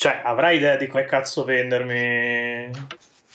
Cioè, 0.00 0.22
avrai 0.24 0.56
idea 0.56 0.76
di 0.76 0.86
come 0.86 1.04
cazzo 1.04 1.44
vendermi 1.44 2.70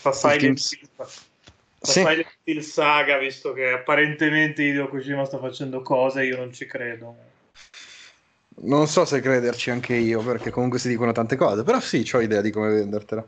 la 0.02 0.12
Silent 0.12 0.42
Hill, 0.42 0.56
sì. 0.56 2.00
Silent 2.00 2.38
Hill 2.42 2.62
Saga, 2.62 3.20
visto 3.20 3.54
che 3.54 3.70
apparentemente 3.70 4.64
Hideo 4.64 4.88
Kojima 4.88 5.26
sta 5.26 5.38
facendo 5.38 5.84
cose, 5.84 6.24
io 6.24 6.38
non 6.38 6.52
ci 6.52 6.66
credo. 6.66 7.18
Non 8.64 8.88
so 8.88 9.06
se 9.06 9.22
crederci 9.22 9.70
anche 9.70 9.94
io, 9.94 10.24
perché 10.24 10.50
comunque 10.50 10.80
si 10.80 10.88
dicono 10.88 11.12
tante 11.12 11.36
cose, 11.36 11.62
però 11.62 11.80
sì, 11.80 12.04
ho 12.12 12.20
idea 12.20 12.42
di 12.42 12.50
come 12.50 12.70
vendertela. 12.70 13.22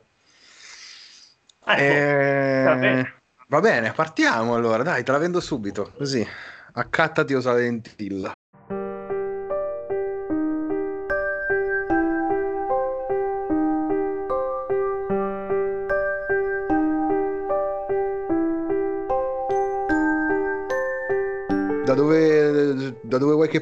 Ecco, 1.64 1.84
eh, 1.84 2.64
va, 2.64 2.76
bene. 2.76 3.22
va 3.50 3.60
bene, 3.60 3.92
partiamo 3.92 4.56
allora, 4.56 4.82
dai, 4.82 5.04
te 5.04 5.12
la 5.12 5.20
vendo 5.20 5.42
subito, 5.42 5.94
così. 5.96 6.28
Accattati 6.74 7.36
o 7.36 7.40
Silent 7.40 7.94
Hill. 7.98 8.32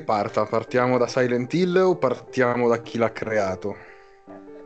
Parta? 0.06 0.46
Partiamo 0.46 0.98
da 0.98 1.08
Silent 1.08 1.54
Hill 1.54 1.76
o 1.76 1.98
partiamo 1.98 2.70
da 2.70 2.82
chi 2.82 2.98
l'ha 2.98 3.12
creato? 3.12 3.76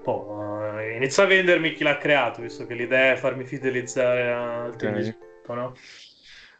Oh, 0.04 0.80
inizia 0.96 1.24
a 1.24 1.26
vendermi 1.26 1.74
chi 1.74 1.84
l'ha 1.84 1.98
creato, 1.98 2.42
visto 2.42 2.68
che 2.68 2.76
l'idea 2.76 3.14
è 3.14 3.18
farmi 3.18 3.46
fidelizzare 3.46 4.32
al 4.32 4.72
okay. 4.74 5.02
team 5.02 5.16
no? 5.56 5.76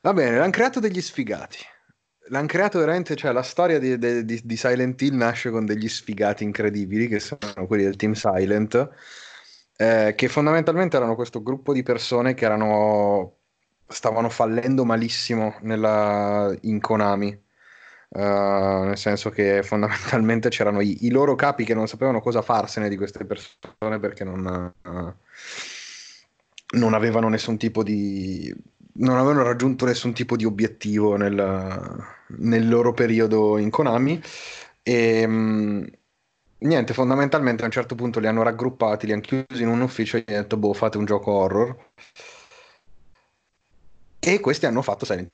Va 0.02 0.14
bene, 0.14 0.38
l'hanno 0.38 0.50
creato 0.50 0.80
degli 0.80 1.02
sfigati. 1.02 1.60
L'hanno 2.30 2.48
creato 2.48 2.80
veramente, 2.80 3.16
cioè 3.16 3.32
la 3.32 3.44
storia 3.44 3.78
di, 3.78 3.98
di, 3.98 4.42
di, 4.44 4.58
Silent 4.58 5.00
Hill 5.02 5.16
nasce 5.16 5.52
con 5.52 5.66
degli 5.66 5.88
sfigati 5.88 6.44
incredibili, 6.44 7.08
che 7.08 7.20
sono 7.20 7.68
quelli 7.68 7.84
del 7.84 7.96
team 7.96 8.14
Silent, 8.14 8.90
eh, 9.78 10.14
che 10.16 10.28
fondamentalmente 10.28 10.96
erano 10.96 11.16
questo 11.16 11.44
gruppo 11.44 11.74
di 11.74 11.84
persone 11.84 12.34
che 12.34 12.46
erano 12.46 13.38
stavano 13.90 14.30
fallendo 14.30 14.86
malissimo 14.86 15.56
nella, 15.62 16.56
in 16.62 16.80
Konami. 16.80 17.48
Uh, 18.12 18.86
nel 18.86 18.98
senso 18.98 19.30
che 19.30 19.62
fondamentalmente 19.64 20.50
c'erano 20.50 20.82
i, 20.82 21.06
i, 21.06 21.12
loro 21.12 21.36
capi 21.36 21.64
che 21.64 21.76
non 21.76 21.88
sapevano 21.88 22.22
cosa 22.22 22.42
farsene 22.42 22.90
di 22.90 22.98
queste 22.98 23.24
persone 23.24 24.00
perché 24.00 24.24
non, 24.24 24.74
uh, 24.82 25.14
non 26.78 26.94
avevano 26.96 27.30
nessun 27.30 27.58
tipo 27.58 27.84
di 27.84 28.52
non 28.94 29.18
avevano 29.18 29.44
raggiunto 29.44 29.86
nessun 29.86 30.14
tipo 30.14 30.36
di 30.36 30.46
obiettivo 30.46 31.16
nel, 31.16 32.06
nel 32.38 32.68
loro 32.68 32.94
periodo 32.94 33.58
in 33.58 33.70
Konami. 33.70 34.22
E 34.84 35.24
um, 35.26 35.88
niente 36.60 36.94
fondamentalmente 36.94 37.62
a 37.64 37.66
un 37.66 37.72
certo 37.72 37.96
punto 37.96 38.20
li 38.20 38.28
hanno 38.28 38.44
raggruppati 38.44 39.06
li 39.06 39.14
hanno 39.14 39.22
chiusi 39.22 39.62
in 39.62 39.70
un 39.70 39.82
ufficio 39.82 40.18
e 40.18 40.24
gli 40.26 40.34
hanno 40.34 40.42
detto 40.42 40.58
boh 40.58 40.74
fate 40.74 40.98
un 40.98 41.06
gioco 41.06 41.32
horror. 41.32 41.92
E 44.20 44.40
questi 44.42 44.66
hanno 44.66 44.82
fatto 44.82 45.06
Silent 45.06 45.30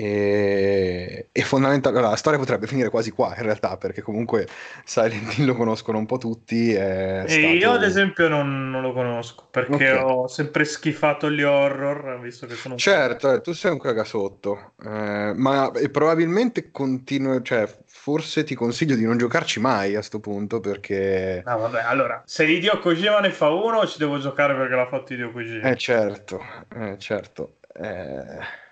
e, 0.00 1.28
e 1.30 1.42
fondamentalmente 1.42 2.08
la 2.08 2.16
storia 2.16 2.38
potrebbe 2.38 2.66
finire 2.66 2.88
quasi 2.88 3.10
qua 3.10 3.34
in 3.36 3.42
realtà 3.42 3.76
perché 3.76 4.00
comunque 4.00 4.48
Silent 4.82 5.36
Hill 5.36 5.44
lo 5.44 5.54
conoscono 5.54 5.98
un 5.98 6.06
po' 6.06 6.16
tutti 6.16 6.72
e 6.72 7.24
stato... 7.26 7.46
io 7.46 7.72
ad 7.72 7.82
esempio 7.82 8.28
non, 8.28 8.70
non 8.70 8.80
lo 8.80 8.94
conosco 8.94 9.46
perché 9.50 9.90
okay. 9.92 10.02
ho 10.02 10.26
sempre 10.26 10.64
schifato 10.64 11.30
gli 11.30 11.42
horror 11.42 12.18
visto 12.18 12.46
che 12.46 12.54
sono 12.54 12.76
certo 12.76 13.30
eh, 13.30 13.42
tu 13.42 13.52
sei 13.52 13.72
un 13.72 13.78
cagasotto 13.78 14.72
eh, 14.82 15.34
ma 15.36 15.70
probabilmente 15.92 16.70
continuo 16.70 17.42
cioè 17.42 17.68
forse 17.84 18.42
ti 18.44 18.54
consiglio 18.54 18.94
di 18.94 19.04
non 19.04 19.18
giocarci 19.18 19.60
mai 19.60 19.90
a 19.90 19.98
questo 19.98 20.18
punto 20.18 20.60
perché 20.60 21.42
ah 21.44 21.56
vabbè 21.56 21.82
allora 21.82 22.22
se 22.24 22.46
Hideo 22.46 22.78
Kojima 22.78 23.20
ne 23.20 23.32
fa 23.32 23.50
uno 23.50 23.86
ci 23.86 23.98
devo 23.98 24.18
giocare 24.18 24.54
perché 24.54 24.74
l'ha 24.74 24.86
fatto 24.86 25.12
Hideo 25.12 25.30
Kojima 25.30 25.68
eh 25.68 25.76
certo 25.76 26.42
eh 26.74 26.96
certo 26.98 27.56
eh 27.74 28.68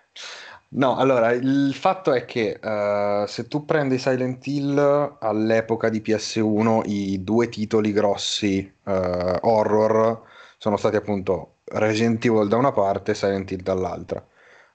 No, 0.70 0.96
allora, 0.96 1.30
il 1.33 1.73
fatto 1.74 2.12
è 2.12 2.27
che 2.27 2.61
uh, 2.62 3.27
se 3.27 3.48
tu 3.48 3.64
prendi 3.64 3.98
Silent 3.98 4.46
Hill 4.46 5.17
all'epoca 5.18 5.89
di 5.89 6.02
PS1, 6.02 6.83
i 6.84 7.24
due 7.24 7.48
titoli 7.48 7.90
grossi 7.90 8.70
uh, 8.84 8.90
horror 9.40 10.23
sono 10.58 10.77
stati 10.77 10.96
appunto 10.96 11.61
Resident 11.64 12.23
Evil 12.24 12.48
da 12.48 12.56
una 12.56 12.73
parte 12.73 13.12
e 13.12 13.14
Silent 13.14 13.51
Hill 13.51 13.62
dall'altra. 13.62 14.23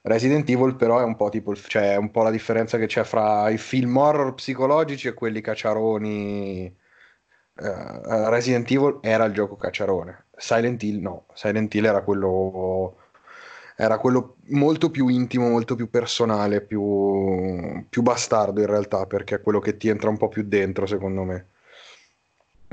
Resident 0.02 0.50
Evil 0.50 0.76
però 0.76 1.00
è 1.00 1.04
un 1.04 1.16
po' 1.16 1.30
tipo, 1.30 1.56
cioè, 1.56 1.96
un 1.96 2.10
po' 2.10 2.24
la 2.24 2.32
differenza 2.32 2.78
che 2.80 2.88
c'è 2.88 3.04
fra 3.04 3.50
i 3.50 3.58
film 3.60 3.96
horror 3.96 4.34
psicologici 4.34 5.08
e 5.08 5.14
quelli 5.14 5.42
cacciaroni. 5.42 6.76
Uh, 7.56 8.30
Resident 8.30 8.70
Evil 8.72 8.98
era 9.02 9.26
il 9.26 9.34
gioco 9.34 9.56
cacciarone, 9.58 10.26
Silent 10.36 10.82
Hill 10.82 11.00
no, 11.02 11.28
Silent 11.34 11.72
Hill 11.76 11.86
era 11.86 12.02
quello 12.02 12.98
era 13.76 13.98
quello 13.98 14.38
molto 14.50 14.90
più 14.92 15.08
intimo, 15.08 15.50
molto 15.50 15.76
più 15.76 15.90
personale, 15.90 16.62
più, 16.62 17.86
più 17.90 18.02
bastardo 18.02 18.60
in 18.62 18.68
realtà, 18.68 19.06
perché 19.06 19.36
è 19.36 19.42
quello 19.42 19.60
che 19.60 19.78
ti 19.78 19.88
entra 19.90 20.10
un 20.10 20.18
po' 20.18 20.30
più 20.30 20.44
dentro, 20.44 20.86
secondo 20.86 21.24
me. 21.24 21.48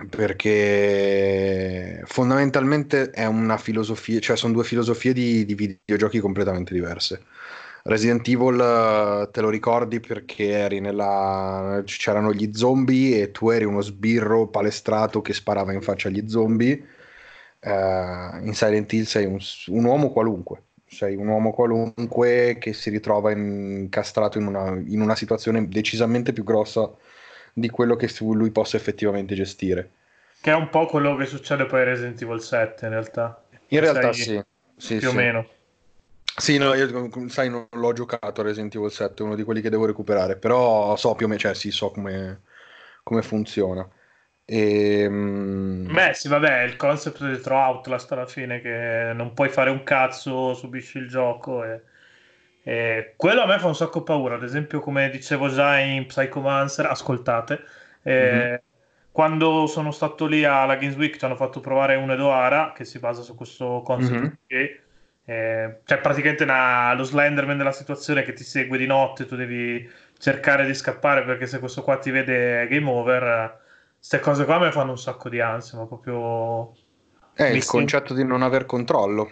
Perché 0.09 2.03
fondamentalmente 2.07 3.11
è 3.11 3.27
una 3.27 3.59
filosofia, 3.59 4.19
cioè 4.21 4.37
sono 4.37 4.55
due 4.55 4.65
filosofie 4.65 5.13
di, 5.13 5.45
di 5.45 5.55
videogiochi 5.55 6.21
completamente 6.21 6.73
diverse. 6.73 7.23
Resident 7.83 8.27
Evil 8.29 9.29
te 9.33 9.41
lo 9.41 9.49
ricordi 9.49 10.01
perché 10.01 10.69
nella... 10.81 11.83
c'erano 11.85 12.33
gli 12.33 12.51
zombie 12.53 13.23
e 13.23 13.31
tu 13.31 13.51
eri 13.51 13.65
uno 13.65 13.81
sbirro 13.81 14.49
palestrato 14.49 15.23
che 15.23 15.33
sparava 15.33 15.73
in 15.73 15.81
faccia 15.83 16.09
agli 16.09 16.29
zombie. 16.29 16.87
Uh, 17.63 18.43
in 18.43 18.53
Silent 18.55 18.91
Hill 18.93 19.05
sei 19.05 19.27
un, 19.27 19.39
un 19.67 19.85
uomo 19.85 20.11
qualunque 20.11 20.70
sei 20.91 21.15
un 21.15 21.29
uomo 21.29 21.53
qualunque 21.53 22.57
che 22.59 22.73
si 22.73 22.91
ritrova 22.91 23.31
incastrato 23.31 24.39
in 24.39 24.47
una, 24.47 24.71
in 24.71 25.01
una 25.01 25.15
situazione 25.15 25.69
decisamente 25.69 26.33
più 26.33 26.43
grossa 26.43 26.91
di 27.53 27.71
quello 27.71 27.95
che 27.95 28.11
lui 28.19 28.51
possa 28.51 28.77
effettivamente 28.77 29.37
gestire. 29.37 29.93
Che 30.41 30.51
è 30.51 30.55
un 30.55 30.69
po' 30.69 30.87
quello 30.87 31.15
che 31.15 31.27
succede 31.27 31.67
poi 31.67 31.83
a 31.83 31.85
Resident 31.85 32.21
Evil 32.21 32.41
7 32.41 32.87
in 32.87 32.91
realtà. 32.91 33.45
In 33.69 33.81
realtà 33.81 34.13
sì. 34.13 34.43
sì. 34.77 34.97
Più 34.97 35.09
sì. 35.09 35.15
o 35.15 35.17
meno. 35.17 35.49
Sì, 36.37 36.59
no, 36.59 36.75
io 36.75 37.11
sai, 37.29 37.51
non 37.51 37.69
l'ho 37.71 37.93
giocato 37.93 38.41
a 38.41 38.45
Resident 38.45 38.75
Evil 38.75 38.91
7, 38.91 39.23
è 39.23 39.27
uno 39.27 39.37
di 39.37 39.45
quelli 39.45 39.61
che 39.61 39.71
devo 39.71 39.87
recuperare, 39.87 40.37
però 40.37 40.97
so 40.97 41.15
più 41.15 41.27
o 41.27 41.29
meno, 41.29 41.41
cioè 41.41 41.55
sì, 41.55 41.71
so 41.71 41.91
come, 41.91 42.43
come 43.05 43.23
funziona. 43.23 43.89
E, 44.53 45.03
ehm, 45.03 45.93
Beh, 45.93 46.13
sì, 46.13 46.27
vabbè, 46.27 46.63
il 46.63 46.75
concept 46.75 47.25
dietro 47.25 47.55
Outlast 47.57 48.11
alla 48.11 48.27
fine 48.27 48.61
che 48.61 49.13
non 49.15 49.33
puoi 49.33 49.49
fare 49.49 49.71
un 49.71 49.85
cazzo, 49.85 50.55
subisci 50.55 50.99
il 50.99 51.07
gioco 51.09 51.63
e, 51.63 51.83
e 52.65 53.15
quello 53.17 53.43
a 53.43 53.47
me 53.47 53.61
fa 53.61 53.69
un 53.69 53.77
sacco 53.77 54.03
paura. 54.03 54.35
Ad 54.35 54.43
esempio, 54.43 54.81
come 54.81 55.09
dicevo 55.09 55.49
già 55.49 55.79
in 55.79 56.05
Psychomancer, 56.07 56.87
ascoltate, 56.87 57.61
eh, 58.03 58.33
mm-hmm. 58.33 58.55
quando 59.13 59.69
sono 59.69 59.93
stato 59.93 60.27
lì 60.27 60.45
alla 60.45 60.75
Games 60.75 60.97
Week 60.97 61.17
ci 61.17 61.25
hanno 61.25 61.37
fatto 61.37 61.61
provare 61.61 61.95
un 61.95 62.11
Edoara 62.11 62.73
che 62.75 62.85
si 62.85 62.99
basa 62.99 63.23
su 63.23 63.37
questo 63.37 63.83
concept 63.85 64.19
mm-hmm. 64.19 64.31
che 64.49 64.81
eh, 65.27 65.81
cioè 65.85 65.99
praticamente 65.99 66.43
una, 66.43 66.93
lo 66.95 67.05
Slenderman 67.05 67.57
della 67.57 67.71
situazione 67.71 68.25
che 68.25 68.33
ti 68.33 68.43
segue 68.43 68.79
di 68.79 68.87
notte, 68.87 69.27
tu 69.27 69.37
devi 69.37 69.89
cercare 70.19 70.67
di 70.67 70.75
scappare 70.75 71.23
perché 71.23 71.47
se 71.47 71.61
questo 71.61 71.83
qua 71.83 71.99
ti 71.99 72.11
vede 72.11 72.67
game 72.67 72.91
over 72.91 73.69
queste 74.01 74.21
cose 74.21 74.47
qua 74.47 74.59
mi 74.59 74.73
fanno 74.73 74.93
un 74.93 74.99
sacco 74.99 75.29
di 75.29 75.41
ansia, 75.41 75.77
ma 75.77 75.85
proprio... 75.85 76.73
È 77.35 77.45
il 77.45 77.65
concetto 77.67 78.15
di 78.15 78.25
non 78.25 78.41
aver 78.41 78.65
controllo. 78.65 79.31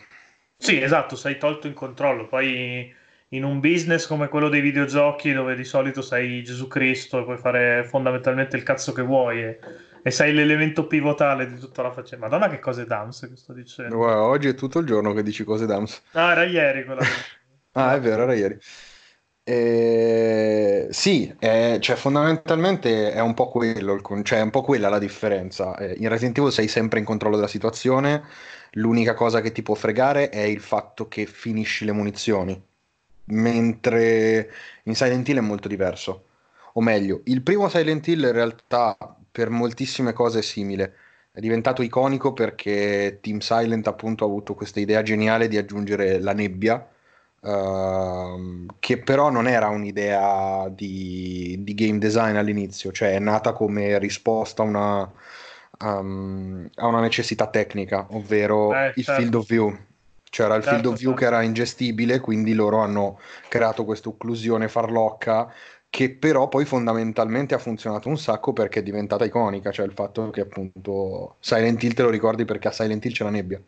Sì, 0.59 0.81
esatto, 0.81 1.17
sei 1.17 1.39
tolto 1.39 1.67
in 1.67 1.73
controllo. 1.73 2.29
Poi 2.29 2.95
in 3.31 3.45
un 3.45 3.61
business 3.61 4.07
come 4.07 4.29
quello 4.29 4.51
dei 4.51 4.61
videogiochi, 4.61 5.33
dove 5.33 5.57
di 5.57 5.65
solito 5.65 6.03
sei 6.03 6.43
Gesù 6.43 6.69
Cristo 6.69 7.19
e 7.19 7.25
puoi 7.25 7.39
fare 7.39 7.85
fondamentalmente 7.85 8.57
il 8.57 8.63
cazzo 8.63 8.93
che 8.93 9.03
vuoi 9.03 9.43
e, 9.43 9.59
e 10.03 10.11
sei 10.11 10.35
l'elemento 10.35 10.87
pivotale 10.87 11.47
di 11.47 11.59
tutta 11.59 11.83
la 11.83 11.91
faccenda. 11.91 12.29
Madonna, 12.29 12.51
che 12.51 12.59
cose 12.59 12.85
d'ams 12.85 13.21
che 13.21 13.37
sto 13.37 13.55
dicendo. 13.55 13.97
Guarda, 13.97 14.23
oggi 14.23 14.49
è 14.49 14.55
tutto 14.55 14.81
il 14.81 14.87
giorno 14.87 15.15
che 15.15 15.23
dici 15.23 15.45
cose 15.45 15.65
d'ams. 15.65 16.03
Ah, 16.13 16.33
era 16.33 16.45
ieri 16.45 16.85
quella. 16.85 17.03
ah, 17.73 17.95
è 17.95 18.01
vero, 18.01 18.23
era 18.25 18.35
ieri. 18.35 18.59
Eh, 19.51 20.89
sì, 20.91 21.35
eh, 21.39 21.79
cioè 21.81 21.97
fondamentalmente 21.97 23.13
è 23.13 23.21
un 23.21 23.33
po' 23.33 23.49
quello, 23.49 23.99
cioè 24.23 24.41
è 24.41 24.43
un 24.43 24.51
po' 24.51 24.61
quella 24.61 24.91
la 24.91 24.99
differenza. 24.99 25.75
Eh, 25.79 25.95
in 25.99 26.09
Resident 26.11 26.37
Evil 26.37 26.53
sei 26.53 26.69
sempre 26.69 26.99
in 26.99 27.07
controllo 27.07 27.37
della 27.37 27.49
situazione, 27.49 28.25
l'unica 28.73 29.15
cosa 29.15 29.41
che 29.41 29.51
ti 29.51 29.63
può 29.63 29.75
fregare 29.75 30.29
è 30.29 30.41
il 30.43 30.61
fatto 30.61 31.09
che 31.09 31.25
finisci 31.25 31.87
le 31.87 31.93
munizioni, 31.93 32.63
mentre 33.27 34.53
in 34.85 34.95
Silent 34.95 35.27
Hill 35.29 35.39
è 35.39 35.41
molto 35.41 35.67
diverso. 35.69 36.25
O 36.75 36.83
meglio, 36.83 37.23
il 37.25 37.41
primo 37.43 37.69
Silent 37.71 38.07
Hill 38.07 38.25
in 38.25 38.33
realtà 38.33 38.97
per 39.31 39.49
moltissime 39.49 40.13
cose 40.13 40.41
è 40.41 40.43
simile. 40.43 40.95
È 41.33 41.41
diventato 41.41 41.81
iconico 41.83 42.33
perché 42.35 43.19
Team 43.23 43.39
Silent 43.39 43.87
appunto 43.87 44.25
ha 44.25 44.27
avuto 44.27 44.55
questa 44.55 44.81
idea 44.81 45.03
geniale 45.03 45.49
di 45.49 45.57
aggiungere 45.57 46.21
la 46.21 46.33
nebbia 46.35 46.87
Uh, 47.41 48.67
che 48.81 48.99
però 48.99 49.31
non 49.31 49.47
era 49.47 49.69
un'idea 49.69 50.69
di, 50.71 51.57
di, 51.61 51.75
game 51.75 51.99
design 51.99 52.35
all'inizio, 52.37 52.91
cioè 52.91 53.13
è 53.15 53.19
nata 53.21 53.53
come 53.53 53.97
risposta 53.99 54.63
a 54.63 54.67
una, 54.67 55.13
um, 55.85 56.69
a 56.75 56.87
una 56.87 57.01
necessità 57.01 57.47
tecnica, 57.49 58.07
ovvero 58.11 58.73
Eh, 58.75 58.93
il 58.97 59.05
certo. 59.05 59.21
field 59.21 59.35
of 59.35 59.47
view. 59.47 59.79
C'era 60.31 60.57
il 60.57 60.63
field 60.63 60.83
Certo, 60.83 60.91
of 60.91 60.99
view 60.99 61.11
certo. 61.11 61.25
che 61.25 61.27
era 61.35 61.43
ingestibile, 61.43 62.21
quindi 62.21 62.53
loro 62.55 62.79
hanno 62.81 63.19
creato 63.49 63.85
questa 63.85 64.09
occlusione 64.09 64.69
farlocca 64.69 65.51
che 65.91 66.11
però 66.11 66.49
poi 66.49 66.65
fondamentalmente 66.67 67.55
ha 67.55 67.59
funzionato 67.59 68.09
un 68.09 68.19
sacco 68.19 68.53
perché 68.53 68.81
è 68.81 68.83
diventata 68.83 69.25
iconica, 69.25 69.71
cioè 69.71 69.87
il 69.87 69.93
fatto 69.93 70.29
che 70.31 70.43
appunto 70.43 71.37
Silent 71.41 71.83
Hill 71.83 71.95
te 71.95 72.03
lo 72.03 72.11
ricordi 72.11 72.45
perché 72.45 72.69
a 72.69 72.73
Silent 72.73 73.05
Hill 73.05 73.13
c'è 73.13 73.25
la 73.25 73.31
nebbia. 73.31 73.63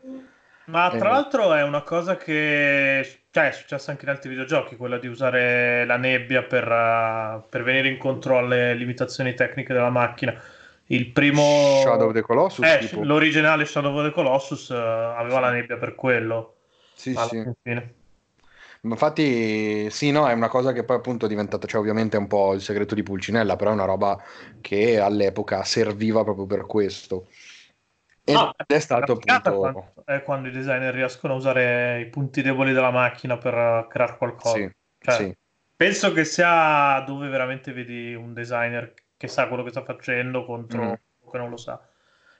Ma 0.66 0.88
tra 0.90 1.08
Eh. 1.08 1.12
l'altro 1.12 1.52
è 1.54 1.62
una 1.62 1.82
cosa 1.82 2.16
che 2.16 3.19
cioè, 3.30 3.48
è 3.48 3.52
successa 3.52 3.92
anche 3.92 4.04
in 4.04 4.10
altri 4.10 4.28
videogiochi, 4.28 4.76
quella 4.76 4.98
di 4.98 5.06
usare 5.06 5.84
la 5.84 5.96
nebbia 5.96 6.42
per, 6.42 6.64
uh, 6.66 7.48
per 7.48 7.62
venire 7.62 7.88
incontro 7.88 8.38
alle 8.38 8.74
limitazioni 8.74 9.34
tecniche 9.34 9.72
della 9.72 9.90
macchina. 9.90 10.34
Il 10.86 11.10
primo... 11.12 11.80
Shadow 11.82 12.08
of 12.08 12.14
the 12.14 12.22
Colossus, 12.22 12.66
Eh, 12.66 12.90
l'originale 13.02 13.64
Shadow 13.64 13.96
of 13.96 14.04
the 14.04 14.12
Colossus 14.12 14.68
uh, 14.70 14.74
aveva 14.74 15.38
la 15.38 15.50
nebbia 15.50 15.76
per 15.76 15.94
quello. 15.94 16.56
Sì, 16.92 17.14
sì. 17.14 17.42
fine. 17.62 17.94
Infatti, 18.82 19.90
sì, 19.90 20.10
no, 20.10 20.26
è 20.26 20.32
una 20.32 20.48
cosa 20.48 20.72
che 20.72 20.84
poi 20.84 20.96
appunto 20.96 21.26
è 21.26 21.28
diventata, 21.28 21.66
cioè 21.66 21.80
ovviamente 21.80 22.16
è 22.16 22.20
un 22.20 22.26
po' 22.26 22.54
il 22.54 22.62
segreto 22.62 22.94
di 22.94 23.02
Pulcinella, 23.02 23.54
però 23.54 23.70
è 23.70 23.74
una 23.74 23.84
roba 23.84 24.20
che 24.60 24.98
all'epoca 24.98 25.62
serviva 25.64 26.24
proprio 26.24 26.46
per 26.46 26.66
questo. 26.66 27.26
Ed 28.32 28.36
No, 28.36 28.54
è 28.66 28.78
stato 28.78 29.12
appunto... 29.12 29.58
quando- 29.58 30.04
è 30.04 30.22
quando 30.22 30.48
i 30.48 30.50
designer 30.50 30.94
riescono 30.94 31.34
a 31.34 31.36
usare 31.36 32.00
i 32.00 32.08
punti 32.08 32.42
deboli 32.42 32.72
della 32.72 32.90
macchina 32.90 33.38
per 33.38 33.54
uh, 33.54 33.86
creare 33.88 34.16
qualcosa. 34.16 34.56
Sì, 34.56 34.70
Cioè, 34.98 35.14
sì, 35.16 35.36
Penso 35.76 36.12
che 36.12 36.24
sia 36.26 37.00
dove 37.06 37.28
veramente 37.28 37.72
vedi 37.72 38.14
un 38.14 38.34
designer 38.34 38.92
che 39.16 39.28
sa 39.28 39.48
quello 39.48 39.62
che 39.62 39.70
sta 39.70 39.82
facendo 39.82 40.44
contro 40.44 40.84
Mm. 40.84 40.92
che 41.30 41.38
non 41.38 41.48
lo 41.50 41.56
sa. 41.56 41.80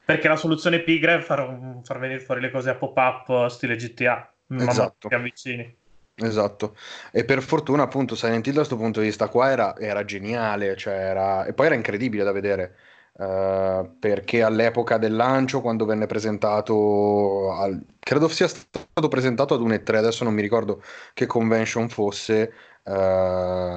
Perché 0.05 0.29
la 0.29 0.37
soluzione 0.37 0.81
pigra 0.83 1.15
è 1.15 1.21
far, 1.21 1.81
far 1.85 1.99
venire 1.99 2.21
fuori 2.21 2.41
le 2.41 2.51
cose 2.51 2.71
a 2.71 2.75
pop-up 2.75 3.47
stile 3.47 3.77
GTA, 3.77 4.31
mano 4.49 4.69
Esatto. 4.71 5.09
ti 5.09 5.15
avvicini. 5.15 5.77
esatto. 6.15 6.77
E 7.13 7.25
per 7.25 7.43
fortuna 7.43 7.83
appunto 7.85 8.15
Silent 8.15 8.47
Hill 8.47 8.53
da 8.53 8.59
questo 8.59 8.77
punto 8.77 9.01
di 9.01 9.07
vista 9.07 9.29
qua 9.29 9.51
era, 9.51 9.77
era 9.79 10.05
geniale, 10.05 10.77
cioè 10.77 10.95
era... 10.95 11.45
e 11.47 11.55
poi 11.55 11.67
era 11.67 11.75
incredibile 11.75 12.25
da 12.25 12.33
vedere. 12.33 12.77
Eh, 13.19 13.91
perché 13.99 14.43
all'epoca 14.43 14.99
del 14.99 15.15
lancio, 15.15 15.61
quando 15.61 15.85
venne 15.85 16.07
presentato, 16.07 17.53
al- 17.53 17.85
credo 17.99 18.29
sia 18.29 18.49
stato 18.49 19.09
presentato 19.09 19.55
ad 19.55 19.61
un 19.61 19.73
E3, 19.73 19.99
adesso 19.99 20.25
non 20.25 20.35
mi 20.35 20.43
ricordo 20.43 20.83
che 21.15 21.27
convention 21.27 21.89
fosse, 21.89 22.53
eh, 22.85 22.93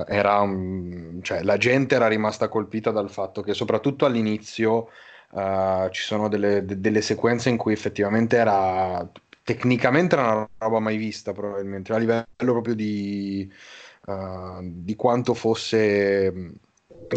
era 0.08 0.40
un- 0.42 1.20
cioè, 1.22 1.42
la 1.44 1.58
gente 1.58 1.96
era 1.96 2.08
rimasta 2.08 2.48
colpita 2.48 2.92
dal 2.92 3.10
fatto 3.10 3.42
che 3.42 3.54
soprattutto 3.54 4.06
all'inizio 4.06 4.90
eh, 5.36 5.88
ci 5.92 6.02
sono 6.04 6.28
delle, 6.30 6.64
de- 6.66 6.80
delle 6.80 7.02
sequenze 7.02 7.50
in 7.50 7.58
cui 7.58 7.74
effettivamente 7.74 8.38
era 8.38 9.08
tecnicamente 9.44 10.16
era 10.16 10.32
una 10.36 10.50
roba 10.58 10.80
mai 10.80 10.96
vista 10.98 11.34
probabilmente, 11.34 11.92
a 11.94 11.98
livello 11.98 12.26
proprio 12.38 12.76
di, 12.76 13.52
di 14.62 14.96
quanto 14.96 15.34
fosse 15.34 16.32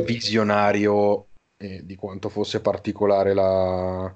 visionario 0.04 1.28
e 1.56 1.84
di 1.84 1.94
quanto 1.96 2.28
fosse 2.28 2.60
particolare 2.60 3.34
la, 3.34 4.14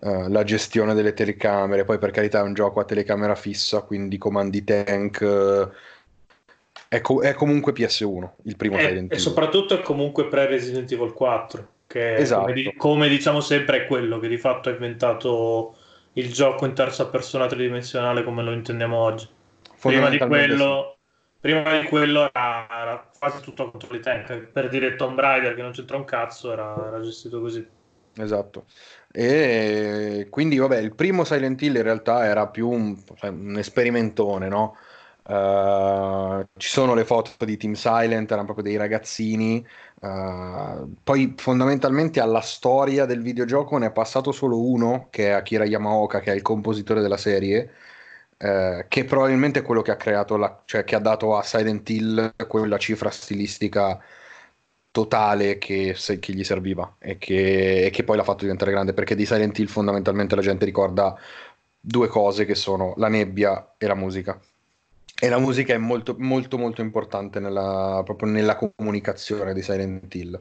eh, 0.00 0.28
la 0.28 0.44
gestione 0.44 0.94
delle 0.94 1.12
telecamere. 1.14 1.84
Poi 1.84 1.98
per 1.98 2.10
carità 2.10 2.40
è 2.40 2.42
un 2.42 2.54
gioco 2.54 2.80
a 2.80 2.84
telecamera 2.84 3.34
fissa, 3.34 3.82
quindi 3.82 4.18
comandi 4.18 4.64
tank. 4.64 5.20
eh, 5.22 5.68
è, 6.88 7.00
co- 7.00 7.20
è 7.22 7.34
comunque 7.34 7.72
PS1, 7.72 8.36
il 8.44 8.56
primo 8.56 8.78
E, 8.78 8.80
Silent 8.80 9.14
e 9.14 9.18
Hill. 9.18 9.18
soprattutto 9.18 9.74
è 9.74 9.82
comunque 9.82 10.28
pre-Resident 10.28 10.90
Evil 10.92 11.12
4, 11.12 11.68
che 11.86 12.22
Esatto. 12.22 12.34
come, 12.34 12.52
di- 12.52 12.74
come 12.76 13.08
diciamo 13.08 13.40
sempre 13.40 13.84
è 13.84 13.86
quello 13.86 14.18
che 14.18 14.28
di 14.28 14.36
fatto 14.38 14.68
ha 14.68 14.72
inventato 14.72 15.76
il 16.14 16.32
gioco 16.32 16.66
in 16.66 16.74
terza 16.74 17.08
persona 17.08 17.46
tridimensionale 17.46 18.22
come 18.24 18.42
lo 18.42 18.52
intendiamo 18.52 18.96
oggi. 18.96 19.28
Prima 19.82 20.08
di 20.10 20.22
quello, 20.24 20.97
prima 21.40 21.78
di 21.78 21.86
quello 21.86 22.28
era, 22.32 22.68
era 22.70 23.10
quasi 23.18 23.40
tutto 23.40 23.70
contro 23.70 23.94
i 23.96 24.00
tank. 24.00 24.48
Per 24.52 24.68
dire 24.68 24.96
Tomb 24.96 25.18
Raider 25.18 25.54
che 25.54 25.62
non 25.62 25.72
c'entra 25.72 25.96
un 25.96 26.04
cazzo, 26.04 26.52
era, 26.52 26.86
era 26.88 27.00
gestito 27.00 27.40
così. 27.40 27.66
Esatto. 28.20 28.66
E 29.12 30.26
quindi, 30.28 30.58
vabbè, 30.58 30.78
il 30.78 30.94
primo 30.94 31.22
Silent 31.24 31.60
Hill 31.62 31.76
in 31.76 31.82
realtà 31.82 32.24
era 32.26 32.48
più 32.48 32.68
un, 32.68 33.00
cioè, 33.14 33.30
un 33.30 33.56
esperimentone, 33.58 34.48
no? 34.48 34.76
Eh, 35.24 36.48
ci 36.56 36.68
sono 36.68 36.94
le 36.94 37.04
foto 37.04 37.44
di 37.44 37.56
Team 37.56 37.74
Silent, 37.74 38.30
erano 38.30 38.44
proprio 38.46 38.64
dei 38.64 38.76
ragazzini. 38.76 39.64
eh, 40.00 40.86
poi 41.02 41.34
fondamentalmente 41.36 42.20
alla 42.20 42.40
storia 42.40 43.04
del 43.06 43.22
videogioco 43.22 43.78
ne 43.78 43.86
è 43.86 43.92
passato 43.92 44.32
solo 44.32 44.60
uno, 44.68 45.08
che 45.10 45.28
è 45.28 45.30
Akira 45.30 45.64
Yamaoka, 45.64 46.20
che 46.20 46.32
è 46.32 46.34
il 46.34 46.42
compositore 46.42 47.00
della 47.00 47.16
serie, 47.16 47.72
eh, 48.38 48.86
che 48.88 49.04
probabilmente 49.04 49.60
è 49.60 49.62
quello 49.62 49.82
che 49.82 49.90
ha 49.90 49.96
creato, 49.96 50.36
la, 50.36 50.62
cioè 50.64 50.84
che 50.84 50.94
ha 50.94 51.00
dato 51.00 51.36
a 51.36 51.42
Silent 51.42 51.88
Hill 51.90 52.34
quella 52.46 52.78
cifra 52.78 53.10
stilistica 53.10 54.00
totale 54.90 55.58
che, 55.58 55.94
se- 55.94 56.18
che 56.18 56.32
gli 56.32 56.44
serviva 56.44 56.96
e 56.98 57.18
che, 57.18 57.86
e 57.86 57.90
che 57.90 58.04
poi 58.04 58.16
l'ha 58.16 58.24
fatto 58.24 58.42
diventare 58.42 58.70
grande 58.70 58.94
perché 58.94 59.14
di 59.14 59.26
Silent 59.26 59.58
Hill 59.58 59.66
fondamentalmente 59.66 60.34
la 60.34 60.42
gente 60.42 60.64
ricorda 60.64 61.18
due 61.80 62.08
cose 62.08 62.44
che 62.44 62.54
sono 62.54 62.94
la 62.96 63.08
nebbia 63.08 63.74
e 63.76 63.86
la 63.86 63.94
musica. 63.94 64.40
E 65.20 65.28
la 65.28 65.38
musica 65.38 65.74
è 65.74 65.78
molto 65.78 66.14
molto 66.18 66.58
molto 66.58 66.80
importante 66.80 67.40
nella, 67.40 68.02
proprio 68.04 68.30
nella 68.30 68.56
comunicazione 68.56 69.52
di 69.52 69.62
Silent 69.62 70.14
Hill 70.14 70.40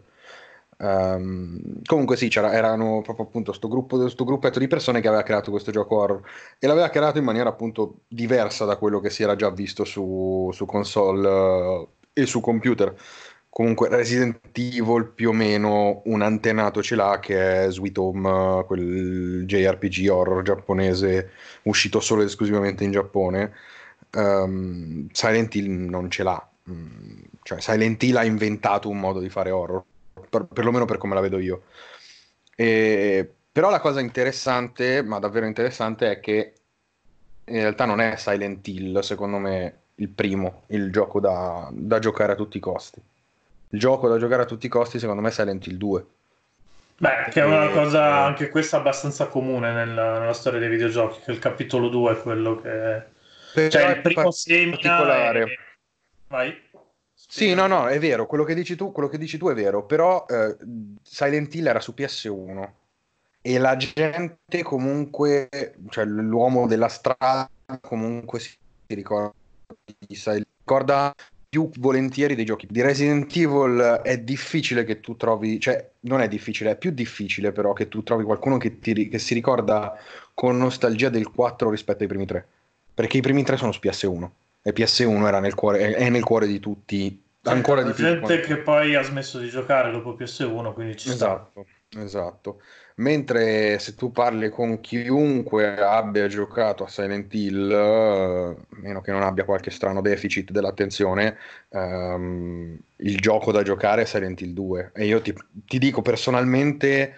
Ehm, 0.79 1.81
comunque 1.85 2.15
sì, 2.17 2.29
erano 2.33 3.01
proprio 3.01 3.25
appunto 3.25 3.51
sto 3.51 3.67
gruppo, 3.67 4.07
sto 4.09 4.23
gruppetto 4.23 4.59
di 4.59 4.67
persone 4.67 5.01
che 5.01 5.07
aveva 5.07 5.23
creato 5.23 5.49
questo 5.51 5.71
gioco 5.71 5.95
horror 5.97 6.21
e 6.59 6.67
l'aveva 6.67 6.89
creato 6.89 7.17
in 7.17 7.23
maniera 7.23 7.49
appunto 7.49 8.01
diversa 8.07 8.65
da 8.65 8.77
quello 8.77 8.99
che 8.99 9.09
si 9.09 9.23
era 9.23 9.35
già 9.35 9.49
visto 9.49 9.83
su, 9.85 10.49
su 10.53 10.65
console 10.65 11.87
eh, 12.13 12.21
e 12.21 12.25
su 12.25 12.41
computer. 12.41 12.95
Comunque 13.49 13.89
Resident 13.89 14.39
Evil 14.53 15.11
più 15.15 15.29
o 15.29 15.33
meno 15.33 16.01
un 16.05 16.21
antenato 16.21 16.83
ce 16.83 16.95
l'ha 16.95 17.19
che 17.19 17.65
è 17.65 17.71
Sweet 17.71 17.97
Home, 17.97 18.63
quel 18.65 19.45
JRPG 19.47 20.09
horror 20.11 20.43
giapponese 20.43 21.31
uscito 21.63 21.99
solo 21.99 22.21
ed 22.21 22.27
esclusivamente 22.27 22.83
in 22.83 22.91
Giappone. 22.91 23.51
Ehm, 24.11 25.07
Silent 25.11 25.55
Hill 25.55 25.89
non 25.89 26.09
ce 26.11 26.23
l'ha. 26.23 26.49
Mm, 26.69 27.21
cioè 27.41 27.59
Silent 27.59 28.03
Hill 28.03 28.17
ha 28.17 28.25
inventato 28.25 28.89
un 28.89 28.99
modo 28.99 29.19
di 29.19 29.29
fare 29.29 29.49
horror, 29.49 29.83
per- 30.37 30.47
perlomeno 30.53 30.85
per 30.85 30.97
come 30.97 31.13
la 31.15 31.21
vedo 31.21 31.39
io. 31.39 31.63
E- 32.55 33.31
però 33.51 33.69
la 33.69 33.79
cosa 33.79 33.99
interessante, 33.99 35.01
ma 35.01 35.19
davvero 35.19 35.45
interessante, 35.45 36.11
è 36.11 36.19
che 36.19 36.53
in 37.45 37.59
realtà 37.59 37.85
non 37.85 37.99
è 38.01 38.15
Silent 38.17 38.67
Hill, 38.67 38.99
secondo 38.99 39.37
me, 39.37 39.79
il 39.95 40.09
primo, 40.09 40.63
il 40.67 40.91
gioco 40.91 41.19
da, 41.19 41.69
da 41.71 41.99
giocare 41.99 42.33
a 42.33 42.35
tutti 42.35 42.57
i 42.57 42.59
costi. 42.59 43.01
Il 43.69 43.79
gioco 43.79 44.07
da 44.07 44.17
giocare 44.17 44.43
a 44.43 44.45
tutti 44.45 44.65
i 44.67 44.69
costi, 44.69 44.99
secondo 44.99 45.21
me, 45.21 45.29
è 45.29 45.31
Silent 45.31 45.65
Hill 45.65 45.77
2. 45.77 46.05
Beh, 46.99 47.29
che 47.29 47.41
è 47.41 47.45
una 47.45 47.69
cosa 47.69 48.25
anche 48.25 48.49
questa 48.49 48.77
abbastanza 48.77 49.27
comune 49.27 49.71
nella, 49.71 50.19
nella 50.19 50.33
storia 50.33 50.59
dei 50.59 50.69
videogiochi, 50.69 51.21
che 51.23 51.31
il 51.31 51.39
capitolo 51.39 51.89
2 51.89 52.13
è 52.13 52.21
quello 52.21 52.55
che... 52.61 53.03
Però 53.53 53.69
Cioè 53.69 53.85
è 53.85 53.95
il 53.95 54.01
primo 54.01 54.31
semina 54.31 54.77
particolare. 54.77 55.41
e... 55.41 55.57
Vai. 56.27 56.61
Sì, 57.29 57.53
no, 57.53 57.67
no, 57.67 57.87
è 57.87 57.99
vero, 57.99 58.25
quello 58.25 58.43
che 58.45 58.55
dici 58.55 58.75
tu, 58.75 58.91
quello 58.91 59.09
che 59.09 59.17
dici 59.17 59.37
tu 59.37 59.49
è 59.49 59.53
vero, 59.53 59.85
però 59.85 60.25
eh, 60.27 60.55
Silent 61.03 61.53
Hill 61.53 61.67
era 61.67 61.79
su 61.81 61.93
PS1 61.93 62.75
e 63.41 63.57
la 63.59 63.75
gente 63.75 64.63
comunque, 64.63 65.49
cioè 65.89 66.05
l'uomo 66.05 66.67
della 66.67 66.87
strada 66.87 67.49
comunque 67.81 68.39
si 68.39 68.55
ricorda, 68.87 69.33
Silent- 70.09 70.47
ricorda 70.59 71.13
più 71.49 71.69
volentieri 71.79 72.33
dei 72.35 72.45
giochi. 72.45 72.67
Di 72.69 72.81
Resident 72.81 73.35
Evil 73.35 74.01
è 74.03 74.17
difficile 74.19 74.83
che 74.85 74.99
tu 75.01 75.15
trovi, 75.17 75.59
cioè 75.59 75.91
non 76.01 76.21
è 76.21 76.27
difficile, 76.29 76.71
è 76.71 76.77
più 76.77 76.91
difficile 76.91 77.51
però 77.51 77.73
che 77.73 77.87
tu 77.89 78.03
trovi 78.03 78.23
qualcuno 78.23 78.57
che, 78.57 78.79
ti 78.79 79.09
che 79.09 79.19
si 79.19 79.33
ricorda 79.33 79.97
con 80.33 80.57
nostalgia 80.57 81.09
del 81.09 81.29
4 81.29 81.69
rispetto 81.69 82.03
ai 82.03 82.09
primi 82.09 82.25
tre, 82.25 82.47
perché 82.93 83.17
i 83.17 83.21
primi 83.21 83.43
tre 83.43 83.57
sono 83.57 83.71
su 83.73 83.79
PS1 83.81 84.31
e 84.67 84.73
PS1 84.73 85.25
era 85.25 85.39
nel 85.39 85.55
cuore, 85.55 85.95
è 85.95 86.09
nel 86.09 86.25
cuore 86.25 86.45
di 86.45 86.59
tutti, 86.59 87.23
ancora 87.43 87.83
di 87.83 87.93
più. 87.93 88.03
gente 88.03 88.41
che 88.41 88.57
poi 88.57 88.95
ha 88.95 89.01
smesso 89.01 89.39
di 89.39 89.47
giocare 89.47 89.91
dopo 89.91 90.17
PS1, 90.19 90.73
quindi 90.73 90.97
ci 90.97 91.09
sta. 91.09 91.49
Esatto, 91.53 91.65
esatto. 91.97 92.61
Mentre 92.95 93.79
se 93.79 93.95
tu 93.95 94.11
parli 94.11 94.49
con 94.49 94.81
chiunque 94.81 95.79
abbia 95.79 96.27
giocato 96.27 96.83
a 96.83 96.89
Silent 96.89 97.33
Hill, 97.33 97.71
a 97.71 98.55
meno 98.81 98.99
che 98.99 99.11
non 99.11 99.21
abbia 99.21 99.45
qualche 99.45 99.71
strano 99.71 100.01
deficit 100.01 100.51
dell'attenzione, 100.51 101.37
ehm, 101.69 102.77
il 102.97 103.17
gioco 103.19 103.53
da 103.53 103.61
giocare 103.63 104.01
è 104.01 104.05
Silent 104.05 104.41
Hill 104.41 104.51
2. 104.51 104.91
E 104.93 105.05
io 105.05 105.21
ti, 105.21 105.33
ti 105.65 105.79
dico 105.79 106.01
personalmente, 106.01 107.15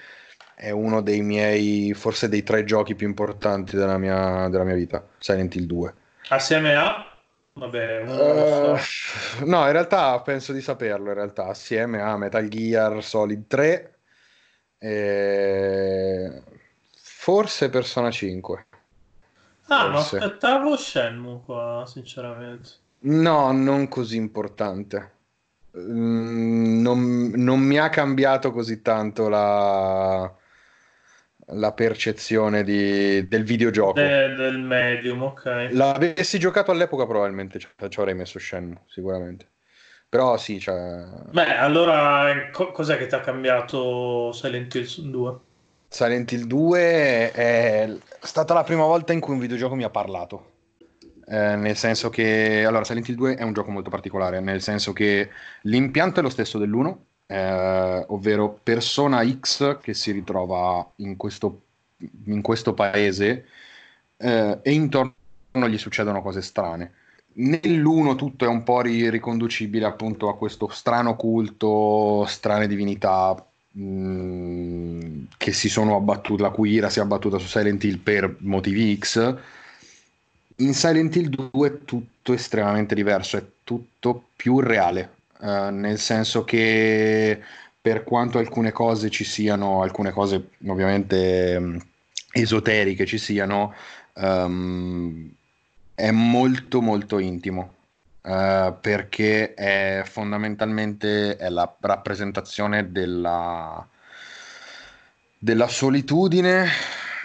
è 0.54 0.70
uno 0.70 1.02
dei 1.02 1.22
miei, 1.22 1.94
forse 1.96 2.30
dei 2.30 2.44
tre 2.44 2.64
giochi 2.64 2.94
più 2.94 3.08
importanti 3.08 3.76
della 3.76 3.98
mia, 3.98 4.50
della 4.50 4.66
mia 4.66 4.76
vita, 4.76 5.04
Silent 5.18 5.56
Hill 5.56 5.66
2. 5.66 5.94
Assieme 6.28 6.76
a... 6.76 7.09
Vabbè, 7.60 8.04
non 8.06 8.34
lo 8.34 8.46
Eh, 8.46 8.80
so. 8.80 8.86
no, 9.46 9.66
in 9.66 9.72
realtà 9.72 10.20
penso 10.22 10.54
di 10.54 10.62
saperlo, 10.62 11.10
in 11.10 11.14
realtà, 11.16 11.48
assieme 11.48 12.02
a 12.02 12.18
Metal 12.18 12.48
Gear 12.48 13.04
Solid 13.04 13.48
3 13.48 14.00
E... 14.78 16.44
Forse 17.02 17.70
Persona 17.70 18.12
5. 18.12 18.68
Ah, 19.70 19.88
Forse. 19.88 19.90
ma 19.90 20.00
aspettavo 20.00 20.76
Shenmue 20.76 21.40
qua, 21.46 21.86
sinceramente. 21.88 22.72
No, 23.02 23.52
non 23.52 23.88
così 23.88 24.18
importante. 24.18 25.18
Mm, 25.78 26.82
non, 26.82 27.32
non, 27.36 27.60
mi 27.62 27.78
ha 27.78 27.90
cambiato 27.90 28.52
così 28.52 28.82
tanto 28.82 29.30
la, 29.30 30.34
la 31.52 31.74
percezione 31.74 32.64
di, 32.64 33.28
del 33.28 33.44
videogioco. 33.44 33.94
De, 33.94 34.34
del 34.36 34.60
medium, 34.60 35.24
ok. 35.24 35.70
L'avessi 35.72 36.40
giocato 36.40 36.72
all'epoca 36.72 37.06
probabilmente 37.06 37.60
ci, 37.60 37.68
ci 37.90 38.00
avrei 38.00 38.16
messo 38.16 38.40
Shenmue, 38.40 38.82
sicuramente. 38.88 39.48
Però 40.10 40.38
sì, 40.38 40.60
cioè... 40.60 41.06
Beh, 41.32 41.56
allora 41.58 42.50
co- 42.52 42.72
cos'è 42.72 42.98
che 42.98 43.08
ti 43.08 43.16
ha 43.16 43.20
cambiato 43.20 44.32
Silent 44.32 44.74
Hill 44.74 45.10
2? 45.12 45.40
Silent 45.88 46.32
Hill 46.32 46.46
2 46.46 47.32
è 47.32 47.98
stata 48.22 48.54
la 48.54 48.64
prima 48.64 48.84
volta 48.86 49.14
in 49.14 49.20
cui 49.20 49.34
un 49.34 49.40
videogioco 49.40 49.76
mi 49.76 49.84
ha 49.84 49.90
parlato. 49.90 50.54
Eh, 51.26 51.56
nel 51.56 51.76
senso 51.76 52.10
che 52.10 52.66
allora 52.66 52.84
Silent 52.84 53.08
Hill 53.08 53.16
2 53.16 53.36
è 53.36 53.44
un 53.44 53.54
gioco 53.54 53.70
molto 53.70 53.92
particolare, 53.92 54.40
nel 54.40 54.62
senso 54.62 54.94
che 54.94 55.30
l'impianto 55.64 56.20
è 56.20 56.24
lo 56.24 56.30
stesso 56.30 56.58
dell'1, 56.58 56.98
eh, 57.32 58.06
ovvero 58.08 58.60
Persona 58.64 59.24
X 59.28 59.80
che 59.80 59.94
si 59.94 60.12
ritrova 60.12 60.88
in 60.98 61.16
questo, 61.16 61.62
in 62.26 62.42
questo 62.42 62.74
paese 62.74 63.46
eh, 64.18 64.60
e 64.62 64.72
intorno 64.72 65.14
gli 65.68 65.78
succedono 65.78 66.22
cose 66.22 66.42
strane. 66.42 66.94
Nell'uno 67.34 68.16
tutto 68.16 68.46
è 68.46 68.48
un 68.48 68.64
po' 68.64 68.82
riconducibile 68.82 69.86
appunto 69.86 70.28
a 70.28 70.36
questo 70.36 70.68
strano 70.70 71.16
culto, 71.16 72.26
strane 72.26 72.68
divinità 72.68 73.36
mh, 73.72 73.82
mm, 73.82 75.24
che 75.38 75.54
si 75.54 75.70
sono 75.70 75.96
abbattute, 75.96 76.42
la 76.42 76.50
cui 76.50 76.72
ira 76.72 76.90
si 76.90 77.00
è 77.00 77.02
abbattuta 77.04 77.38
su 77.38 77.46
Silent 77.48 77.84
Hill 77.84 78.00
per 78.00 78.36
motivi 78.40 78.98
X 78.98 79.38
in 80.60 80.74
Silent 80.74 81.16
Hill 81.16 81.50
2 81.52 81.68
è 81.68 81.86
tutto 81.86 82.34
estremamente 82.34 82.96
diverso, 82.96 83.38
è 83.38 83.44
tutto 83.64 84.24
più 84.36 84.60
reale, 84.60 85.19
uh, 85.40 85.70
nel 85.70 86.00
senso 86.00 86.44
che 86.44 87.42
per 87.82 88.04
quanto 88.04 88.38
alcune 88.38 88.72
cose 88.72 89.10
ci 89.10 89.24
siano, 89.24 89.82
alcune 89.82 90.12
cose 90.12 90.50
ovviamente 90.68 91.56
um, 91.58 91.80
esoteriche 92.32 93.06
ci 93.06 93.18
siano, 93.18 93.74
um, 94.16 95.32
è 95.96 96.12
molto 96.12 96.82
molto 96.82 97.20
intimo. 97.20 97.76
Uh, 98.22 98.76
perché 98.82 99.54
è 99.54 100.04
fondamentalmente 100.06 101.38
è 101.38 101.50
la 101.50 101.74
rappresentazione 101.80 102.92
della, 102.92 103.88
della 105.38 105.68
solitudine 105.70 106.68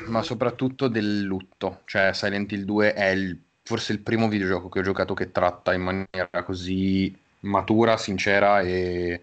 ma 0.06 0.23
soprattutto 0.23 0.88
del 0.88 1.23
lutto. 1.23 1.80
Cioè, 1.85 2.12
Silent 2.12 2.52
Hill 2.52 2.64
2 2.64 2.94
è 2.94 3.09
il, 3.09 3.38
forse 3.62 3.92
il 3.92 4.00
primo 4.00 4.28
videogioco 4.28 4.68
che 4.68 4.80
ho 4.80 4.83
giocato 4.83 5.14
che 5.14 5.30
tratta 5.30 5.73
in 5.73 5.83
maniera 5.83 6.42
così 6.44 7.16
matura, 7.44 7.96
sincera 7.96 8.60
e 8.60 9.22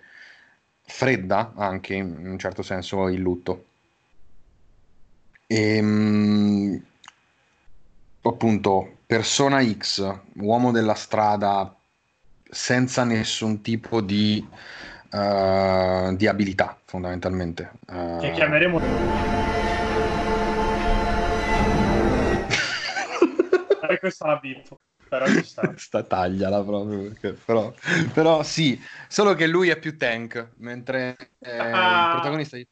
fredda 0.83 1.53
anche 1.55 1.93
in 1.95 2.27
un 2.27 2.37
certo 2.39 2.61
senso 2.61 3.07
il 3.09 3.19
lutto. 3.19 3.65
E, 5.47 5.75
ehm, 5.75 6.83
appunto, 8.21 8.97
Persona 9.05 9.63
X, 9.63 10.19
uomo 10.35 10.71
della 10.71 10.95
strada 10.95 11.75
senza 12.49 13.03
nessun 13.03 13.61
tipo 13.61 14.01
di, 14.01 14.45
uh, 15.11 16.15
di 16.15 16.27
abilità, 16.27 16.77
fondamentalmente. 16.85 17.71
Uh, 17.87 18.19
che 18.19 18.31
chiameremo 18.31 18.79
questa 23.99 24.27
la 24.27 24.37
bippo. 24.37 24.79
Però 25.11 25.27
ci 25.27 25.43
sta. 25.43 25.73
sta 25.75 26.03
tagliala 26.03 26.63
proprio. 26.63 27.09
Perché, 27.09 27.33
però, 27.33 27.73
però, 28.13 28.43
sì, 28.43 28.81
solo 29.09 29.33
che 29.33 29.45
lui 29.45 29.67
è 29.67 29.77
più 29.77 29.97
tank, 29.97 30.51
mentre 30.59 31.17
eh, 31.39 31.57
ah. 31.57 32.05
il, 32.05 32.11
protagonista 32.13 32.55
di, 32.55 32.65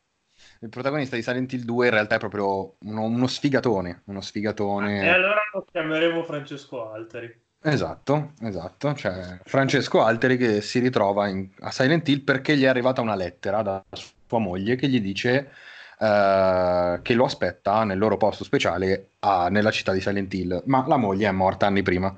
il, 0.62 0.70
protagonista 0.70 1.18
di, 1.18 1.22
Silent 1.22 1.52
Hill 1.52 1.66
2 1.66 1.88
in 1.88 1.92
realtà 1.92 2.16
è 2.16 2.20
proprio 2.20 2.76
uno, 2.80 3.04
uno 3.04 3.28
sfigatone. 3.28 4.04
Uno 4.06 4.22
sfigatone. 4.22 5.04
E 5.04 5.10
allora 5.10 5.42
lo 5.52 5.66
chiameremo 5.70 6.24
Francesco 6.24 6.90
Alteri. 6.90 7.48
Esatto, 7.62 8.32
esatto. 8.40 8.94
Cioè, 8.94 9.40
Francesco 9.44 10.02
Alteri 10.02 10.38
che 10.38 10.62
si 10.62 10.80
ritrova 10.80 11.28
in, 11.28 11.50
a 11.60 11.72
Silent 11.72 12.08
Hill 12.08 12.24
perché 12.24 12.56
gli 12.56 12.64
è 12.64 12.68
arrivata 12.68 13.02
una 13.02 13.16
lettera 13.16 13.62
da 13.62 13.84
sua 13.92 14.40
moglie 14.40 14.78
che 14.78 14.88
gli 14.88 15.02
dice 15.02 15.52
eh, 16.00 17.00
che 17.02 17.14
lo 17.14 17.26
aspetta 17.26 17.84
nel 17.84 17.98
loro 17.98 18.16
posto 18.16 18.46
speciale 18.46 19.10
a, 19.20 19.50
nella 19.50 19.72
città 19.72 19.92
di 19.92 20.00
Silent 20.00 20.34
Hill, 20.34 20.64
ma 20.68 20.86
la 20.88 20.96
moglie 20.96 21.28
è 21.28 21.32
morta 21.32 21.66
anni 21.66 21.82
prima. 21.82 22.18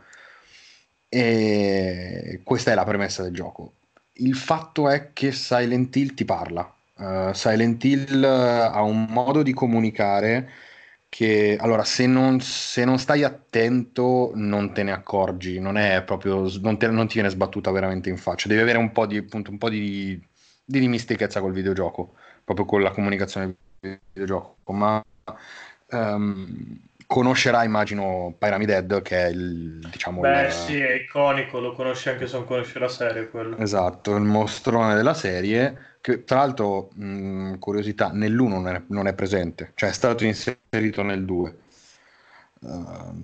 E 1.13 2.39
questa 2.41 2.71
è 2.71 2.73
la 2.73 2.85
premessa 2.85 3.21
del 3.21 3.33
gioco. 3.33 3.73
Il 4.13 4.35
fatto 4.35 4.87
è 4.87 5.11
che 5.11 5.33
Silent 5.33 5.93
Hill 5.93 6.13
ti 6.13 6.23
parla. 6.23 6.73
Uh, 6.95 7.33
Silent 7.33 7.83
Hill 7.83 8.23
ha 8.23 8.81
un 8.81 9.07
modo 9.09 9.43
di 9.43 9.51
comunicare 9.51 10.49
che 11.09 11.57
allora 11.59 11.83
se 11.83 12.07
non, 12.07 12.39
se 12.39 12.85
non, 12.85 12.97
stai 12.97 13.23
attento 13.23 14.31
non 14.35 14.71
te 14.71 14.83
ne 14.83 14.93
accorgi, 14.93 15.59
non 15.59 15.75
è 15.77 16.01
proprio 16.03 16.49
non, 16.61 16.77
te, 16.77 16.87
non, 16.87 17.07
ti 17.07 17.15
viene 17.15 17.29
sbattuta 17.29 17.71
veramente 17.71 18.07
in 18.09 18.15
faccia, 18.15 18.47
devi 18.47 18.61
avere 18.61 18.77
un 18.77 18.93
po' 18.93 19.05
di, 19.05 19.17
appunto, 19.17 19.51
un 19.51 19.57
po 19.57 19.67
di, 19.67 20.17
di 20.63 20.79
dimestichezza 20.79 21.41
col 21.41 21.51
videogioco, 21.51 22.13
proprio 22.45 22.65
con 22.65 22.81
la 22.81 22.91
comunicazione 22.91 23.53
videogioco, 23.81 24.71
ma 24.71 25.03
um, 25.89 26.79
conoscerà 27.11 27.65
immagino 27.65 28.33
Pyramid 28.37 28.69
Head 28.69 29.01
che 29.01 29.25
è 29.25 29.27
il 29.27 29.85
diciamo 29.91 30.21
beh 30.21 30.45
il... 30.45 30.51
sì 30.53 30.79
è 30.79 30.93
iconico 30.93 31.59
lo 31.59 31.73
conosci 31.73 32.07
anche 32.07 32.25
se 32.25 32.37
non 32.37 32.45
conosci 32.45 32.79
la 32.79 32.87
serie 32.87 33.27
quello. 33.27 33.57
esatto 33.57 34.15
il 34.15 34.21
mostrone 34.21 34.95
della 34.95 35.13
serie 35.13 35.97
che 35.99 36.23
tra 36.23 36.37
l'altro 36.37 36.89
mh, 36.93 37.57
curiosità 37.59 38.11
nell'1 38.13 38.47
non 38.47 38.67
è, 38.69 38.81
non 38.87 39.07
è, 39.07 39.13
presente 39.13 39.73
cioè 39.75 39.89
è 39.89 39.91
stato 39.91 40.23
inserito 40.23 41.03
nel 41.03 41.25
2 41.25 41.55
uh, 42.59 43.23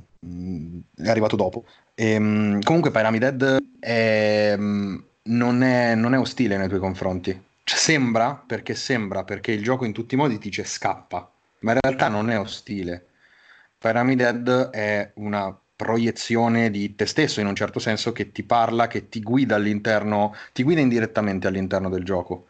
è 0.97 1.07
arrivato 1.07 1.37
dopo 1.37 1.63
e, 1.95 2.19
mh, 2.19 2.63
comunque 2.63 2.91
Pyramid 2.91 3.23
Head 3.23 3.57
è, 3.79 4.53
mh, 4.57 5.03
non, 5.23 5.63
è, 5.63 5.95
non 5.95 6.13
è 6.13 6.19
ostile 6.19 6.57
nei 6.57 6.67
tuoi 6.67 6.81
confronti 6.81 7.41
cioè, 7.63 7.77
sembra, 7.77 8.33
perché 8.33 8.75
sembra, 8.75 9.23
perché 9.23 9.51
il 9.51 9.63
gioco 9.63 9.83
in 9.83 9.91
tutti 9.91 10.15
i 10.15 10.17
modi 10.17 10.37
ti 10.37 10.47
dice 10.47 10.63
scappa, 10.63 11.29
ma 11.59 11.73
in 11.73 11.79
realtà 11.81 12.07
non 12.07 12.29
è 12.29 12.39
ostile. 12.39 13.07
Pyramid 13.77 14.19
Head 14.19 14.69
è 14.69 15.11
una 15.15 15.57
proiezione 15.75 16.71
di 16.71 16.95
te 16.95 17.05
stesso 17.05 17.39
in 17.39 17.45
un 17.47 17.55
certo 17.55 17.79
senso 17.79 18.11
che 18.11 18.31
ti 18.31 18.43
parla, 18.43 18.87
che 18.87 19.09
ti 19.09 19.21
guida 19.21 19.55
all'interno, 19.55 20.33
ti 20.51 20.63
guida 20.63 20.81
indirettamente 20.81 21.47
all'interno 21.47 21.89
del 21.89 22.03
gioco. 22.03 22.47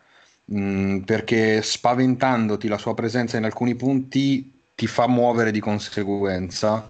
Mm, 0.53 0.99
perché 0.99 1.61
spaventandoti 1.61 2.67
la 2.69 2.77
sua 2.77 2.93
presenza 2.93 3.37
in 3.37 3.43
alcuni 3.43 3.75
punti 3.75 4.61
ti 4.75 4.87
fa 4.87 5.07
muovere 5.07 5.51
di 5.51 5.59
conseguenza 5.59 6.89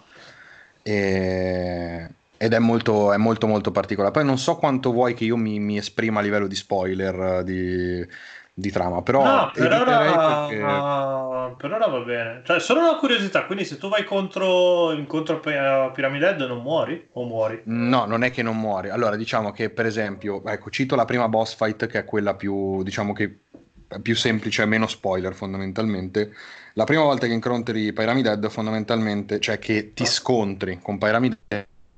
e, 0.84 2.10
ed 2.38 2.54
è 2.54 2.60
molto, 2.60 3.12
è 3.14 3.18
molto 3.18 3.48
molto 3.48 3.72
particolare. 3.72 4.14
Poi 4.14 4.26
non 4.26 4.38
so 4.38 4.58
quanto 4.58 4.92
vuoi 4.92 5.14
che 5.16 5.26
io 5.26 5.38
mi, 5.38 5.60
mi 5.60 5.78
esprima 5.78 6.20
a 6.20 6.24
livello 6.24 6.48
di 6.48 6.56
spoiler 6.56 7.44
di, 7.44 8.06
di 8.60 8.72
trama, 8.72 9.04
però 9.04 9.24
no, 9.24 9.52
per 9.54 9.72
ora, 9.72 10.48
perché... 10.48 10.64
uh, 10.64 11.56
per 11.58 11.74
ora 11.74 11.86
va 11.86 12.00
bene. 12.00 12.42
Cioè, 12.44 12.60
solo 12.60 12.80
una 12.80 12.96
curiosità, 12.96 13.46
quindi 13.46 13.66
se 13.66 13.78
tu 13.78 13.88
vai 13.88 14.04
contro, 14.04 14.94
incontro 14.94 15.36
a 15.36 15.92
Pyramid 15.92 16.24
Head 16.24 16.42
non 16.42 16.64
muori 16.64 17.08
o 17.12 17.24
muori? 17.26 17.62
No, 17.66 18.06
non 18.06 18.24
è 18.24 18.32
che 18.32 18.42
non 18.42 18.58
muori. 18.58 18.90
Allora, 18.90 19.16
diciamo 19.16 19.52
che 19.52 19.70
per 19.70 19.86
esempio, 19.86 20.44
ecco, 20.44 20.72
cito 20.72 20.96
la 20.96 21.06
prima 21.06 21.28
boss 21.28 21.56
fight 21.56 21.86
che 21.86 22.00
è 22.00 22.06
quella 22.06 22.34
più, 22.34 22.82
diciamo 22.82 23.14
che 23.14 23.42
più 24.02 24.16
semplice, 24.16 24.66
meno 24.66 24.88
spoiler 24.88 25.36
fondamentalmente. 25.36 26.32
La 26.74 26.86
prima 26.86 27.04
volta 27.04 27.28
che 27.28 27.34
incontri 27.34 27.94
Pyramid 27.94 28.26
Head 28.26 28.50
fondamentalmente, 28.50 29.40
cioè 29.40 29.60
che 29.60 29.94
ti 29.94 30.06
scontri 30.08 30.80
con 30.82 30.98
Pyramid 30.98 31.38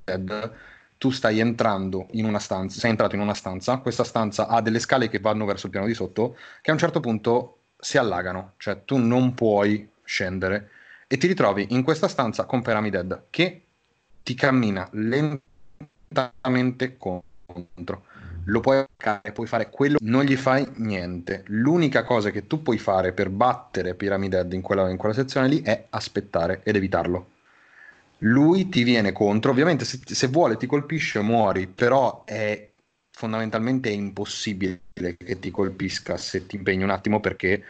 Head 0.04 0.52
tu 1.00 1.08
stai 1.08 1.40
entrando 1.40 2.08
in 2.10 2.26
una 2.26 2.38
stanza, 2.38 2.78
sei 2.78 2.90
entrato 2.90 3.14
in 3.14 3.22
una 3.22 3.32
stanza, 3.32 3.78
questa 3.78 4.04
stanza 4.04 4.48
ha 4.48 4.60
delle 4.60 4.78
scale 4.78 5.08
che 5.08 5.18
vanno 5.18 5.46
verso 5.46 5.64
il 5.64 5.72
piano 5.72 5.86
di 5.86 5.94
sotto, 5.94 6.36
che 6.60 6.68
a 6.68 6.74
un 6.74 6.78
certo 6.78 7.00
punto 7.00 7.60
si 7.78 7.96
allagano, 7.96 8.52
cioè 8.58 8.84
tu 8.84 8.98
non 8.98 9.32
puoi 9.32 9.88
scendere 10.04 10.68
e 11.06 11.16
ti 11.16 11.26
ritrovi 11.26 11.68
in 11.70 11.84
questa 11.84 12.06
stanza 12.06 12.44
con 12.44 12.60
Pyramid 12.60 12.92
Head 12.92 13.22
che 13.30 13.62
ti 14.22 14.34
cammina 14.34 14.86
lentamente 14.92 15.38
contro. 16.98 18.04
Lo 18.44 18.60
puoi 18.60 18.80
attaccare, 18.80 19.32
puoi 19.32 19.46
fare 19.46 19.70
quello, 19.70 19.96
non 20.02 20.24
gli 20.24 20.36
fai 20.36 20.70
niente. 20.74 21.44
L'unica 21.46 22.04
cosa 22.04 22.28
che 22.28 22.46
tu 22.46 22.60
puoi 22.60 22.76
fare 22.76 23.14
per 23.14 23.30
battere 23.30 23.94
Pyramid 23.94 24.34
Head 24.34 24.52
in 24.52 24.60
quella, 24.60 24.90
in 24.90 24.98
quella 24.98 25.14
sezione 25.14 25.48
lì 25.48 25.62
è 25.62 25.86
aspettare 25.88 26.60
ed 26.62 26.76
evitarlo 26.76 27.38
lui 28.20 28.68
ti 28.68 28.82
viene 28.82 29.12
contro, 29.12 29.50
ovviamente 29.50 29.84
se, 29.84 30.00
se 30.04 30.26
vuole 30.28 30.56
ti 30.56 30.66
colpisce 30.66 31.20
muori, 31.20 31.66
però 31.66 32.24
è 32.24 32.68
fondamentalmente 33.10 33.90
è 33.90 33.92
impossibile 33.92 34.80
che 34.92 35.38
ti 35.38 35.50
colpisca 35.50 36.16
se 36.16 36.46
ti 36.46 36.56
impegni 36.56 36.82
un 36.82 36.90
attimo 36.90 37.20
perché 37.20 37.62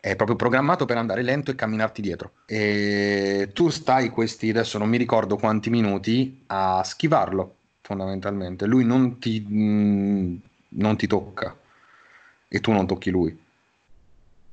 è 0.00 0.16
proprio 0.16 0.36
programmato 0.36 0.84
per 0.84 0.96
andare 0.96 1.22
lento 1.22 1.50
e 1.50 1.54
camminarti 1.54 2.00
dietro. 2.00 2.32
E 2.46 3.50
tu 3.52 3.68
stai 3.70 4.08
questi, 4.10 4.50
adesso 4.50 4.78
non 4.78 4.88
mi 4.88 4.96
ricordo 4.98 5.36
quanti 5.36 5.68
minuti, 5.68 6.44
a 6.46 6.82
schivarlo 6.84 7.56
fondamentalmente. 7.82 8.66
Lui 8.66 8.84
non 8.84 9.18
ti, 9.18 9.44
mm, 9.46 10.36
non 10.68 10.96
ti 10.96 11.06
tocca 11.06 11.56
e 12.48 12.60
tu 12.60 12.72
non 12.72 12.86
tocchi 12.86 13.10
lui. 13.10 13.36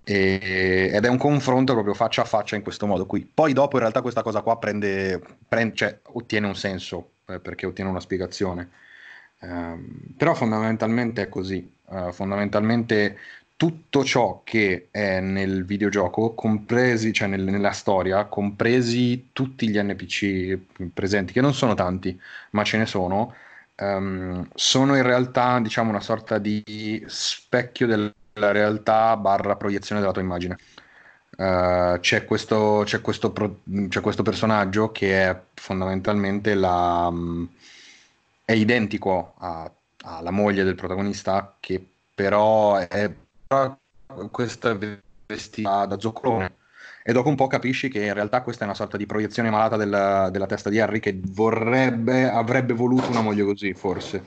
E, 0.06 0.90
ed 0.94 1.06
è 1.06 1.08
un 1.08 1.18
confronto 1.18 1.74
proprio 1.74 1.94
faccia 1.94 2.24
a 2.24 2.26
faccia 2.26 2.56
in 2.56 2.62
questo 2.62 2.86
modo 2.86 3.06
qui. 3.06 3.26
Poi 3.32 3.54
dopo 3.54 3.76
in 3.76 3.82
realtà 3.82 4.02
questa 4.02 4.22
cosa 4.22 4.42
qua 4.42 4.58
prende, 4.58 5.22
prende 5.48 5.76
cioè, 5.76 6.00
ottiene 6.04 6.48
un 6.48 6.56
senso 6.56 7.12
eh, 7.28 7.40
perché 7.40 7.66
ottiene 7.66 7.90
una 7.90 8.00
spiegazione. 8.00 8.70
Um, 9.40 10.14
però 10.18 10.34
fondamentalmente 10.34 11.24
è 11.24 11.30
così. 11.30 11.72
Uh, 11.86 12.12
fondamentalmente 12.12 13.18
tutto 13.56 14.04
ciò 14.04 14.42
che 14.44 14.88
è 14.92 15.20
nel 15.22 15.64
videogioco, 15.66 16.34
compresi, 16.34 17.14
cioè 17.14 17.28
nel, 17.28 17.44
nella 17.44 17.72
storia, 17.72 18.26
compresi 18.26 19.30
tutti 19.32 19.70
gli 19.70 19.80
NPC 19.80 20.58
presenti, 20.94 21.34
che 21.34 21.42
non 21.42 21.54
sono 21.54 21.74
tanti, 21.74 22.20
ma 22.52 22.64
ce 22.64 22.78
ne 22.78 22.86
sono, 22.86 23.34
um, 23.78 24.48
sono 24.54 24.96
in 24.96 25.04
realtà, 25.04 25.60
diciamo, 25.60 25.90
una 25.90 26.02
sorta 26.02 26.40
di 26.40 27.04
specchio 27.08 27.88
della 27.88 28.14
realtà 28.34 29.16
barra 29.18 29.56
proiezione 29.56 30.02
della 30.02 30.14
tua 30.14 30.22
immagine. 30.22 30.58
Uh, 31.36 32.00
c'è, 32.00 32.26
questo, 32.26 32.84
c'è, 32.86 33.02
questo 33.02 33.32
pro, 33.32 33.62
c'è, 33.90 34.02
questo, 34.02 34.22
personaggio 34.22 34.92
che 34.92 35.30
è 35.30 35.42
fondamentalmente 35.56 36.54
la, 36.54 37.08
um, 37.10 37.50
è 38.46 38.52
identico 38.52 39.34
alla 39.40 40.32
moglie 40.32 40.64
del 40.64 40.76
protagonista, 40.76 41.56
che 41.60 41.84
però 42.14 42.78
è 42.78 43.12
questa 44.30 44.78
vestita 45.26 45.86
da 45.86 46.00
zoccolone 46.00 46.62
e 47.06 47.12
dopo 47.12 47.28
un 47.28 47.36
po' 47.36 47.48
capisci 47.48 47.90
che 47.90 48.06
in 48.06 48.14
realtà 48.14 48.42
questa 48.42 48.64
è 48.64 48.66
una 48.66 48.76
sorta 48.76 48.96
di 48.96 49.06
proiezione 49.06 49.50
malata 49.50 49.76
della, 49.76 50.30
della 50.30 50.46
testa 50.46 50.70
di 50.70 50.80
Harry 50.80 51.00
che 51.00 51.20
vorrebbe, 51.22 52.30
avrebbe 52.30 52.74
voluto 52.74 53.10
una 53.10 53.20
moglie 53.20 53.44
così, 53.44 53.74
forse. 53.74 54.24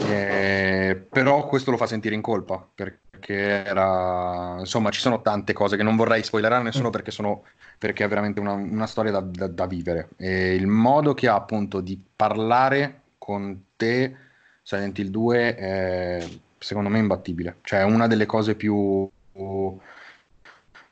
Eh, 0.00 1.06
però 1.08 1.46
questo 1.46 1.70
lo 1.70 1.76
fa 1.76 1.86
sentire 1.86 2.14
in 2.14 2.20
colpa 2.20 2.66
perché 2.74 3.64
era 3.64 4.56
insomma 4.58 4.90
ci 4.90 5.00
sono 5.00 5.22
tante 5.22 5.52
cose 5.52 5.76
che 5.76 5.82
non 5.82 5.96
vorrei 5.96 6.22
spoilerare 6.22 6.60
a 6.60 6.64
nessuno 6.64 6.88
mm. 6.88 6.92
perché, 6.92 7.10
sono, 7.10 7.44
perché 7.78 8.04
è 8.04 8.08
veramente 8.08 8.40
una, 8.40 8.52
una 8.52 8.86
storia 8.86 9.12
da, 9.12 9.20
da, 9.20 9.46
da, 9.46 9.66
vivere 9.66 10.10
e 10.16 10.54
il 10.54 10.66
modo 10.66 11.14
che 11.14 11.28
ha 11.28 11.34
appunto 11.34 11.80
di 11.80 12.00
parlare 12.14 13.00
con 13.18 13.64
te 13.76 14.14
Silent 14.62 14.98
Hill 14.98 15.08
2 15.08 15.54
è 15.54 16.28
secondo 16.58 16.88
me 16.88 16.98
imbattibile. 16.98 17.58
Cioè, 17.62 17.80
è 17.80 17.84
una 17.84 18.06
delle 18.06 18.26
cose 18.26 18.54
più, 18.54 19.08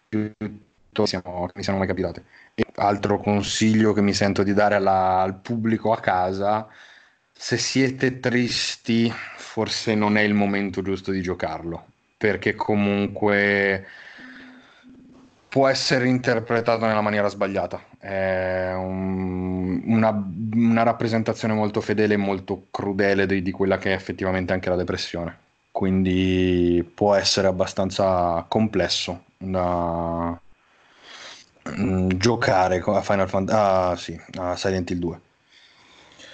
più 0.08 0.32
siamo, 1.04 1.46
che 1.46 1.52
mi 1.54 1.62
siano 1.62 1.78
mai 1.78 1.86
capitate. 1.86 2.24
E 2.54 2.64
altro 2.76 3.18
consiglio 3.18 3.92
che 3.92 4.00
mi 4.00 4.14
sento 4.14 4.42
di 4.42 4.54
dare 4.54 4.76
alla, 4.76 5.20
al 5.20 5.36
pubblico 5.40 5.92
a 5.92 6.00
casa, 6.00 6.66
se 7.36 7.58
siete 7.58 8.18
tristi, 8.20 9.12
forse 9.36 9.94
non 9.94 10.16
è 10.16 10.22
il 10.22 10.34
momento 10.34 10.82
giusto 10.82 11.10
di 11.10 11.22
giocarlo, 11.22 11.84
perché 12.16 12.54
comunque 12.54 13.86
può 15.48 15.68
essere 15.68 16.08
interpretato 16.08 16.86
nella 16.86 17.00
maniera 17.00 17.28
sbagliata. 17.28 17.82
È 17.98 18.72
un, 18.74 19.82
una, 19.86 20.28
una, 20.54 20.82
rappresentazione 20.82 21.54
molto 21.54 21.80
fedele 21.80 22.14
e 22.14 22.18
molto 22.18 22.66
crudele 22.70 23.26
di, 23.26 23.42
di 23.42 23.50
quella 23.50 23.78
che 23.78 23.90
è 23.92 23.94
effettivamente 23.94 24.52
anche 24.52 24.68
la 24.68 24.76
depressione 24.76 25.44
quindi 25.76 26.90
può 26.94 27.12
essere 27.12 27.48
abbastanza 27.48 28.46
complesso 28.48 29.24
da 29.36 30.40
mm, 31.68 32.08
giocare 32.16 32.82
a 32.82 33.02
Final 33.02 33.28
Fantasy 33.28 33.52
ah, 33.52 33.94
sì, 33.94 34.20
a 34.38 34.56
Silent 34.56 34.90
Hill 34.90 34.98
2 34.98 35.20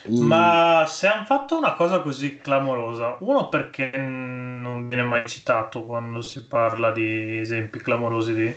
ma 0.08 0.84
se 0.88 1.06
hanno 1.06 1.24
fatto 1.24 1.56
una 1.56 1.74
cosa 1.74 2.00
così 2.00 2.38
clamorosa, 2.38 3.16
uno 3.20 3.48
perché 3.48 3.90
non 3.96 4.88
viene 4.88 5.04
mai 5.04 5.26
citato 5.26 5.84
quando 5.84 6.20
si 6.22 6.44
parla 6.46 6.90
di 6.90 7.38
esempi 7.38 7.78
clamorosi 7.78 8.34
di, 8.34 8.54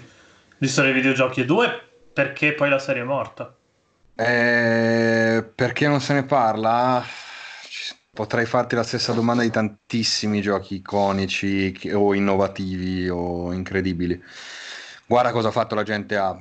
di 0.57 0.67
storie 0.67 0.91
di 0.91 0.99
videogiochi, 0.99 1.41
e 1.41 1.45
due 1.45 1.69
perché 2.13 2.53
poi 2.53 2.69
la 2.69 2.79
serie 2.79 3.01
è 3.01 3.05
morta. 3.05 3.53
Eh, 4.15 5.51
perché 5.53 5.87
non 5.87 5.99
se 5.99 6.13
ne 6.13 6.23
parla? 6.23 7.03
Potrei 8.11 8.45
farti 8.45 8.75
la 8.75 8.83
stessa 8.83 9.11
domanda 9.11 9.43
di 9.43 9.51
tantissimi 9.51 10.41
giochi 10.41 10.75
iconici 10.75 11.77
o 11.93 12.13
innovativi 12.13 13.09
o 13.09 13.51
incredibili. 13.51 14.21
Guarda 15.05 15.31
cosa 15.31 15.49
ha 15.49 15.51
fatto 15.51 15.75
la 15.75 15.83
gente 15.83 16.15
a, 16.15 16.35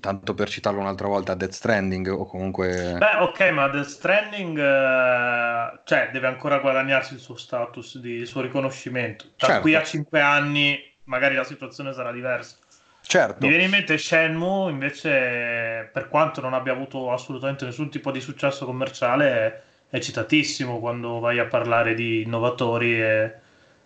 tanto 0.00 0.34
per 0.34 0.48
citarlo 0.48 0.80
un'altra 0.80 1.08
volta, 1.08 1.34
Death 1.34 1.52
Stranding 1.52 2.08
o 2.08 2.26
comunque... 2.26 2.96
Beh, 2.98 3.16
ok, 3.16 3.50
ma 3.50 3.68
Death 3.68 3.86
Stranding 3.86 4.58
eh, 4.58 5.80
cioè, 5.84 6.10
deve 6.12 6.26
ancora 6.26 6.58
guadagnarsi 6.58 7.14
il 7.14 7.20
suo 7.20 7.36
status, 7.36 7.98
di, 7.98 8.10
il 8.12 8.26
suo 8.26 8.40
riconoscimento. 8.42 9.34
Da 9.38 9.46
Certo. 9.46 9.60
qui 9.60 9.74
a 9.74 9.82
5 9.82 10.20
anni 10.20 10.78
magari 11.04 11.34
la 11.34 11.44
situazione 11.44 11.92
sarà 11.92 12.12
diversa. 12.12 12.56
Mi 12.58 12.68
Certo, 13.02 13.46
viene 13.48 13.64
in 13.64 13.70
mente 13.70 13.96
Shenmue, 13.96 14.70
invece, 14.70 15.88
per 15.92 16.08
quanto 16.08 16.40
non 16.42 16.52
abbia 16.54 16.72
avuto 16.72 17.10
assolutamente 17.12 17.64
nessun 17.64 17.90
tipo 17.90 18.10
di 18.10 18.20
successo 18.20 18.66
commerciale, 18.66 19.64
è 19.88 19.98
citatissimo 19.98 20.78
quando 20.78 21.18
vai 21.18 21.38
a 21.38 21.46
parlare 21.46 21.94
di 21.94 22.22
innovatori 22.22 23.00
e, 23.00 23.34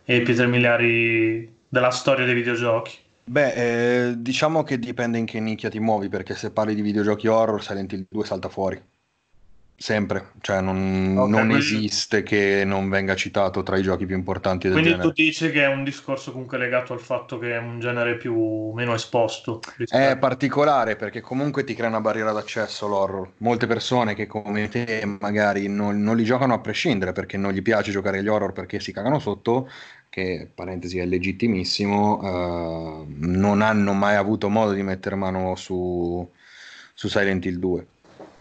e 0.05 0.23
pietre 0.23 0.47
miliari 0.49 1.63
della 1.69 1.91
storia 1.91 2.25
dei 2.25 2.35
videogiochi. 2.35 2.99
Beh, 3.25 4.09
eh, 4.11 4.15
diciamo 4.23 4.63
che 4.63 4.79
dipende 4.79 5.19
in 5.19 5.27
che 5.27 5.41
nicchia 5.41 5.69
ti 5.71 5.81
muovi, 5.81 6.09
perché 6.09 6.35
se 6.35 6.53
parli 6.53 6.75
di 6.75 6.83
videogiochi 6.83 7.27
horror, 7.29 7.63
Silent 7.63 7.93
Hill 7.93 8.07
2 8.09 8.25
salta 8.25 8.49
fuori. 8.49 8.81
Sempre, 9.77 10.33
cioè 10.41 10.61
non, 10.61 11.15
Ok, 11.17 11.31
non 11.31 11.51
quindi, 11.51 11.53
esiste 11.53 12.23
che 12.23 12.65
non 12.65 12.89
venga 12.89 13.15
citato 13.17 13.63
tra 13.63 13.77
i 13.79 13.83
giochi 13.83 14.07
più 14.07 14.17
importanti 14.17 14.69
del 14.69 14.79
quindi 14.79 14.99
tu 14.99 15.11
genere. 15.11 15.13
dici 15.13 15.51
che 15.51 15.63
è 15.63 15.69
un 15.69 15.85
discorso 15.85 16.31
comunque 16.33 16.59
legato 16.59 16.93
al 16.93 17.01
fatto 17.01 17.39
che 17.39 17.53
è 17.55 17.59
un 17.59 17.81
genere 17.81 18.17
più 18.19 18.73
meno 18.73 18.93
esposto 18.95 19.73
È 19.87 20.17
rispetto. 20.17 20.19
particolare 20.19 20.97
perché 20.97 21.21
comunque 21.21 21.65
ti 21.65 21.75
crea 21.75 21.89
una 21.89 22.01
barriera 22.01 22.33
d'accesso 22.33 22.87
l'horror. 22.89 23.35
Molte 23.39 23.67
persone 23.67 24.15
che 24.15 24.27
come 24.27 24.69
te 24.69 25.05
magari 25.21 25.69
non, 25.69 26.03
non 26.03 26.17
li 26.17 26.25
giocano 26.25 26.53
a 26.55 26.59
prescindere 26.61 27.13
perché 27.13 27.37
non 27.37 27.53
gli 27.53 27.63
piace 27.63 27.91
giocare 27.93 28.19
agli 28.19 28.29
horror 28.29 28.53
perché 28.53 28.81
si 28.81 28.93
cagano 28.93 29.19
sotto, 29.21 29.69
che 30.15 30.49
parentesi 30.55 30.99
è 30.99 31.05
legittimissimo, 31.07 33.03
eh, 33.03 33.07
non 33.19 33.63
hanno 33.63 33.93
mai 33.95 34.15
avuto 34.15 34.49
modo 34.49 34.73
di 34.73 34.83
mettere 34.85 35.17
mano 35.17 35.57
su, 35.57 36.31
su 36.95 37.09
Silent 37.09 37.45
Hill 37.47 37.59
2. 37.59 37.87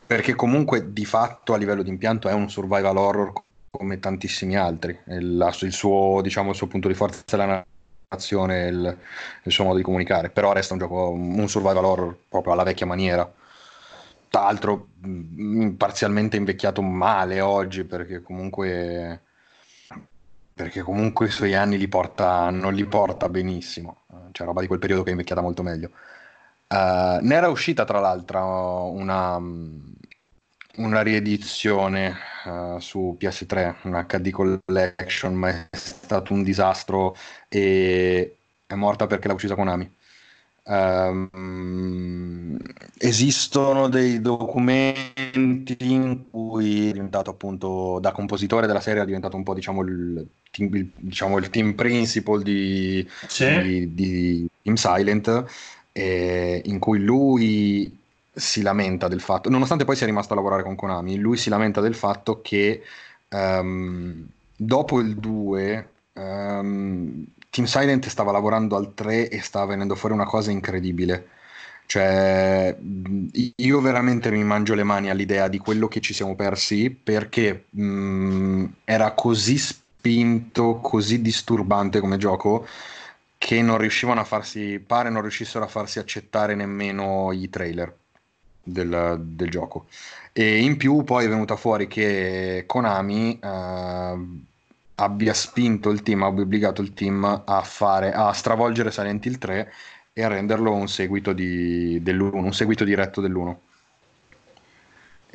Perché 0.06 0.36
comunque 0.36 0.94
di 0.94 1.04
fatto 1.06 1.54
a 1.54 1.58
livello 1.58 1.82
di 1.82 1.90
impianto 1.90 2.30
è 2.30 2.34
un 2.34 2.48
survival 2.48 2.96
horror 2.98 3.34
come 3.72 4.00
tantissimi 4.00 4.56
altri. 4.56 4.96
Il, 5.08 5.50
il 5.62 5.74
suo, 5.74 6.22
diciamo, 6.22 6.52
il 6.52 6.56
suo 6.56 6.68
punto 6.68 6.88
di 6.88 6.94
forza 6.94 7.24
è 7.26 7.36
la 7.38 7.66
narrazione, 8.08 8.68
il, 8.68 9.00
il 9.46 9.52
suo 9.52 9.64
modo 9.64 9.78
di 9.78 9.84
comunicare, 9.84 10.30
però 10.30 10.52
resta 10.54 10.74
un 10.74 10.80
gioco, 10.80 11.10
un 11.10 11.48
survival 11.50 11.86
horror 11.86 12.16
proprio 12.30 12.54
alla 12.54 12.64
vecchia 12.64 12.86
maniera. 12.86 13.32
Tra 14.30 14.42
l'altro 14.44 14.90
mh, 15.00 15.70
parzialmente 15.72 16.38
invecchiato 16.38 16.82
male 16.84 17.42
oggi 17.42 17.84
perché 17.84 18.22
comunque, 18.22 19.23
perché 20.54 20.82
comunque 20.82 21.28
i 21.28 21.32
suoi 21.32 21.56
anni 21.56 21.78
li 21.78 21.88
porta, 21.88 22.50
non 22.50 22.74
li 22.74 22.86
porta 22.86 23.30
benissimo. 23.30 24.02
C'è 24.32 24.46
roba 24.46 24.62
di 24.62 24.68
quel 24.68 24.80
periodo 24.80 25.02
che 25.04 25.10
è 25.10 25.12
invecchiata 25.12 25.42
molto 25.42 25.64
meglio. 25.64 25.92
Uh, 26.68 27.20
ne 27.22 27.36
era 27.36 27.50
uscita 27.50 27.86
tra 27.86 28.00
l'altro 28.00 28.90
una, 28.92 29.38
una 29.38 31.02
riedizione 31.02 32.16
uh, 32.46 32.80
su 32.80 33.18
PS3, 33.20 33.76
un 33.84 34.06
HD 34.08 34.30
Collection, 34.32 35.34
ma 35.36 35.50
è 35.50 35.68
stato 35.72 36.34
un 36.34 36.44
disastro 36.44 37.16
e 37.48 38.38
è 38.66 38.74
morta 38.76 39.08
perché 39.08 39.28
l'ha 39.28 39.34
uccisa 39.34 39.56
Konami. 39.56 39.92
Um, 40.66 42.58
esistono 42.98 43.90
dei 43.90 44.22
documenti 44.22 45.76
in 45.80 46.30
cui 46.30 46.90
è 46.90 46.94
diventato 46.94 47.32
appunto 47.32 48.00
da 48.00 48.14
compositore 48.14 48.66
della 48.66 48.80
serie 48.80 49.02
è 49.02 49.06
diventato 49.06 49.36
un 49.36 49.44
po' 49.44 49.54
diciamo 49.54 49.82
il 49.82 50.26
team, 50.54 50.74
il, 50.76 50.90
diciamo, 50.96 51.38
il 51.38 51.50
team 51.50 51.74
principal 51.74 52.42
di, 52.44 53.08
di, 53.36 53.94
di 53.94 54.48
Team 54.62 54.76
Silent 54.76 55.46
eh, 55.92 56.62
in 56.66 56.80
cui 56.80 57.00
lui 57.00 57.98
si 58.36 58.62
lamenta 58.62 59.08
del 59.08 59.22
fatto, 59.22 59.50
nonostante 59.50 59.86
poi 59.86 59.96
sia 59.96 60.06
rimasto 60.08 60.34
a 60.34 60.36
lavorare 60.36 60.64
con 60.64 60.76
Konami, 60.76 61.18
lui 61.18 61.38
si 61.38 61.50
lamenta 61.50 61.82
del 61.82 61.96
fatto 61.96 62.42
che 62.42 62.82
ehm, 63.30 64.28
dopo 64.56 65.00
il 65.00 65.16
2 65.18 65.90
ehm, 66.14 67.26
Team 67.50 67.68
Silent 67.68 68.08
stava 68.08 68.32
lavorando 68.32 68.76
al 68.76 68.94
3 68.96 69.30
e 69.30 69.42
stava 69.42 69.66
venendo 69.68 69.96
fuori 69.96 70.16
una 70.16 70.26
cosa 70.26 70.52
incredibile. 70.52 71.28
Cioè, 71.86 72.76
io 73.58 73.82
veramente 73.82 74.32
mi 74.32 74.44
mangio 74.44 74.74
le 74.74 74.84
mani 74.84 75.10
all'idea 75.10 75.48
di 75.48 75.58
quello 75.60 75.88
che 75.88 76.00
ci 76.00 76.14
siamo 76.14 76.36
persi 76.36 76.90
perché 76.90 77.66
mh, 77.70 78.66
era 78.86 79.12
così 79.14 79.58
spinto, 79.58 79.83
così 80.82 81.22
disturbante 81.22 82.00
come 82.00 82.18
gioco 82.18 82.68
che 83.38 83.62
non 83.62 83.78
riuscivano 83.78 84.22
a 84.22 84.24
farsi, 84.24 84.80
pare 84.80 85.10
non 85.10 85.22
riuscissero 85.22 85.66
a 85.66 85.68
farsi 85.68 86.00
accettare 86.00 86.56
nemmeno 86.56 87.32
i 87.34 87.50
trailer 87.50 87.94
del, 88.64 89.20
del 89.22 89.50
gioco. 89.50 89.88
E 90.32 90.60
in 90.64 90.78
più 90.78 91.04
poi 91.04 91.26
è 91.26 91.30
venuta 91.30 91.56
fuori 91.56 91.88
che 91.88 92.64
Konami 92.66 93.40
eh, 93.40 94.18
abbia 94.96 95.34
spinto 95.34 95.90
il 95.90 96.02
team, 96.04 96.24
abbia 96.24 96.44
obbligato 96.44 96.82
il 96.82 96.94
team 96.94 97.44
a, 97.46 97.62
fare, 97.62 98.14
a 98.14 98.32
stravolgere 98.34 98.92
Silent 98.92 99.26
Hill 99.26 99.38
3 99.38 99.74
e 100.14 100.24
a 100.24 100.28
renderlo 100.28 100.72
un 100.74 100.88
seguito 100.88 101.34
di, 101.34 102.02
dell'1, 102.02 102.36
un 102.36 102.54
seguito 102.54 102.84
diretto 102.84 103.22
dell'1. 103.22 103.56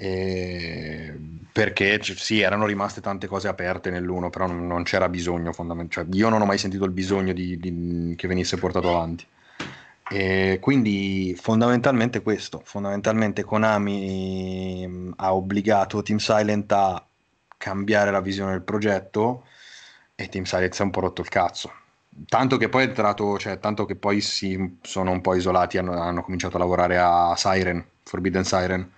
E 0.00 1.18
perché 1.58 1.98
sì, 2.00 2.40
erano 2.40 2.66
rimaste 2.66 3.00
tante 3.00 3.26
cose 3.26 3.48
aperte 3.48 3.90
nell'1, 3.90 4.30
però 4.30 4.46
non, 4.46 4.64
non 4.68 4.84
c'era 4.84 5.08
bisogno 5.08 5.52
fondamentalmente. 5.52 6.12
Cioè, 6.12 6.22
io 6.22 6.28
non 6.28 6.40
ho 6.40 6.46
mai 6.46 6.56
sentito 6.56 6.84
il 6.84 6.92
bisogno 6.92 7.32
di, 7.32 7.58
di, 7.58 8.14
che 8.16 8.28
venisse 8.28 8.56
portato 8.58 8.90
avanti. 8.90 9.26
E 10.08 10.58
quindi 10.60 11.36
fondamentalmente 11.36 12.22
questo, 12.22 12.62
fondamentalmente 12.64 13.42
Konami 13.42 14.86
mm, 14.86 15.12
ha 15.16 15.34
obbligato 15.34 16.00
Team 16.02 16.18
Silent 16.18 16.70
a 16.70 17.04
cambiare 17.56 18.12
la 18.12 18.20
visione 18.20 18.52
del 18.52 18.62
progetto 18.62 19.44
e 20.14 20.28
Team 20.28 20.44
Silent 20.44 20.74
si 20.74 20.82
è 20.82 20.84
un 20.84 20.92
po' 20.92 21.00
rotto 21.00 21.22
il 21.22 21.28
cazzo. 21.28 21.72
Tanto 22.28 22.56
che 22.56 22.68
poi 22.68 22.84
è 22.84 22.86
entrato, 22.86 23.36
cioè 23.36 23.58
tanto 23.58 23.84
che 23.84 23.96
poi 23.96 24.20
si 24.20 24.78
sono 24.82 25.10
un 25.10 25.20
po' 25.20 25.34
isolati, 25.34 25.76
hanno, 25.76 26.00
hanno 26.00 26.22
cominciato 26.22 26.56
a 26.56 26.60
lavorare 26.60 26.98
a 26.98 27.34
Siren, 27.36 27.84
Forbidden 28.04 28.44
Siren 28.44 28.92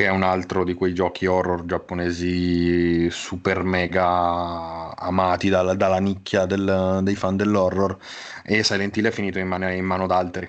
che 0.00 0.06
è 0.06 0.08
un 0.08 0.22
altro 0.22 0.64
di 0.64 0.72
quei 0.72 0.94
giochi 0.94 1.26
horror 1.26 1.66
giapponesi 1.66 3.10
super 3.10 3.62
mega 3.64 4.96
amati 4.96 5.50
dalla, 5.50 5.74
dalla 5.74 5.98
nicchia 5.98 6.46
del, 6.46 7.00
dei 7.02 7.14
fan 7.14 7.36
dell'horror 7.36 7.98
e 8.42 8.62
Silent 8.62 8.96
Hill 8.96 9.08
è 9.08 9.10
finito 9.10 9.38
in, 9.38 9.46
man- 9.46 9.70
in 9.70 9.84
mano 9.84 10.06
d'altri 10.06 10.48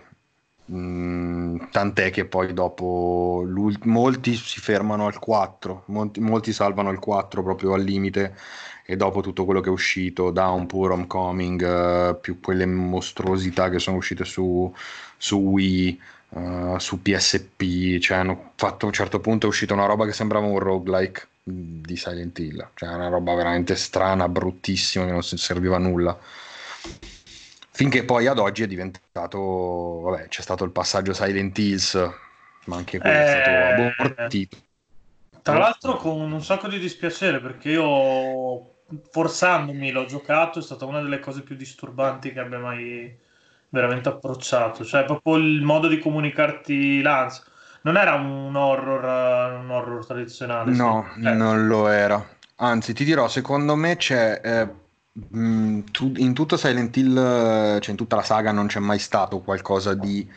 mm, 0.71 1.63
tant'è 1.69 2.11
che 2.11 2.23
poi 2.27 2.53
dopo 2.53 3.45
molti 3.83 4.35
si 4.35 4.61
fermano 4.61 5.07
al 5.07 5.19
4 5.19 5.83
molti, 5.87 6.21
molti 6.21 6.53
salvano 6.53 6.89
il 6.89 6.99
4 6.99 7.43
proprio 7.43 7.73
al 7.73 7.83
limite 7.83 8.37
e 8.85 8.95
dopo 8.95 9.19
tutto 9.19 9.43
quello 9.43 9.59
che 9.59 9.67
è 9.67 9.73
uscito 9.73 10.31
Downpour, 10.31 10.91
Homecoming 10.91 12.13
uh, 12.13 12.19
più 12.21 12.39
quelle 12.39 12.65
mostruosità 12.65 13.67
che 13.69 13.79
sono 13.79 13.97
uscite 13.97 14.23
su, 14.23 14.73
su 15.17 15.35
Wii 15.35 15.99
uh, 16.32 16.78
su 16.78 17.02
PSP, 17.02 18.00
cioè 18.00 18.17
hanno 18.17 18.52
fatto 18.56 18.86
a 18.86 18.88
un 18.88 18.94
certo 18.94 19.20
punto 19.20 19.46
è 19.46 19.50
uscita 19.50 19.74
una 19.74 19.86
roba 19.86 20.06
che 20.06 20.13
sembrava 20.13 20.46
un 20.46 20.60
roguelike 20.60 21.28
di 21.44 21.96
Silent 21.96 22.38
Hill, 22.39 22.70
cioè 22.76 22.89
una 22.89 23.08
roba 23.08 23.34
veramente 23.34 23.76
strana, 23.76 24.30
bruttissima 24.30 25.06
che 25.06 25.12
non 25.12 25.24
serviva 25.24 25.78
a 25.78 25.80
nulla. 25.80 26.17
Finché 27.74 28.04
poi 28.04 28.28
ad 28.28 28.38
oggi 28.38 28.63
è 28.63 28.67
diventato, 28.67 30.02
vabbè, 30.02 30.28
c'è 30.28 30.41
stato 30.41 30.63
il 30.63 30.72
passaggio 30.72 31.13
Silent 31.13 31.58
Hills, 31.58 31.94
ma 32.65 32.76
anche 32.76 33.00
quello 33.00 33.15
eh... 33.15 33.22
è 33.22 33.30
stato 33.30 33.50
eh, 33.50 33.96
abortito. 33.98 34.58
Tra 35.41 35.58
l'altro 35.58 35.96
con 35.96 36.32
un 36.32 36.44
sacco 36.44 36.67
di 36.67 36.78
dispiacere 36.78 37.39
perché 37.39 37.72
io 37.72 38.84
forzandomi 39.10 39.89
l'ho 39.89 40.06
giocato, 40.06 40.60
è 40.60 40.62
stata 40.62 40.86
una 40.86 41.02
delle 41.02 41.20
cose 41.20 41.41
più 41.41 41.56
disturbanti 41.56 42.32
che 42.32 42.39
abbia 42.39 42.60
mai 42.60 43.17
veramente 43.71 44.10
approcciato, 44.10 44.84
cioè 44.84 45.05
proprio 45.05 45.38
il 45.38 45.62
modo 45.62 45.88
di 45.88 45.97
comunicarti 45.97 47.01
l'ansia. 47.01 47.43
Non 47.84 47.97
era 47.97 48.13
un 48.13 48.55
horror, 48.55 49.60
un 49.60 49.71
horror 49.71 50.05
tradizionale. 50.05 50.71
No, 50.71 51.10
sì. 51.15 51.25
eh. 51.25 51.31
non 51.34 51.65
lo 51.67 51.88
era. 51.88 52.23
Anzi, 52.57 52.93
ti 52.93 53.03
dirò, 53.03 53.27
secondo 53.27 53.75
me 53.75 53.97
c'è... 53.97 54.39
Eh, 54.43 54.79
tu, 55.91 56.13
in 56.17 56.34
tutto 56.34 56.55
Silent 56.55 56.95
Hill, 56.95 57.15
cioè 57.79 57.89
in 57.89 57.97
tutta 57.97 58.15
la 58.15 58.21
saga, 58.21 58.51
non 58.51 58.67
c'è 58.67 58.79
mai 58.79 58.99
stato 58.99 59.39
qualcosa 59.39 59.93
di 59.93 60.29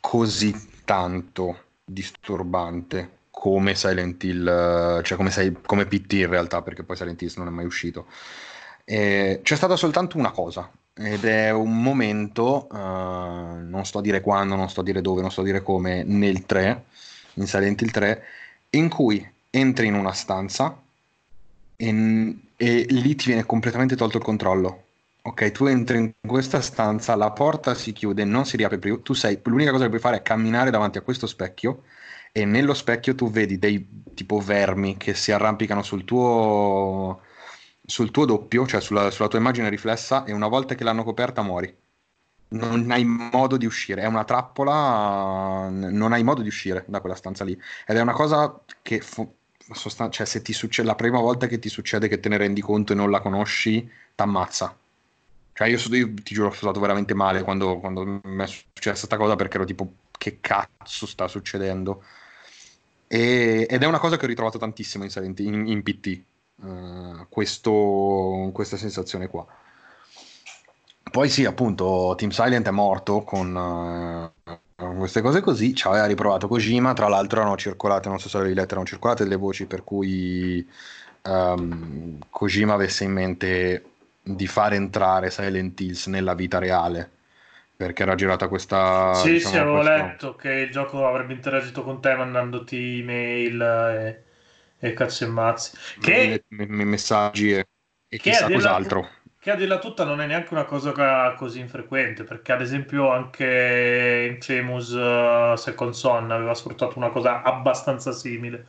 così 0.00 0.54
tanto 0.84 1.64
disturbante 1.84 3.16
come 3.30 3.74
Silent 3.74 4.22
Hill, 4.22 5.02
cioè 5.02 5.16
come, 5.18 5.30
come 5.66 5.86
PT 5.86 6.12
in 6.12 6.28
realtà, 6.28 6.62
perché 6.62 6.82
poi 6.84 6.96
Silent 6.96 7.20
Hill 7.20 7.32
non 7.36 7.48
è 7.48 7.50
mai 7.50 7.66
uscito. 7.66 8.06
Eh, 8.84 9.40
c'è 9.42 9.56
stata 9.56 9.76
soltanto 9.76 10.16
una 10.16 10.30
cosa, 10.30 10.70
ed 10.98 11.24
è 11.24 11.50
un 11.50 11.82
momento, 11.82 12.68
uh, 12.70 12.76
non 12.76 13.82
sto 13.84 13.98
a 13.98 14.02
dire 14.02 14.22
quando, 14.22 14.56
non 14.56 14.70
sto 14.70 14.80
a 14.80 14.84
dire 14.84 15.02
dove, 15.02 15.20
non 15.20 15.30
sto 15.30 15.42
a 15.42 15.44
dire 15.44 15.62
come, 15.62 16.02
nel 16.04 16.46
3, 16.46 16.84
in 17.34 17.46
Silent 17.46 17.82
Hill 17.82 17.90
3, 17.90 18.22
in 18.70 18.88
cui 18.88 19.26
entri 19.50 19.86
in 19.88 19.94
una 19.94 20.12
stanza 20.12 20.80
e, 21.76 22.36
e 22.56 22.86
lì 22.88 23.14
ti 23.14 23.26
viene 23.26 23.44
completamente 23.44 23.94
tolto 23.94 24.16
il 24.16 24.24
controllo. 24.24 24.84
Ok, 25.22 25.50
tu 25.50 25.66
entri 25.66 25.98
in 25.98 26.12
questa 26.26 26.60
stanza, 26.60 27.14
la 27.14 27.30
porta 27.32 27.74
si 27.74 27.92
chiude, 27.92 28.24
non 28.24 28.46
si 28.46 28.56
riapre 28.56 28.78
più, 28.78 29.02
tu 29.02 29.12
sei, 29.12 29.40
l'unica 29.44 29.72
cosa 29.72 29.82
che 29.84 29.88
puoi 29.90 30.00
fare 30.00 30.18
è 30.18 30.22
camminare 30.22 30.70
davanti 30.70 30.98
a 30.98 31.02
questo 31.02 31.26
specchio 31.26 31.82
e 32.32 32.44
nello 32.44 32.74
specchio 32.74 33.14
tu 33.14 33.30
vedi 33.30 33.58
dei 33.58 34.04
tipo 34.14 34.38
vermi 34.38 34.96
che 34.96 35.14
si 35.14 35.32
arrampicano 35.32 35.82
sul 35.82 36.04
tuo 36.04 37.20
sul 37.86 38.10
tuo 38.10 38.24
doppio, 38.24 38.66
cioè 38.66 38.80
sulla, 38.80 39.10
sulla, 39.10 39.28
tua 39.28 39.38
immagine 39.38 39.68
riflessa, 39.70 40.24
e 40.24 40.32
una 40.32 40.48
volta 40.48 40.74
che 40.74 40.84
l'hanno 40.84 41.04
coperta 41.04 41.42
muori. 41.42 41.74
Non 42.48 42.90
hai 42.90 43.04
modo 43.04 43.56
di 43.56 43.66
uscire, 43.66 44.02
è 44.02 44.06
una 44.06 44.24
trappola, 44.24 45.68
non 45.70 46.12
hai 46.12 46.22
modo 46.22 46.42
di 46.42 46.48
uscire 46.48 46.84
da 46.86 47.00
quella 47.00 47.16
stanza 47.16 47.44
lì. 47.44 47.58
Ed 47.86 47.96
è 47.96 48.00
una 48.00 48.12
cosa 48.12 48.60
che, 48.82 49.02
sostan- 49.72 50.10
cioè, 50.12 50.26
se 50.26 50.42
ti 50.42 50.52
succede 50.52 50.86
la 50.86 50.94
prima 50.94 51.20
volta 51.20 51.46
che 51.46 51.58
ti 51.58 51.68
succede 51.68 52.08
che 52.08 52.20
te 52.20 52.28
ne 52.28 52.36
rendi 52.36 52.60
conto 52.60 52.92
e 52.92 52.96
non 52.96 53.10
la 53.10 53.20
conosci, 53.20 53.88
t'ammazza. 54.14 54.76
Cioè, 55.52 55.68
io, 55.68 55.78
io 55.96 56.14
ti 56.14 56.34
giuro, 56.34 56.50
sono 56.50 56.70
stato 56.70 56.80
veramente 56.80 57.14
male 57.14 57.42
quando, 57.42 57.78
quando 57.78 58.20
mi 58.22 58.42
è 58.42 58.46
successa 58.46 59.06
questa 59.06 59.16
cosa 59.16 59.36
perché 59.36 59.56
ero 59.56 59.64
tipo, 59.64 59.92
che 60.16 60.38
cazzo 60.40 61.06
sta 61.06 61.28
succedendo? 61.28 62.04
E, 63.08 63.66
ed 63.68 63.82
è 63.82 63.86
una 63.86 63.98
cosa 63.98 64.16
che 64.16 64.24
ho 64.24 64.28
ritrovato 64.28 64.58
tantissimo 64.58 65.04
in, 65.04 65.34
in, 65.38 65.66
in 65.66 65.82
PT 65.82 66.22
uh, 66.56 67.26
questo, 67.28 68.50
questa 68.52 68.76
sensazione 68.76 69.28
qua. 69.28 69.46
Poi 71.10 71.28
sì, 71.28 71.44
appunto, 71.44 72.14
Team 72.16 72.30
Silent 72.30 72.66
è 72.66 72.70
morto 72.70 73.22
con 73.22 73.54
uh, 73.54 74.96
queste 74.98 75.22
cose 75.22 75.40
così, 75.40 75.74
ci 75.74 75.86
aveva 75.86 76.06
riprovato 76.06 76.48
Kojima, 76.48 76.92
tra 76.92 77.08
l'altro 77.08 77.40
erano 77.40 77.56
circolate, 77.56 78.08
non 78.08 78.18
so 78.18 78.28
se 78.28 78.36
avevi 78.36 78.54
letto, 78.54 78.72
erano 78.72 78.86
circolate 78.86 79.22
delle 79.22 79.36
voci 79.36 79.66
per 79.66 79.84
cui 79.84 80.68
um, 81.22 82.18
Kojima 82.28 82.74
avesse 82.74 83.04
in 83.04 83.12
mente 83.12 83.84
di 84.22 84.46
far 84.46 84.74
entrare 84.74 85.30
Silent 85.30 85.80
Hills 85.80 86.06
nella 86.06 86.34
vita 86.34 86.58
reale 86.58 87.10
perché 87.76 88.02
era 88.02 88.14
girata 88.14 88.48
questa 88.48 89.12
sì 89.14 89.32
diciamo, 89.32 89.52
sì 89.52 89.58
avevo 89.60 89.74
questa... 89.76 89.96
letto 89.96 90.34
che 90.34 90.50
il 90.50 90.70
gioco 90.70 91.06
avrebbe 91.06 91.34
interagito 91.34 91.84
con 91.84 92.00
te 92.00 92.14
mandandoti 92.14 93.00
email 93.00 93.60
e 93.60 94.22
e 94.78 94.92
cazzo 94.92 95.24
e 95.24 95.28
mazzi. 95.28 95.76
Che, 96.00 96.44
messaggi 96.48 97.52
e, 97.52 97.66
e 98.08 98.18
chissà 98.18 98.50
cos'altro. 98.50 99.08
Che 99.38 99.52
a 99.52 99.54
dirla 99.54 99.78
tutta 99.78 100.02
non 100.02 100.20
è 100.20 100.26
neanche 100.26 100.52
una 100.54 100.64
cosa 100.64 101.34
così 101.34 101.60
infrequente, 101.60 102.24
perché 102.24 102.50
ad 102.50 102.60
esempio 102.60 103.10
anche 103.10 104.28
Infamous 104.34 104.90
uh, 104.90 105.54
Second 105.54 105.92
Son 105.92 106.30
aveva 106.32 106.52
sfruttato 106.52 106.98
una 106.98 107.10
cosa 107.10 107.42
abbastanza 107.42 108.10
simile. 108.10 108.66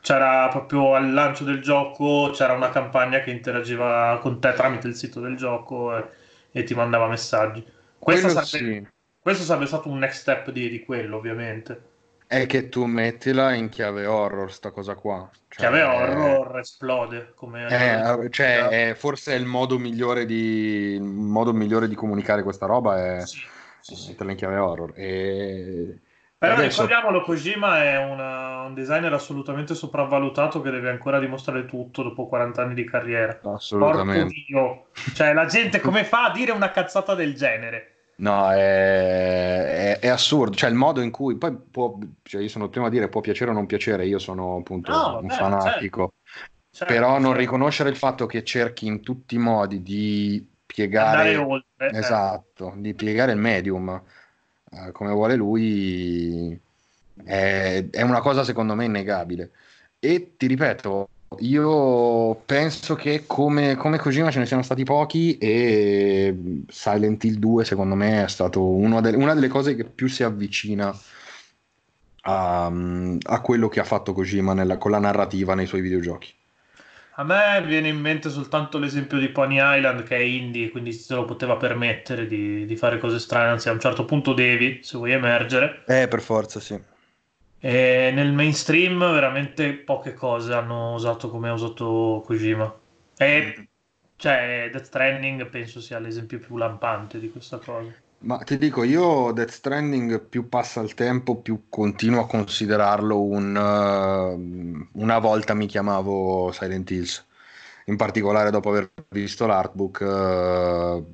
C'era 0.00 0.48
proprio 0.48 0.94
al 0.94 1.12
lancio 1.12 1.42
del 1.42 1.60
gioco, 1.60 2.30
c'era 2.32 2.52
una 2.52 2.70
campagna 2.70 3.20
che 3.20 3.30
interagiva 3.30 4.18
con 4.20 4.40
te 4.40 4.52
tramite 4.52 4.86
il 4.86 4.94
sito 4.94 5.20
del 5.20 5.36
gioco 5.36 5.96
e, 5.96 6.04
e 6.52 6.62
ti 6.62 6.74
mandava 6.74 7.08
messaggi. 7.08 7.64
Questo 7.98 8.28
sarebbe, 8.28 8.74
sì. 8.74 8.86
questo 9.20 9.42
sarebbe, 9.44 9.66
stato 9.66 9.88
un 9.88 9.98
next 9.98 10.20
step 10.20 10.50
di, 10.50 10.68
di 10.68 10.84
quello, 10.84 11.16
ovviamente. 11.16 11.90
È 12.32 12.46
che 12.46 12.70
tu 12.70 12.86
mettila 12.86 13.52
in 13.52 13.68
chiave 13.68 14.06
horror, 14.06 14.50
sta 14.50 14.70
cosa 14.70 14.94
qua. 14.94 15.28
Cioè, 15.48 15.58
chiave 15.58 15.82
horror 15.82 16.60
esplode. 16.60 17.34
Come 17.34 17.66
eh, 17.66 18.30
cioè, 18.30 18.68
è, 18.68 18.94
forse 18.94 19.34
è 19.34 19.36
il 19.36 19.44
modo 19.44 19.78
migliore 19.78 20.24
di, 20.24 20.94
il 20.94 21.02
modo 21.02 21.52
migliore 21.52 21.88
di 21.88 21.94
comunicare 21.94 22.42
questa 22.42 22.64
roba 22.64 23.18
è 23.18 23.20
sì, 23.26 23.94
sì, 23.94 24.08
metterla 24.08 24.32
in 24.32 24.38
chiave 24.38 24.56
horror. 24.56 24.92
E... 24.96 25.98
Però 26.38 26.54
adesso... 26.54 26.80
ricordiamolo, 26.80 27.20
Kojima 27.20 27.84
è 27.84 27.98
una, 27.98 28.62
un 28.62 28.72
designer 28.72 29.12
assolutamente 29.12 29.74
sopravvalutato 29.74 30.62
che 30.62 30.70
deve 30.70 30.88
ancora 30.88 31.18
dimostrare 31.18 31.66
tutto 31.66 32.02
dopo 32.02 32.28
40 32.28 32.62
anni 32.62 32.72
di 32.72 32.84
carriera. 32.84 33.38
Assolutamente. 33.44 34.34
Cioè, 35.14 35.34
la 35.34 35.44
gente 35.44 35.80
come 35.80 36.02
fa 36.04 36.24
a 36.24 36.32
dire 36.32 36.52
una 36.52 36.70
cazzata 36.70 37.14
del 37.14 37.34
genere? 37.34 37.91
No, 38.14 38.50
è, 38.52 39.96
è, 39.96 39.98
è, 39.98 40.08
assurdo, 40.08 40.54
cioè 40.54 40.70
il 40.70 40.76
modo 40.76 41.00
in 41.00 41.10
cui 41.10 41.36
poi 41.36 41.56
può, 41.56 41.98
cioè 42.22 42.42
io 42.42 42.48
sono 42.48 42.64
il 42.64 42.70
primo 42.70 42.86
a 42.86 42.90
dire 42.90 43.08
può 43.08 43.20
piacere 43.20 43.50
o 43.50 43.54
non 43.54 43.66
piacere, 43.66 44.06
io 44.06 44.18
sono 44.18 44.58
appunto 44.58 44.92
no, 44.92 45.18
un 45.22 45.28
fanatico, 45.28 46.12
certo. 46.22 46.50
Certo, 46.74 46.92
però 46.92 47.10
non 47.12 47.22
certo. 47.22 47.38
riconoscere 47.38 47.88
il 47.90 47.96
fatto 47.96 48.26
che 48.26 48.44
cerchi 48.44 48.86
in 48.86 49.02
tutti 49.02 49.34
i 49.34 49.38
modi 49.38 49.82
di 49.82 50.46
piegare, 50.64 51.36
oltre, 51.36 51.90
eh. 51.90 51.98
esatto, 51.98 52.74
eh. 52.74 52.80
di 52.80 52.94
piegare 52.94 53.32
il 53.32 53.38
medium 53.38 54.02
eh, 54.70 54.92
come 54.92 55.12
vuole 55.12 55.34
lui, 55.34 56.58
è, 57.24 57.84
è 57.90 58.02
una 58.02 58.20
cosa 58.20 58.42
secondo 58.42 58.74
me 58.74 58.86
innegabile. 58.86 59.50
E 59.98 60.34
ti 60.36 60.46
ripeto, 60.46 61.08
io 61.40 62.34
penso 62.46 62.94
che 62.94 63.24
come, 63.26 63.76
come 63.76 63.98
Kojima 63.98 64.30
ce 64.30 64.38
ne 64.38 64.46
siano 64.46 64.62
stati 64.62 64.84
pochi 64.84 65.38
e 65.38 66.62
Silent 66.68 67.24
Hill 67.24 67.36
2 67.38 67.64
secondo 67.64 67.94
me 67.94 68.24
è 68.24 68.28
stato 68.28 68.60
de- 69.00 69.16
una 69.16 69.34
delle 69.34 69.48
cose 69.48 69.74
che 69.74 69.84
più 69.84 70.08
si 70.08 70.22
avvicina 70.22 70.94
a, 72.22 72.66
a 72.66 73.40
quello 73.40 73.68
che 73.68 73.80
ha 73.80 73.84
fatto 73.84 74.12
Kojima 74.12 74.54
nella, 74.54 74.78
con 74.78 74.90
la 74.90 74.98
narrativa 74.98 75.54
nei 75.54 75.66
suoi 75.66 75.80
videogiochi. 75.80 76.32
A 77.16 77.24
me 77.24 77.62
viene 77.66 77.88
in 77.88 78.00
mente 78.00 78.30
soltanto 78.30 78.78
l'esempio 78.78 79.18
di 79.18 79.28
Pony 79.28 79.56
Island 79.58 80.02
che 80.02 80.16
è 80.16 80.20
indie, 80.20 80.70
quindi 80.70 80.92
se 80.92 81.14
lo 81.14 81.26
poteva 81.26 81.56
permettere 81.56 82.26
di, 82.26 82.64
di 82.64 82.76
fare 82.76 82.98
cose 82.98 83.18
strane, 83.18 83.50
anzi 83.50 83.68
a 83.68 83.72
un 83.72 83.80
certo 83.80 84.06
punto 84.06 84.32
devi, 84.32 84.80
se 84.82 84.96
vuoi 84.96 85.12
emergere. 85.12 85.84
Eh, 85.86 86.08
per 86.08 86.22
forza, 86.22 86.58
sì. 86.58 86.80
E 87.64 88.10
nel 88.12 88.32
mainstream 88.32 88.98
veramente 88.98 89.72
poche 89.74 90.14
cose 90.14 90.52
hanno 90.52 90.94
usato 90.94 91.30
come 91.30 91.48
ha 91.48 91.52
usato 91.52 92.20
Kojima. 92.26 92.74
E 93.16 93.68
cioè 94.16 94.68
Death 94.72 94.86
Stranding 94.86 95.48
penso 95.48 95.80
sia 95.80 96.00
l'esempio 96.00 96.40
più 96.40 96.56
lampante 96.56 97.20
di 97.20 97.30
questa 97.30 97.58
cosa. 97.58 97.94
Ma 98.18 98.38
ti 98.38 98.58
dico, 98.58 98.82
io 98.82 99.30
Death 99.30 99.50
Stranding 99.50 100.22
più 100.22 100.48
passa 100.48 100.80
il 100.80 100.94
tempo, 100.94 101.36
più 101.36 101.66
continuo 101.68 102.22
a 102.22 102.26
considerarlo 102.26 103.22
un... 103.22 103.54
Uh, 103.54 105.00
una 105.00 105.18
volta 105.20 105.54
mi 105.54 105.66
chiamavo 105.66 106.50
Silent 106.50 106.90
Hills, 106.90 107.24
in 107.86 107.94
particolare 107.94 108.50
dopo 108.50 108.70
aver 108.70 108.90
visto 109.10 109.46
l'artbook, 109.46 110.00
uh, 110.00 111.06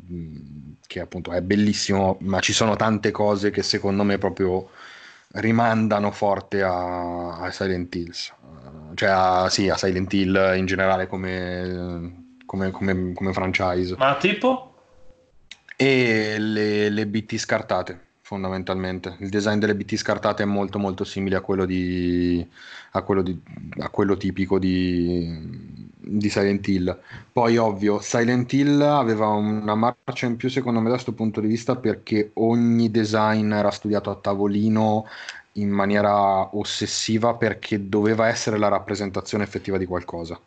che 0.87 1.01
appunto 1.01 1.31
è 1.33 1.43
bellissimo, 1.43 2.17
ma 2.21 2.41
ci 2.41 2.55
sono 2.55 2.75
tante 2.75 3.11
cose 3.11 3.51
che 3.51 3.63
secondo 3.63 4.03
me 4.03 4.17
proprio 4.17 4.71
rimandano 5.33 6.11
forte 6.11 6.63
a, 6.63 7.39
a 7.39 7.51
Silent 7.51 7.95
Hills, 7.95 8.35
uh, 8.41 8.95
cioè 8.95 9.09
a, 9.11 9.49
sì, 9.49 9.69
a 9.69 9.77
Silent 9.77 10.13
Hill 10.13 10.55
in 10.57 10.67
generale 10.67 11.07
come, 11.07 12.37
come, 12.47 12.71
come, 12.71 13.13
come 13.13 13.33
franchise. 13.33 13.95
Ma 13.97 14.17
tipo? 14.17 14.69
e 15.81 16.39
le, 16.41 16.89
le 16.89 17.07
BT 17.07 17.37
scartate 17.37 18.07
fondamentalmente. 18.21 19.17
Il 19.21 19.29
design 19.29 19.61
delle 19.61 19.77
BT 19.77 19.95
scartate 19.95 20.43
è 20.43 20.47
molto 20.47 20.81
molto 20.81 21.05
simile 21.05 21.37
a 21.37 21.41
quello, 21.41 21.65
di, 21.65 22.45
a 22.91 23.03
quello, 23.03 23.23
di, 23.23 23.41
a 23.79 23.89
quello 23.89 24.17
tipico 24.17 24.59
di, 24.59 25.88
di, 26.01 26.29
Silent 26.29 26.67
Hill. 26.69 26.99
Poi 27.33 27.57
ovvio, 27.57 28.01
Silent 28.01 28.53
Hill 28.53 28.81
aveva 28.81 29.29
una 29.29 29.75
marcia 29.75 30.27
in 30.27 30.37
più 30.37 30.49
secondo 30.49 30.79
me 30.79 30.87
da 30.87 30.95
questo 30.95 31.13
punto 31.13 31.41
di 31.41 31.49
vista 31.49 31.77
perché 31.77 32.31
ogni 32.35 32.91
design 32.91 33.53
era 33.53 33.71
studiato 33.71 34.11
a 34.11 34.17
tavolino 34.17 35.07
in 35.53 35.71
maniera 35.71 36.57
ossessiva 36.57 37.35
perché 37.35 37.89
doveva 37.89 38.29
essere 38.29 38.59
la 38.59 38.69
rappresentazione 38.69 39.45
effettiva 39.45 39.79
di 39.79 39.87
qualcosa. 39.87 40.41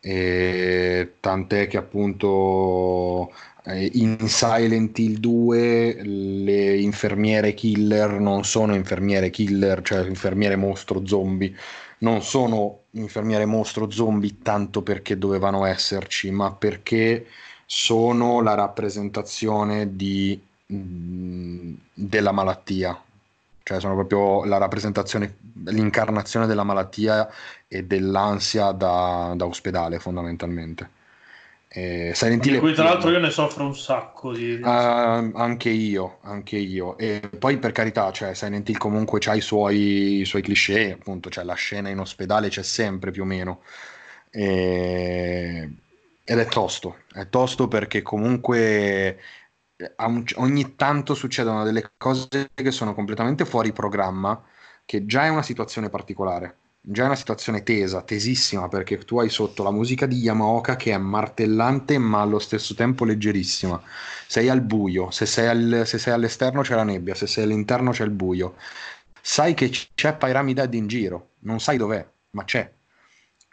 E 0.00 1.14
tant'è 1.20 1.66
che 1.66 1.78
appunto 1.78 3.32
eh, 3.64 3.90
in 3.94 4.18
Silent 4.28 4.98
Hill 4.98 5.18
2 5.18 6.02
le 6.04 6.76
infermiere 6.78 7.54
killer 7.54 8.20
non 8.20 8.44
sono 8.44 8.74
infermiere 8.74 9.30
killer, 9.30 9.80
cioè 9.82 10.06
infermiere 10.06 10.56
mostro 10.56 11.06
zombie, 11.06 11.54
non 11.98 12.22
sono 12.22 12.80
infermiere 12.92 13.46
mostro 13.46 13.90
zombie 13.90 14.38
tanto 14.42 14.82
perché 14.82 15.18
dovevano 15.18 15.64
esserci, 15.64 16.30
ma 16.30 16.52
perché 16.52 17.26
sono 17.66 18.40
la 18.40 18.54
rappresentazione 18.54 19.96
di, 19.96 20.40
mh, 20.66 20.76
mm, 20.76 21.74
della 21.94 22.32
malattia, 22.32 23.00
cioè 23.62 23.80
sono 23.80 23.94
proprio 23.94 24.44
la 24.44 24.58
rappresentazione, 24.58 25.36
l'incarnazione 25.64 26.46
della 26.46 26.64
malattia 26.64 27.28
e 27.66 27.84
dell'ansia 27.84 28.72
da, 28.72 29.32
da 29.36 29.46
ospedale 29.46 29.98
fondamentalmente. 29.98 30.93
Eh, 31.76 32.12
Silent 32.14 32.46
Hill 32.46 32.52
di 32.52 32.58
cui 32.60 32.72
tra 32.72 32.84
l'altro 32.84 33.10
io 33.10 33.18
ne 33.18 33.30
soffro 33.30 33.64
un 33.64 33.74
sacco 33.74 34.32
di... 34.32 34.60
uh, 34.62 34.64
anche 34.64 35.70
io 35.70 36.18
anche 36.22 36.56
io. 36.56 36.96
E 36.98 37.20
poi 37.36 37.58
per 37.58 37.72
carità 37.72 38.12
cioè 38.12 38.32
Silent 38.32 38.68
Hill 38.68 38.76
comunque 38.76 39.18
ha 39.24 39.34
i 39.34 39.40
suoi, 39.40 40.20
i 40.20 40.24
suoi 40.24 40.42
cliché 40.42 40.92
appunto 40.92 41.30
cioè 41.30 41.42
la 41.42 41.54
scena 41.54 41.88
in 41.88 41.98
ospedale 41.98 42.48
c'è 42.48 42.62
sempre 42.62 43.10
più 43.10 43.22
o 43.22 43.24
meno. 43.24 43.62
E... 44.30 45.68
ed 46.24 46.38
è 46.38 46.46
tosto 46.46 46.98
è 47.12 47.28
tosto 47.28 47.66
perché 47.66 48.02
comunque 48.02 49.18
un... 49.98 50.24
ogni 50.36 50.76
tanto 50.76 51.14
succedono 51.14 51.64
delle 51.64 51.90
cose 51.96 52.50
che 52.54 52.70
sono 52.70 52.94
completamente 52.94 53.44
fuori 53.44 53.72
programma 53.72 54.40
che 54.84 55.06
già 55.06 55.24
è 55.24 55.28
una 55.28 55.42
situazione 55.42 55.90
particolare 55.90 56.58
già 56.86 57.04
è 57.04 57.06
una 57.06 57.14
situazione 57.16 57.62
tesa, 57.62 58.02
tesissima, 58.02 58.68
perché 58.68 58.98
tu 58.98 59.18
hai 59.18 59.30
sotto 59.30 59.62
la 59.62 59.70
musica 59.70 60.04
di 60.06 60.18
Yamaoka 60.18 60.76
che 60.76 60.92
è 60.92 60.98
martellante 60.98 61.96
ma 61.98 62.20
allo 62.20 62.38
stesso 62.38 62.74
tempo 62.74 63.04
leggerissima. 63.04 63.80
Sei 64.26 64.48
al 64.50 64.60
buio, 64.60 65.10
se 65.10 65.24
sei, 65.26 65.46
al, 65.48 65.82
se 65.86 65.98
sei 65.98 66.12
all'esterno 66.12 66.60
c'è 66.62 66.74
la 66.74 66.82
nebbia, 66.84 67.14
se 67.14 67.26
sei 67.26 67.44
all'interno 67.44 67.90
c'è 67.90 68.04
il 68.04 68.10
buio. 68.10 68.56
Sai 69.20 69.54
che 69.54 69.70
c'è 69.94 70.16
Pyramid 70.16 70.68
in 70.74 70.86
giro, 70.86 71.30
non 71.40 71.58
sai 71.60 71.78
dov'è, 71.78 72.06
ma 72.30 72.44
c'è. 72.44 72.70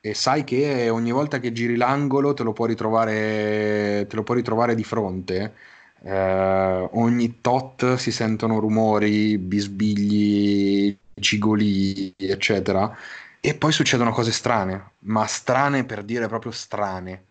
E 0.04 0.14
sai 0.16 0.44
che 0.44 0.90
ogni 0.90 1.12
volta 1.12 1.40
che 1.40 1.52
giri 1.54 1.76
l'angolo 1.78 2.34
te 2.34 2.44
lo 2.44 2.54
puoi 2.54 2.70
ritrovare, 2.70 4.08
lo 4.10 4.24
puoi 4.24 4.38
ritrovare 4.38 4.76
di 4.76 4.84
fronte. 4.84 5.56
Eh, 6.04 6.90
ogni 6.94 7.40
tot 7.42 7.96
si 7.96 8.12
sentono 8.12 8.60
rumori, 8.60 9.38
bisbigli, 9.38 10.98
cigoli, 11.20 12.14
eccetera 12.18 12.96
e 13.44 13.56
poi 13.56 13.72
succedono 13.72 14.12
cose 14.12 14.32
strane, 14.32 14.92
ma 15.00 15.26
strane 15.26 15.84
per 15.84 16.04
dire 16.04 16.28
proprio 16.28 16.52
strane. 16.52 17.26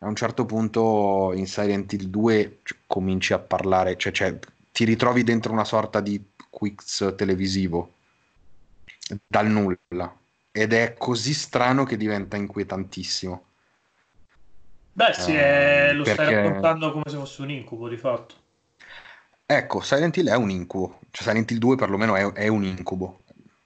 A 0.00 0.06
un 0.06 0.14
certo 0.14 0.44
punto 0.44 1.32
in 1.34 1.46
Silent 1.46 1.90
Hill 1.94 2.08
2 2.08 2.58
cominci 2.86 3.32
a 3.32 3.38
parlare, 3.38 3.96
cioè, 3.96 4.12
cioè 4.12 4.38
ti 4.70 4.84
ritrovi 4.84 5.24
dentro 5.24 5.52
una 5.52 5.64
sorta 5.64 6.00
di 6.00 6.22
quiz 6.50 7.14
televisivo 7.16 7.94
dal 9.26 9.48
nulla 9.48 10.14
ed 10.52 10.74
è 10.74 10.94
così 10.98 11.32
strano 11.32 11.84
che 11.84 11.96
diventa 11.96 12.36
inquietantissimo. 12.36 13.44
Beh, 14.92 15.14
sì, 15.14 15.34
è... 15.34 15.92
lo 15.94 16.02
perché... 16.02 16.22
stai 16.22 16.34
raccontando 16.34 16.92
come 16.92 17.04
se 17.06 17.16
fosse 17.16 17.40
un 17.40 17.50
incubo 17.50 17.88
di 17.88 17.96
fatto. 17.96 18.34
Ecco, 19.46 19.80
Silent 19.80 20.14
Hill 20.18 20.28
è 20.28 20.36
un 20.36 20.50
incubo, 20.50 21.00
cioè 21.10 21.26
Silent 21.26 21.50
Hill 21.50 21.58
2 21.58 21.76
perlomeno 21.76 22.16
è, 22.16 22.32
è 22.32 22.48
un 22.48 22.64
incubo 22.64 23.22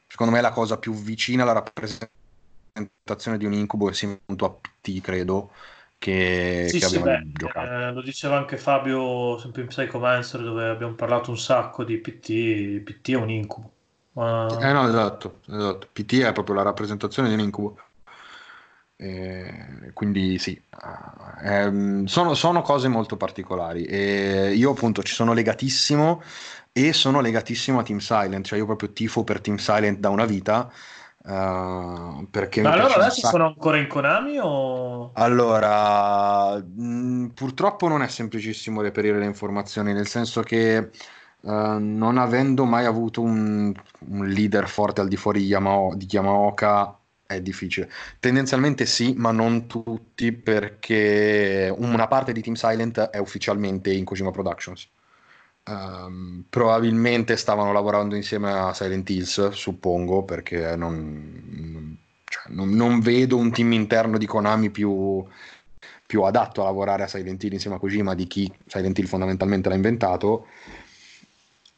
secondo 0.09 0.33
me 0.33 0.38
è 0.38 0.42
la 0.42 0.51
cosa 0.51 0.79
più 0.79 0.92
vicina 0.94 1.42
alla 1.42 1.53
rappresentazione 1.53 3.38
di 3.38 3.44
un 3.44 3.53
incubo 3.53 3.90
è 3.90 3.92
appunto 4.05 4.44
a 4.47 4.51
PT, 4.51 5.01
credo, 5.01 5.53
che, 5.99 6.66
sì, 6.68 6.79
che 6.79 6.87
sì, 6.87 6.99
beh, 6.99 7.33
giocato. 7.33 7.71
Eh, 7.71 7.92
lo 7.92 8.03
diceva 8.03 8.37
anche 8.37 8.57
Fabio, 8.57 9.38
sempre 9.38 9.62
in 9.62 9.68
Psychomancer, 9.68 10.42
dove 10.42 10.68
abbiamo 10.68 10.94
parlato 10.94 11.31
un 11.31 11.38
sacco 11.38 11.85
di 11.85 11.99
PT, 11.99 12.81
PT 12.81 13.11
è 13.11 13.16
un 13.16 13.31
incubo. 13.31 13.73
Ma... 14.12 14.47
Eh 14.61 14.73
no, 14.73 14.88
esatto, 14.88 15.40
esatto, 15.47 15.88
PT 15.92 16.21
è 16.23 16.33
proprio 16.33 16.55
la 16.57 16.62
rappresentazione 16.62 17.29
di 17.29 17.35
un 17.35 17.40
incubo. 17.40 17.79
Eh, 19.01 19.92
quindi 19.92 20.38
sì, 20.38 20.61
eh, 21.44 22.03
sono, 22.07 22.35
sono, 22.35 22.62
cose 22.62 22.88
molto 22.88 23.16
particolari 23.16 23.85
e 23.85 24.55
io 24.57 24.73
appunto 24.73 25.05
ci 25.05 25.14
sono 25.14 25.33
legatissimo 25.33 26.21
e 26.87 26.93
sono 26.93 27.21
legatissimo 27.21 27.81
a 27.81 27.83
Team 27.83 27.99
Silent, 27.99 28.47
cioè 28.47 28.59
io 28.59 28.67
proprio 28.67 28.93
tifo 28.93 29.25
per 29.25 29.41
Team 29.41 29.57
Silent 29.57 29.99
da 29.99 30.11
una 30.11 30.25
vita. 30.25 30.71
Uh, 31.21 32.27
perché 32.31 32.62
Ma 32.62 32.73
allora 32.73 32.95
adesso 32.95 33.27
sono 33.27 33.47
ancora 33.47 33.77
in 33.77 33.87
Konami 33.87 34.38
o... 34.41 35.11
Allora, 35.12 36.57
mh, 36.57 36.83
mm, 36.83 37.27
purtroppo 37.29 37.88
non 37.88 38.03
è 38.03 38.09
semplicissimo 38.09 38.81
reperire 38.81 39.19
le 39.19 39.27
informazioni, 39.27 39.93
nel 39.93 40.07
senso 40.07 40.43
che 40.43 40.91
uh, 41.41 41.51
non 41.51 42.17
avendo 42.17 42.64
mai 42.64 42.87
avuto 42.87 43.21
un, 43.21 43.75
un, 44.09 44.27
leader 44.27 44.69
forte 44.69 45.03
al 45.03 45.09
di 45.09 45.17
fuori 45.17 45.41
di, 45.41 45.47
Yamao, 45.47 45.95
di 45.97 46.07
Yamaoka 46.09 46.97
è 47.27 47.43
difficile. 47.43 47.91
Tendenzialmente 48.21 48.87
sì, 48.87 49.12
ma 49.14 49.31
non 49.31 49.67
tutti 49.67 50.33
perché 50.33 51.71
una 51.77 52.07
parte 52.07 52.33
di 52.33 52.41
Team 52.41 52.55
Silent 52.55 53.01
è 53.01 53.19
ufficialmente 53.19 53.93
in 53.93 54.05
Kojima 54.05 54.31
Productions. 54.31 54.88
Um, 55.69 56.45
probabilmente 56.49 57.37
stavano 57.37 57.73
lavorando 57.73 58.17
insieme 58.17 58.51
a 58.51 58.73
Silent 58.73 59.11
Hills, 59.11 59.51
suppongo, 59.51 60.23
perché 60.23 60.75
non, 60.77 61.95
cioè, 62.25 62.45
non, 62.55 62.71
non 62.71 63.01
vedo 63.01 63.37
un 63.37 63.53
team 63.53 63.73
interno 63.73 64.17
di 64.17 64.25
Konami 64.25 64.71
più, 64.71 65.23
più, 66.07 66.23
adatto 66.23 66.63
a 66.63 66.65
lavorare 66.65 67.03
a 67.03 67.07
Silent 67.07 67.43
Hill 67.45 67.53
insieme 67.53 67.77
a 67.77 67.79
Kojima 67.79 68.15
di 68.15 68.27
chi 68.27 68.51
Silent 68.67 68.99
Hill 68.99 69.07
fondamentalmente 69.07 69.69
l'ha 69.69 69.75
inventato. 69.75 70.47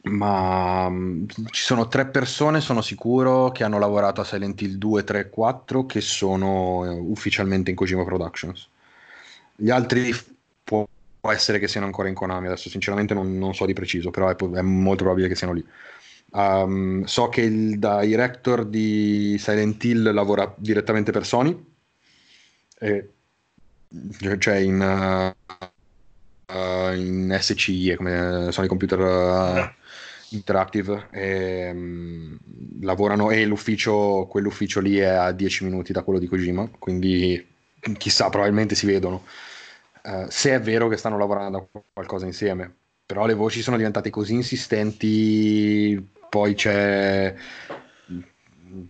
Ma 0.03 0.87
um, 0.87 1.27
ci 1.51 1.63
sono 1.63 1.89
tre 1.89 2.07
persone, 2.07 2.61
sono 2.61 2.83
sicuro, 2.83 3.51
che 3.51 3.65
hanno 3.65 3.81
lavorato 3.81 4.21
a 4.21 4.25
Silent 4.25 4.61
Hill 4.63 4.77
2, 4.77 5.03
3, 5.03 5.31
4 5.31 5.87
che 5.87 6.01
sono 6.01 6.83
uh, 6.83 7.11
ufficialmente 7.11 7.71
in 7.71 7.77
Kojima 7.77 8.05
Productions. 8.05 8.69
Gli 9.57 9.71
altri 9.71 10.15
può 10.63 10.87
può 11.21 11.31
essere 11.31 11.59
che 11.59 11.69
siano 11.69 11.87
ancora 11.87 12.09
in 12.09 12.15
Konami, 12.15 12.47
adesso 12.47 12.69
sinceramente 12.69 13.15
non, 13.15 13.37
non 13.39 13.55
so 13.55 13.67
di 13.67 13.75
preciso, 13.75 14.11
però 14.11 14.29
è, 14.29 14.37
è, 14.37 14.63
molto 14.63 15.05
probabile 15.05 15.29
che 15.29 15.35
siano 15.35 15.53
lì. 15.53 15.65
Um, 16.33 17.05
so 17.05 17.29
che 17.29 17.43
il 17.43 17.79
director 17.79 18.65
di 18.65 19.37
Silent 19.39 19.83
Hill 19.85 20.13
lavora 20.13 20.53
direttamente 20.57 21.13
per 21.13 21.27
Sony, 21.27 21.65
e, 22.79 23.09
cioè 24.39 24.57
in, 24.57 25.35
uh, 26.53 26.93
in 26.95 27.37
SCI, 27.39 27.95
come 27.97 28.49
sono 28.51 28.67
i 28.67 28.69
computer 28.69 29.01
uh, 29.01 30.35
interactive, 30.35 31.09
e, 31.11 31.71
um, 31.71 32.39
lavorano 32.81 33.31
e 33.31 33.45
l'ufficio, 33.45 34.27
quell'ufficio 34.31 34.81
lì 34.81 34.97
è 34.97 35.07
a 35.07 35.33
10 35.33 35.65
minuti 35.65 35.93
da 35.93 36.03
quello 36.03 36.19
di 36.19 36.29
Kojima, 36.29 36.71
quindi 36.79 37.47
chissà, 37.99 38.31
probabilmente 38.31 38.75
si 38.75 38.87
vedono. 38.87 39.25
Uh, 40.03 40.27
se 40.29 40.55
è 40.55 40.61
vero 40.61 40.89
che 40.89 40.97
stanno 40.97 41.19
lavorando 41.19 41.69
a 41.73 41.81
qualcosa 41.93 42.27
insieme, 42.27 42.73
però 43.05 43.27
le 43.27 43.35
voci 43.35 43.61
sono 43.61 43.77
diventate 43.77 44.11
così 44.11 44.35
insistenti, 44.35 46.11
poi 46.29 46.55
c'è 46.55 47.35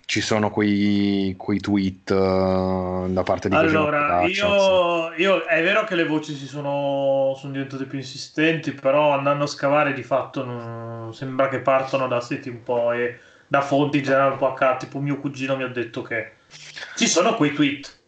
ci 0.05 0.21
sono 0.21 0.51
quei, 0.51 1.35
quei 1.39 1.59
tweet 1.59 2.11
uh, 2.11 3.11
da 3.11 3.23
parte 3.25 3.49
di 3.49 3.55
allora 3.55 4.25
io, 4.27 5.13
io, 5.17 5.45
è 5.45 5.63
vero 5.63 5.85
che 5.85 5.95
le 5.95 6.05
voci 6.05 6.35
si 6.35 6.47
sono, 6.47 7.35
sono, 7.39 7.53
diventate 7.53 7.85
più 7.85 7.99
insistenti 7.99 8.73
però 8.73 9.13
andando 9.13 9.45
a 9.45 9.47
scavare 9.47 9.93
di 9.95 10.03
fatto 10.03 10.45
non, 10.45 11.15
sembra 11.15 11.49
che 11.49 11.61
partono 11.61 12.09
da 12.09 12.21
siti 12.21 12.49
un 12.49 12.63
po' 12.63 12.93
e 12.93 13.19
da 13.47 13.63
fonti 13.63 13.99
in 13.99 14.05
generale 14.05 14.33
un 14.33 14.39
po' 14.39 14.49
a 14.49 14.55
caso 14.55 14.81
tipo 14.81 15.01
mio 15.01 15.19
cugino 15.19 15.57
mi 15.57 15.63
ha 15.63 15.69
detto 15.69 16.03
che 16.03 16.33
ci 16.97 17.07
sono 17.07 17.35
quei 17.35 17.53
tweet 17.53 18.00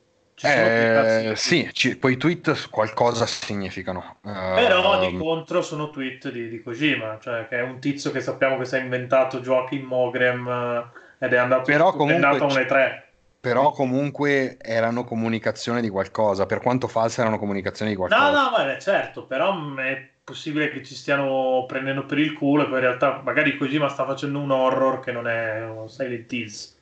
eh, 0.43 1.33
sì, 1.37 1.69
ci, 1.73 1.99
quei 1.99 2.17
tweet 2.17 2.69
qualcosa 2.71 3.27
significano. 3.27 4.17
Però 4.23 4.99
uh, 4.99 5.09
di 5.09 5.17
contro 5.17 5.63
sono 5.63 5.91
tweet 5.91 6.31
di, 6.31 6.49
di, 6.49 6.63
Kojima, 6.63 7.19
cioè 7.21 7.47
che 7.49 7.59
è 7.59 7.63
un 7.63 7.79
tizio 7.79 8.11
che 8.11 8.21
sappiamo 8.21 8.59
che 8.59 8.65
si 8.65 8.77
è 8.77 8.81
inventato 8.81 9.41
giochi 9.41 9.77
in 9.77 9.85
Mogrem 9.85 10.47
uh, 10.47 11.25
ed 11.25 11.33
è 11.33 11.37
andato, 11.37 11.63
però 11.63 11.93
comunque, 11.93 12.15
è 12.15 12.17
andato 12.17 12.45
a 12.45 12.47
un 12.47 12.61
E3. 12.61 13.03
Però 13.41 13.73
comunque 13.73 14.57
erano 14.61 15.05
comunicazioni 15.05 15.81
di 15.81 15.89
qualcosa, 15.89 16.47
per 16.47 16.61
quanto 16.61 16.87
false 16.89 17.21
erano 17.21 17.39
comunicazioni 17.39 17.91
di 17.91 17.97
qualcosa. 17.97 18.31
No, 18.31 18.43
no, 18.43 18.51
vabbè, 18.51 18.79
certo, 18.79 19.25
però 19.25 19.75
è 19.77 20.09
possibile 20.25 20.71
che 20.71 20.85
ci 20.85 20.95
stiano 20.95 21.65
prendendo 21.67 22.05
per 22.05 22.19
il 22.19 22.33
culo 22.35 22.63
e 22.63 22.67
poi 22.67 22.75
in 22.75 22.85
realtà 22.85 23.21
magari 23.25 23.57
Kojima 23.57 23.89
sta 23.89 24.05
facendo 24.05 24.39
un 24.39 24.51
horror 24.51 25.01
che 25.01 25.11
non 25.11 25.27
è 25.27 25.65
un 25.65 25.89
Silent 25.89 26.33
Hills. 26.33 26.81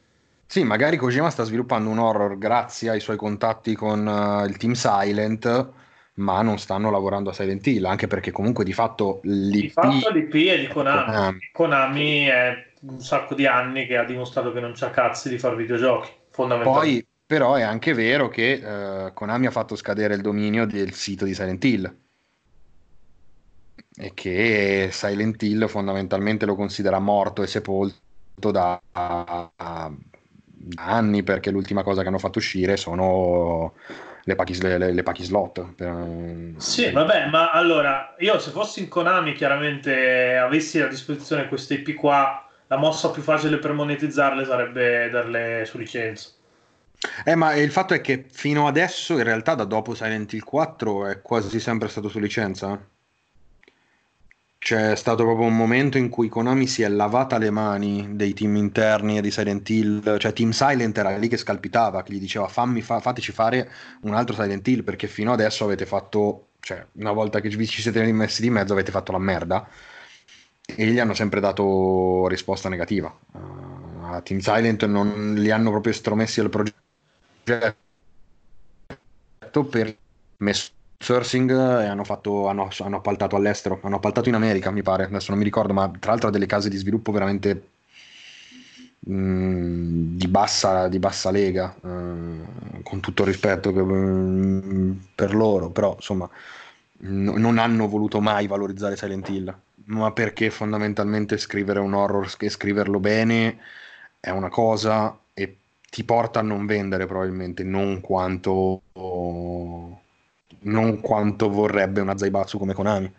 Sì, 0.50 0.64
magari 0.64 0.96
Kojima 0.96 1.30
sta 1.30 1.44
sviluppando 1.44 1.90
un 1.90 2.00
horror 2.00 2.36
grazie 2.36 2.90
ai 2.90 2.98
suoi 2.98 3.16
contatti 3.16 3.76
con 3.76 4.04
uh, 4.04 4.44
il 4.46 4.56
team 4.56 4.72
Silent, 4.72 5.70
ma 6.14 6.42
non 6.42 6.58
stanno 6.58 6.90
lavorando 6.90 7.30
a 7.30 7.32
Silent 7.32 7.64
Hill, 7.68 7.84
anche 7.84 8.08
perché 8.08 8.32
comunque 8.32 8.64
di 8.64 8.72
fatto 8.72 9.20
l'IP, 9.22 9.62
di 9.62 9.68
fatto 9.68 10.10
l'IP 10.10 10.34
è 10.48 10.58
di 10.58 10.66
Konami. 10.66 11.04
Konami. 11.04 11.38
Konami 11.52 12.24
è 12.24 12.72
un 12.80 12.98
sacco 12.98 13.36
di 13.36 13.46
anni 13.46 13.86
che 13.86 13.96
ha 13.96 14.02
dimostrato 14.02 14.52
che 14.52 14.58
non 14.58 14.72
c'ha 14.74 14.90
cazzi 14.90 15.28
di 15.28 15.38
fare 15.38 15.54
videogiochi, 15.54 16.10
fondamentalmente. 16.30 16.88
Poi 16.88 17.06
però 17.24 17.54
è 17.54 17.62
anche 17.62 17.94
vero 17.94 18.28
che 18.28 18.60
uh, 18.60 19.12
Konami 19.14 19.46
ha 19.46 19.52
fatto 19.52 19.76
scadere 19.76 20.14
il 20.14 20.20
dominio 20.20 20.66
del 20.66 20.94
sito 20.94 21.26
di 21.26 21.34
Silent 21.34 21.64
Hill 21.64 21.96
e 23.94 24.10
che 24.14 24.88
Silent 24.90 25.40
Hill 25.44 25.68
fondamentalmente 25.68 26.44
lo 26.44 26.56
considera 26.56 26.98
morto 26.98 27.44
e 27.44 27.46
sepolto 27.46 28.50
da, 28.50 28.82
anni 30.77 31.23
perché 31.23 31.51
l'ultima 31.51 31.83
cosa 31.83 32.03
che 32.03 32.09
hanno 32.09 32.18
fatto 32.18 32.38
uscire 32.38 32.77
sono 32.77 33.75
le 34.25 34.35
pachi, 34.35 34.61
le, 34.61 34.79
le, 34.79 34.92
le 34.92 35.03
pachi 35.03 35.25
slot. 35.25 36.57
Sì, 36.59 36.90
vabbè, 36.90 37.29
ma 37.29 37.51
allora 37.51 38.14
io 38.18 38.38
se 38.38 38.51
fossi 38.51 38.81
in 38.81 38.88
Konami 38.88 39.33
chiaramente 39.33 40.37
avessi 40.37 40.81
a 40.81 40.87
disposizione 40.87 41.49
queste 41.49 41.75
IP 41.75 41.94
qua, 41.94 42.46
la 42.66 42.77
mossa 42.77 43.11
più 43.11 43.23
facile 43.23 43.59
per 43.59 43.73
monetizzarle 43.73 44.44
sarebbe 44.44 45.09
darle 45.11 45.64
su 45.64 45.79
licenza. 45.79 46.31
Eh, 47.25 47.35
ma 47.35 47.55
il 47.55 47.70
fatto 47.70 47.94
è 47.94 48.01
che 48.01 48.27
fino 48.31 48.66
adesso, 48.66 49.14
in 49.16 49.25
realtà, 49.25 49.55
da 49.55 49.64
dopo 49.64 49.94
Silent 49.94 50.33
Hill 50.35 50.44
4 50.44 51.07
è 51.07 51.23
quasi 51.23 51.59
sempre 51.59 51.88
stato 51.88 52.09
su 52.09 52.18
licenza. 52.18 52.79
C'è 54.62 54.94
stato 54.94 55.25
proprio 55.25 55.46
un 55.46 55.57
momento 55.57 55.96
in 55.96 56.11
cui 56.11 56.29
Konami 56.29 56.66
si 56.66 56.83
è 56.83 56.88
lavata 56.88 57.38
le 57.38 57.49
mani 57.49 58.14
dei 58.14 58.35
team 58.35 58.57
interni 58.57 59.18
di 59.23 59.31
Silent 59.31 59.66
Hill, 59.70 60.18
cioè 60.18 60.35
Team 60.35 60.51
Silent 60.51 60.99
era 60.99 61.16
lì 61.16 61.29
che 61.29 61.38
scalpitava, 61.38 62.03
che 62.03 62.12
gli 62.12 62.20
diceva 62.20 62.46
fa, 62.46 62.66
fateci 63.01 63.33
fare 63.33 63.70
un 64.03 64.12
altro 64.14 64.35
Silent 64.35 64.68
Hill 64.68 64.85
perché 64.85 65.07
fino 65.07 65.33
adesso 65.33 65.64
avete 65.64 65.87
fatto, 65.87 66.49
cioè 66.61 66.87
una 66.96 67.12
volta 67.12 67.40
che 67.40 67.49
ci 67.51 67.81
siete 67.81 68.12
messi 68.12 68.42
di 68.42 68.51
mezzo 68.51 68.75
avete 68.75 68.90
fatto 68.90 69.12
la 69.12 69.18
merda 69.18 69.66
e 70.77 70.87
gli 70.87 70.99
hanno 70.99 71.14
sempre 71.14 71.40
dato 71.40 72.29
risposta 72.29 72.68
negativa. 72.68 73.18
Uh, 73.33 74.05
a 74.05 74.20
Team 74.20 74.40
Silent 74.40 74.85
non 74.85 75.37
li 75.37 75.51
hanno 75.51 75.70
proprio 75.70 75.92
estromessi 75.92 76.40
dal 76.42 76.51
progetto 76.51 77.77
per 79.64 79.96
messo 80.37 80.73
sourcing 81.02 81.50
e 81.50 81.86
hanno, 81.86 82.04
fatto, 82.04 82.46
hanno, 82.46 82.68
hanno, 82.80 82.96
appaltato 82.96 83.34
all'estero, 83.34 83.80
hanno 83.82 83.96
appaltato 83.96 84.28
in 84.28 84.34
America 84.34 84.70
mi 84.70 84.82
pare, 84.82 85.04
adesso 85.04 85.30
non 85.30 85.38
mi 85.38 85.44
ricordo, 85.44 85.72
ma 85.72 85.90
tra 85.98 86.10
l'altro 86.10 86.28
ha 86.28 86.30
delle 86.30 86.46
case 86.46 86.68
di 86.68 86.76
sviluppo 86.76 87.10
veramente 87.10 87.68
mh, 89.00 89.12
mm, 89.14 90.16
di, 90.16 90.28
bassa, 90.28 90.88
di, 90.88 90.98
bassa, 90.98 91.30
lega, 91.30 91.74
uh, 91.80 92.82
con 92.82 93.00
tutto 93.00 93.22
il 93.22 93.28
rispetto 93.28 93.72
che, 93.72 93.82
mh, 93.82 95.06
per 95.14 95.34
loro, 95.34 95.70
però 95.70 95.94
insomma 95.94 96.28
n- 96.98 97.34
non 97.36 97.58
hanno 97.58 97.88
voluto 97.88 98.20
mai 98.20 98.46
valorizzare 98.46 98.96
Silent 98.96 99.28
Hill, 99.30 99.58
ma 99.86 100.12
perché 100.12 100.50
fondamentalmente 100.50 101.38
scrivere 101.38 101.80
un 101.80 101.94
horror 101.94 102.30
e 102.38 102.50
scriverlo 102.50 103.00
bene 103.00 103.58
è 104.20 104.30
una 104.30 104.50
cosa 104.50 105.18
e 105.32 105.56
ti 105.90 106.04
porta 106.04 106.40
a 106.40 106.42
non 106.42 106.66
vendere 106.66 107.06
probabilmente, 107.06 107.64
non 107.64 108.00
quanto... 108.02 108.82
Oh, 108.92 109.99
non 110.62 111.01
quanto 111.01 111.49
vorrebbe 111.49 112.01
una 112.01 112.16
Zaibatsu 112.16 112.59
come 112.59 112.75
Konami. 112.75 113.12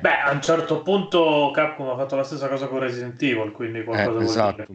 Beh, 0.00 0.20
a 0.20 0.32
un 0.32 0.42
certo 0.42 0.82
punto 0.82 1.50
Capcom 1.54 1.88
ha 1.88 1.96
fatto 1.96 2.16
la 2.16 2.24
stessa 2.24 2.48
cosa 2.48 2.66
con 2.66 2.80
Resident 2.80 3.20
Evil, 3.22 3.52
quindi 3.52 3.82
qualcosa 3.82 4.20
eh, 4.20 4.24
esatto, 4.24 4.66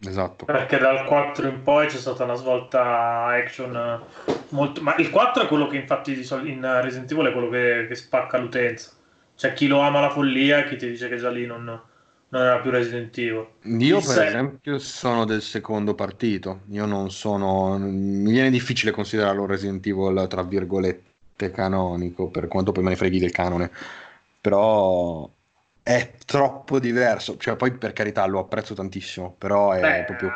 esatto. 0.00 0.44
Perché 0.46 0.78
dal 0.78 1.04
4 1.04 1.48
in 1.48 1.62
poi 1.62 1.86
c'è 1.86 1.98
stata 1.98 2.24
una 2.24 2.34
svolta 2.34 3.26
action 3.26 4.02
molto... 4.48 4.82
Ma 4.82 4.96
il 4.96 5.10
4 5.10 5.44
è 5.44 5.46
quello 5.46 5.68
che 5.68 5.76
infatti 5.76 6.12
in 6.12 6.80
Resident 6.82 7.10
Evil 7.12 7.26
è 7.26 7.32
quello 7.32 7.50
che, 7.50 7.86
che 7.86 7.94
spacca 7.94 8.38
l'utenza. 8.38 8.90
C'è 9.36 9.52
chi 9.52 9.68
lo 9.68 9.80
ama 9.80 10.00
la 10.00 10.10
follia 10.10 10.58
e 10.58 10.68
chi 10.68 10.76
ti 10.76 10.88
dice 10.88 11.08
che 11.08 11.16
già 11.16 11.30
lì 11.30 11.46
non, 11.46 11.64
non 11.64 12.42
era 12.42 12.58
più 12.58 12.70
Resident 12.72 13.16
Evil. 13.16 13.46
Io, 13.62 13.98
il 13.98 14.04
per 14.04 14.14
se... 14.14 14.26
esempio, 14.26 14.78
sono 14.78 15.24
del 15.24 15.42
secondo 15.42 15.94
partito. 15.94 16.62
Io 16.70 16.84
non 16.84 17.10
sono. 17.10 17.78
Mi 17.78 18.30
viene 18.32 18.50
difficile 18.50 18.90
considerarlo 18.90 19.46
Resident 19.46 19.86
Evil, 19.86 20.26
tra 20.28 20.42
virgolette 20.42 21.10
canonico, 21.50 22.28
per 22.28 22.48
quanto 22.48 22.72
poi 22.72 22.82
me 22.82 22.90
ne 22.90 22.96
freghi 22.96 23.18
del 23.18 23.32
canone, 23.32 23.70
però 24.40 25.28
è 25.82 26.12
troppo 26.24 26.78
diverso, 26.78 27.36
cioè 27.36 27.56
poi 27.56 27.72
per 27.72 27.92
carità 27.92 28.24
lo 28.26 28.38
apprezzo 28.38 28.74
tantissimo, 28.74 29.34
però 29.36 29.72
è 29.72 29.80
Beh, 29.80 30.04
proprio... 30.04 30.30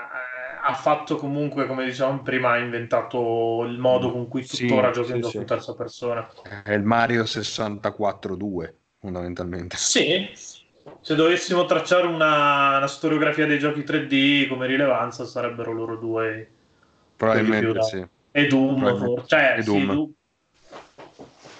Ha 0.68 0.74
fatto 0.74 1.14
comunque, 1.14 1.66
come 1.66 1.84
dicevamo 1.84 2.22
prima, 2.22 2.50
ha 2.50 2.58
inventato 2.58 3.62
il 3.64 3.78
modo 3.78 4.10
con 4.10 4.26
cui 4.26 4.44
tuttora 4.44 4.92
sì, 4.92 5.00
giochi 5.00 5.22
sì, 5.22 5.38
sì. 5.38 5.44
terza 5.44 5.74
persona. 5.74 6.28
È 6.64 6.72
il 6.72 6.82
Mario 6.82 7.22
64-2, 7.22 8.72
fondamentalmente. 8.98 9.76
Sì, 9.76 10.28
se 11.00 11.14
dovessimo 11.14 11.66
tracciare 11.66 12.08
una, 12.08 12.78
una, 12.78 12.86
storiografia 12.88 13.46
dei 13.46 13.60
giochi 13.60 13.82
3D 13.82 14.48
come 14.48 14.66
rilevanza 14.66 15.24
sarebbero 15.24 15.70
loro 15.72 15.94
due. 15.98 16.50
Probabilmente 17.14 17.82
sì. 17.84 18.04
E 18.32 18.46
Doom, 18.48 19.24
cioè, 19.24 19.54
e 19.58 19.62
Doom. 19.62 19.80
Sì, 19.80 19.86
Doom 19.86 20.12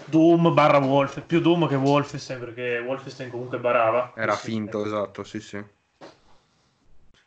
Doom 0.07 0.55
barra 0.55 0.79
Wolf, 0.79 1.23
più 1.23 1.41
Doom 1.41 1.69
che 1.69 1.75
Wolfenstein 1.75 2.41
perché 2.41 2.79
Wolfenstein 2.79 3.31
comunque 3.31 3.59
barava. 3.59 4.13
Era 4.15 4.35
finto, 4.35 4.85
esatto, 4.85 5.25
sì 5.25 5.41
sì. 5.41 5.63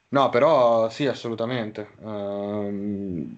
No, 0.09 0.29
però 0.29 0.89
sì, 0.89 1.05
assolutamente. 1.05 1.89
Uh, 1.97 3.29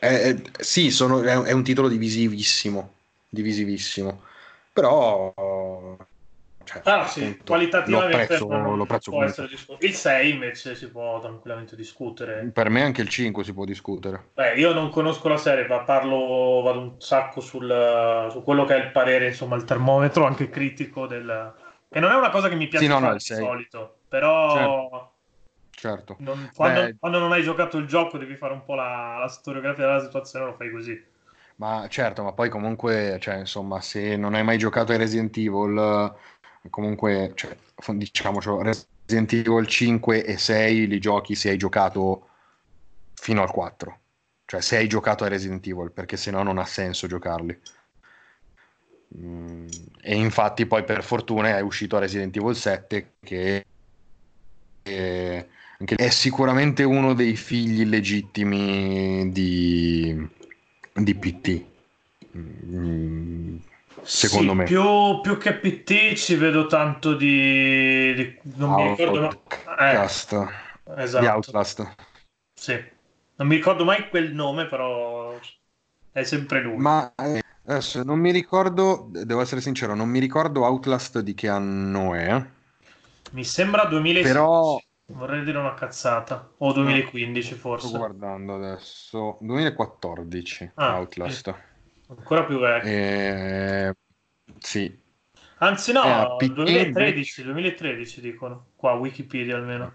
è, 0.00 0.06
è, 0.06 0.42
sì, 0.58 0.90
sono, 0.90 1.22
è, 1.22 1.40
è, 1.42 1.52
un 1.52 1.62
titolo 1.62 1.88
divisivissimo, 1.88 2.94
divisivissimo. 3.28 4.22
Però 4.72 5.32
cioè, 6.64 6.80
ah, 6.84 7.06
sì, 7.06 7.22
appunto, 7.22 7.44
qualitativamente 7.44 8.16
lo 8.16 8.22
apprezzo, 8.22 8.74
lo 8.74 8.82
apprezzo 8.82 9.10
può 9.10 9.22
essere 9.22 9.48
discusso. 9.48 9.78
Il 9.80 9.94
6 9.94 10.30
invece 10.30 10.74
si 10.74 10.90
può 10.90 11.20
tranquillamente 11.20 11.76
discutere. 11.76 12.50
Per 12.52 12.70
me 12.70 12.82
anche 12.82 13.02
il 13.02 13.08
5 13.08 13.44
si 13.44 13.52
può 13.52 13.64
discutere. 13.64 14.30
Beh, 14.34 14.54
io 14.54 14.72
non 14.72 14.90
conosco 14.90 15.28
la 15.28 15.36
serie, 15.36 15.66
ma 15.66 15.80
parlo 15.80 16.62
vado 16.62 16.80
un 16.80 17.00
sacco 17.00 17.40
sul, 17.40 18.28
su 18.30 18.42
quello 18.42 18.64
che 18.64 18.74
è 18.74 18.84
il 18.84 18.90
parere, 18.90 19.28
insomma, 19.28 19.56
il 19.56 19.64
termometro 19.64 20.24
anche 20.24 20.48
critico 20.48 21.06
del... 21.06 21.54
E 21.88 22.00
non 22.00 22.10
è 22.10 22.14
una 22.14 22.30
cosa 22.30 22.48
che 22.48 22.56
mi 22.56 22.66
piace 22.66 22.84
sì, 22.84 22.90
no, 22.90 22.98
no, 22.98 23.12
di 23.12 23.20
solito, 23.20 23.98
però... 24.08 24.50
Certo. 24.50 25.12
certo. 25.70 26.16
Non, 26.18 26.50
quando, 26.54 26.96
quando, 26.98 27.18
non 27.18 27.32
hai 27.32 27.42
giocato 27.42 27.78
il 27.78 27.86
gioco 27.86 28.18
devi 28.18 28.36
fare 28.36 28.52
un 28.52 28.64
po' 28.64 28.74
la, 28.74 29.18
la 29.20 29.28
storiografia 29.28 29.84
della 29.86 30.00
situazione, 30.00 30.46
lo 30.46 30.54
fai 30.54 30.70
così. 30.70 31.12
Ma 31.56 31.86
certo, 31.88 32.24
ma 32.24 32.32
poi 32.32 32.48
comunque, 32.48 33.18
cioè, 33.20 33.36
insomma, 33.36 33.80
se 33.80 34.16
non 34.16 34.34
hai 34.34 34.42
mai 34.42 34.58
giocato 34.58 34.92
a 34.92 34.96
Resident 34.96 35.36
Evil 35.36 36.12
comunque, 36.70 37.32
cioè, 37.34 37.56
diciamo, 37.94 38.40
Resident 38.62 39.32
Evil 39.32 39.66
5 39.66 40.24
e 40.24 40.38
6 40.38 40.86
li 40.86 40.98
giochi 40.98 41.34
se 41.34 41.50
hai 41.50 41.56
giocato 41.56 42.28
fino 43.14 43.42
al 43.42 43.50
4. 43.50 43.98
cioè 44.46 44.60
se 44.60 44.76
hai 44.76 44.86
giocato 44.86 45.24
a 45.24 45.28
Resident 45.28 45.66
Evil, 45.66 45.92
perché 45.92 46.16
se 46.16 46.30
no 46.30 46.42
non 46.42 46.58
ha 46.58 46.64
senso 46.64 47.06
giocarli. 47.06 47.58
Mm, 49.16 49.66
e 50.02 50.16
infatti 50.16 50.66
poi 50.66 50.84
per 50.84 51.04
fortuna 51.04 51.56
è 51.56 51.60
uscito 51.60 51.98
Resident 51.98 52.36
Evil 52.36 52.56
7 52.56 53.12
che 53.20 53.64
è, 54.82 55.46
è 55.78 56.08
sicuramente 56.10 56.82
uno 56.82 57.14
dei 57.14 57.36
figli 57.36 57.80
illegittimi 57.80 59.30
di, 59.30 60.28
di 60.92 61.14
PT. 61.14 61.64
Secondo 64.04 64.52
sì, 64.52 64.58
me. 64.58 64.64
Più, 64.64 65.20
più, 65.22 65.38
che 65.38 65.54
PT 65.54 66.14
ci 66.14 66.34
vedo 66.36 66.66
tanto 66.66 67.14
di... 67.14 68.14
di 68.14 68.38
non 68.54 68.70
Out, 68.70 68.82
mi 68.82 68.96
ricordo 68.96 69.42
Outlast. 69.66 70.32
Eh, 70.32 71.02
esatto. 71.02 71.24
Di 71.24 71.30
Outlast. 71.30 71.94
Sì. 72.54 72.92
Non 73.36 73.48
mi 73.48 73.56
ricordo 73.56 73.84
mai 73.84 74.08
quel 74.08 74.32
nome, 74.32 74.66
però 74.66 75.36
è 76.12 76.22
sempre 76.22 76.62
lui. 76.62 76.76
Ma 76.76 77.12
eh, 77.16 77.42
adesso 77.66 78.02
non 78.02 78.20
mi 78.20 78.30
ricordo, 78.30 79.08
devo 79.10 79.40
essere 79.40 79.60
sincero, 79.60 79.94
non 79.94 80.08
mi 80.08 80.20
ricordo 80.20 80.64
Outlast 80.64 81.20
di 81.20 81.34
che 81.34 81.48
anno 81.48 82.14
è. 82.14 82.44
Mi 83.32 83.44
sembra 83.44 83.86
2016. 83.86 84.32
Però... 84.32 84.78
Vorrei 85.06 85.44
dire 85.44 85.58
una 85.58 85.74
cazzata. 85.74 86.50
O 86.58 86.72
2015 86.72 87.54
forse. 87.54 87.88
Sto 87.88 87.98
guardando 87.98 88.54
adesso. 88.54 89.36
2014 89.40 90.70
ah, 90.74 90.96
Outlast. 90.98 91.54
Sì. 91.54 91.73
Ancora 92.08 92.44
più 92.44 92.58
vecchio. 92.58 92.90
Eh, 92.90 93.94
sì. 94.58 95.02
Anzi 95.58 95.92
no, 95.92 96.38
eh, 96.38 96.48
2013, 96.48 97.42
2013 97.44 98.20
dicono. 98.20 98.66
Qua 98.76 98.92
Wikipedia 98.92 99.56
almeno. 99.56 99.92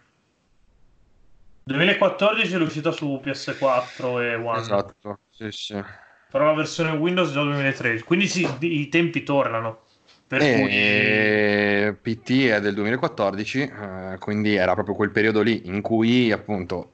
2014 1.63 2.53
è 2.53 2.57
l'uscita 2.57 2.91
su 2.91 3.21
PS4 3.23 4.21
e 4.21 4.35
One. 4.35 4.59
Esatto, 4.59 5.19
sì, 5.29 5.51
sì. 5.51 5.83
Però 6.31 6.45
la 6.45 6.53
versione 6.53 6.91
Windows 6.91 7.29
è 7.29 7.33
già 7.33 7.43
2013, 7.43 8.03
quindi 8.03 8.27
sì, 8.27 8.47
i 8.59 8.87
tempi 8.89 9.23
tornano. 9.23 9.81
Per 10.27 10.41
e 10.41 11.97
cui... 12.01 12.15
PT 12.15 12.49
è 12.49 12.61
del 12.61 12.75
2014, 12.75 13.61
eh, 13.61 14.15
quindi 14.19 14.55
era 14.55 14.73
proprio 14.73 14.95
quel 14.95 15.11
periodo 15.11 15.41
lì 15.41 15.67
in 15.67 15.81
cui 15.81 16.31
appunto 16.31 16.93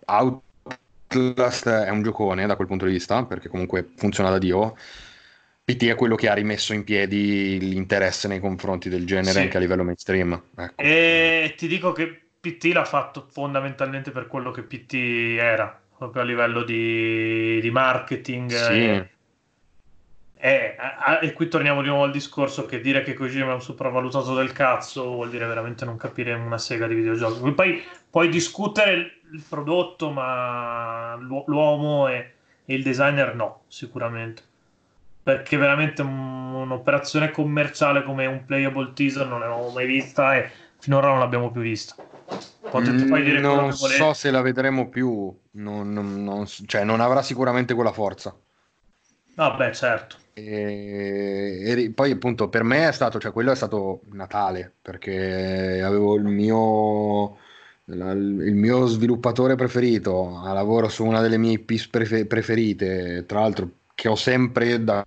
Outlast 1.16 1.70
è 1.70 1.90
un 1.90 2.04
giocone 2.04 2.46
da 2.46 2.56
quel 2.56 2.68
punto 2.68 2.86
di 2.86 2.92
vista, 2.92 3.24
perché 3.26 3.50
comunque 3.50 3.90
funziona 3.96 4.30
da 4.30 4.38
Dio. 4.38 4.76
PT 5.66 5.86
è 5.86 5.96
quello 5.96 6.16
che 6.16 6.30
ha 6.30 6.34
rimesso 6.34 6.74
in 6.74 6.84
piedi 6.84 7.58
l'interesse 7.60 8.28
nei 8.28 8.40
confronti 8.40 8.88
del 8.88 9.06
genere 9.06 9.32
sì. 9.32 9.40
anche 9.40 9.58
a 9.58 9.60
livello 9.60 9.84
mainstream. 9.84 10.40
Ecco. 10.56 10.82
E 10.82 11.56
ti 11.58 11.68
dico 11.68 11.92
che 11.92 12.26
PT 12.40 12.66
l'ha 12.66 12.86
fatto 12.86 13.26
fondamentalmente 13.32 14.12
per 14.12 14.28
quello 14.28 14.52
che 14.52 14.62
PT 14.62 14.94
era, 15.40 15.82
proprio 15.98 16.22
a 16.22 16.26
livello 16.26 16.64
di, 16.64 17.60
di 17.60 17.72
marketing. 17.72 18.52
Sì. 18.52 18.74
E, 18.74 19.10
e, 20.38 20.76
e, 21.22 21.34
qui 21.34 21.48
torniamo 21.48 21.82
di 21.82 21.88
nuovo 21.88 22.04
al 22.04 22.12
discorso 22.12 22.66
che 22.66 22.80
dire 22.80 23.02
che 23.02 23.16
Kojima 23.16 23.50
è 23.50 23.54
un 23.54 23.62
sopravvalutato 23.62 24.36
del 24.36 24.52
cazzo 24.52 25.04
vuol 25.04 25.32
dire 25.32 25.48
veramente 25.48 25.86
non 25.86 25.98
capire 25.98 26.34
una 26.34 26.60
sega 26.60 26.86
di 26.86 26.94
videogiochi. 26.94 27.52
Poi 27.54 27.82
puoi 28.12 28.30
discutere 28.30 29.15
il 29.32 29.44
prodotto, 29.48 30.12
ma 30.12 31.16
l'uomo 31.16 32.08
e, 32.08 32.34
il 32.66 32.84
designer 32.84 33.36
no, 33.36 33.62
sicuramente. 33.68 34.42
Perché 35.24 35.58
veramente 35.58 36.02
un'operazione 36.02 37.32
commerciale 37.32 38.04
come 38.04 38.26
un 38.28 38.46
playable 38.46 38.94
teaser 38.94 39.28
non 39.28 39.40
l'avevamo 39.40 39.70
mai 39.70 39.88
vista 39.88 40.36
e 40.36 40.52
finora 40.80 41.08
non 41.08 41.20
l'abbiamo 41.20 41.52
più 41.52 41.62
vista. 41.62 41.96
Potete 42.70 43.06
poi 43.06 43.24
dire 43.24 43.40
non 43.40 43.72
so 43.74 44.14
se 44.14 44.32
la 44.32 44.42
vedremo 44.42 44.90
più, 44.90 45.36
non, 45.52 45.92
non, 45.92 46.24
non, 46.24 46.46
cioè 46.46 46.84
non 46.84 47.00
avrà 47.00 47.22
sicuramente 47.22 47.74
quella 47.74 47.92
forza. 47.92 48.36
Vabbè, 49.36 49.72
certo. 49.74 50.18
E, 50.34 51.64
e, 51.66 51.92
poi 51.92 52.12
appunto 52.12 52.50
per 52.50 52.64
me 52.64 52.88
è 52.88 52.92
stato, 52.92 53.20
cioè 53.20 53.32
quello 53.32 53.52
è 53.52 53.56
stato 53.56 54.02
Natale, 54.12 54.74
perché 54.82 55.82
avevo 55.82 56.16
il 56.16 56.24
mio, 56.24 57.38
la, 57.86 58.12
il 58.12 58.56
mio 58.56 58.86
sviluppatore 58.88 59.56
preferito 59.56 60.40
a 60.40 60.54
lavoro 60.54 60.90
su 60.90 61.06
una 61.06 61.22
delle 61.22 61.38
mie 61.38 61.54
IP 61.54 61.90
prefer- 61.90 62.26
preferite, 62.26 63.26
tra 63.26 63.42
l'altro 63.42 63.70
che 63.94 64.08
ho 64.08 64.16
sempre 64.16 64.84
da 64.84 65.06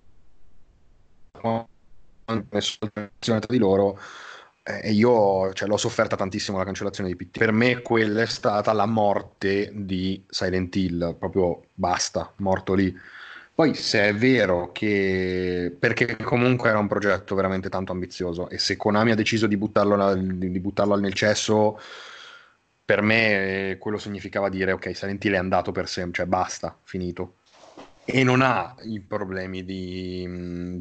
messo 2.50 2.78
di 3.46 3.58
loro 3.58 3.98
e 4.62 4.92
io 4.92 5.52
cioè, 5.54 5.66
l'ho 5.66 5.78
sofferta 5.78 6.14
tantissimo 6.14 6.58
la 6.58 6.64
cancellazione 6.64 7.08
di 7.08 7.16
PT. 7.16 7.38
Per 7.38 7.52
me 7.52 7.80
quella 7.80 8.22
è 8.22 8.26
stata 8.26 8.72
la 8.72 8.86
morte 8.86 9.70
di 9.72 10.22
Silent 10.28 10.76
Hill, 10.76 11.16
proprio 11.16 11.62
basta, 11.72 12.30
morto 12.36 12.74
lì. 12.74 12.94
Poi 13.54 13.74
se 13.74 14.08
è 14.08 14.14
vero 14.14 14.70
che... 14.70 15.74
perché 15.76 16.16
comunque 16.16 16.68
era 16.68 16.78
un 16.78 16.86
progetto 16.86 17.34
veramente 17.34 17.68
tanto 17.68 17.90
ambizioso 17.92 18.48
e 18.50 18.58
se 18.58 18.76
Konami 18.76 19.10
ha 19.10 19.16
deciso 19.16 19.48
di 19.48 19.56
buttarlo, 19.56 20.14
di 20.14 20.60
buttarlo 20.60 20.94
nel 20.96 21.14
cesso, 21.14 21.80
per 22.88 23.02
me 23.02 23.76
quello 23.78 23.98
significava 23.98 24.48
dire 24.48 24.72
ok, 24.72 24.96
Silent 24.96 25.22
Hill 25.22 25.34
è 25.34 25.36
andato 25.36 25.72
per 25.72 25.86
sempre, 25.88 26.12
cioè 26.12 26.26
basta, 26.26 26.74
finito. 26.84 27.34
E 28.06 28.24
non 28.24 28.40
ha 28.40 28.74
i 28.84 29.00
problemi 29.00 29.62
di, 29.62 30.26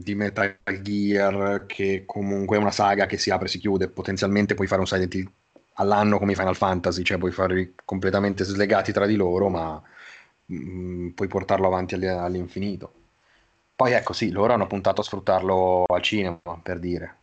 di, 0.01 0.16
Metal 0.16 0.58
Gear 0.82 1.66
che 1.66 2.03
comunque 2.05 2.55
è 2.55 2.60
una 2.62 2.72
saga 2.72 3.08
che 3.08 3.18
si 3.18 3.30
apre 3.30 3.47
e 3.47 3.49
si 3.49 3.60
chiude 3.60 3.89
potenzialmente 3.89 4.53
puoi 4.53 4.68
fare 4.68 4.80
un 4.80 4.88
Silent 4.88 5.14
Hill 5.16 5.30
all'anno 5.74 6.18
come 6.18 6.34
Final 6.34 6.55
Fantasy 6.55 7.03
cioè 7.03 7.18
puoi 7.18 7.34
farli 7.34 7.74
completamente 7.84 8.45
slegati 8.45 8.93
tra 8.93 9.05
di 9.05 9.16
loro 9.16 9.49
ma 9.49 9.82
mh, 10.45 11.10
puoi 11.10 11.28
portarlo 11.28 11.68
avanti 11.68 11.95
all'infinito. 11.95 12.93
Poi 13.76 13.91
ecco 13.91 14.14
sì 14.14 14.32
loro 14.32 14.53
hanno 14.53 14.68
puntato 14.68 15.01
a 15.01 15.03
sfruttarlo 15.03 15.84
al 15.86 16.01
cinema 16.01 16.39
per 16.64 16.80
dire 16.80 17.16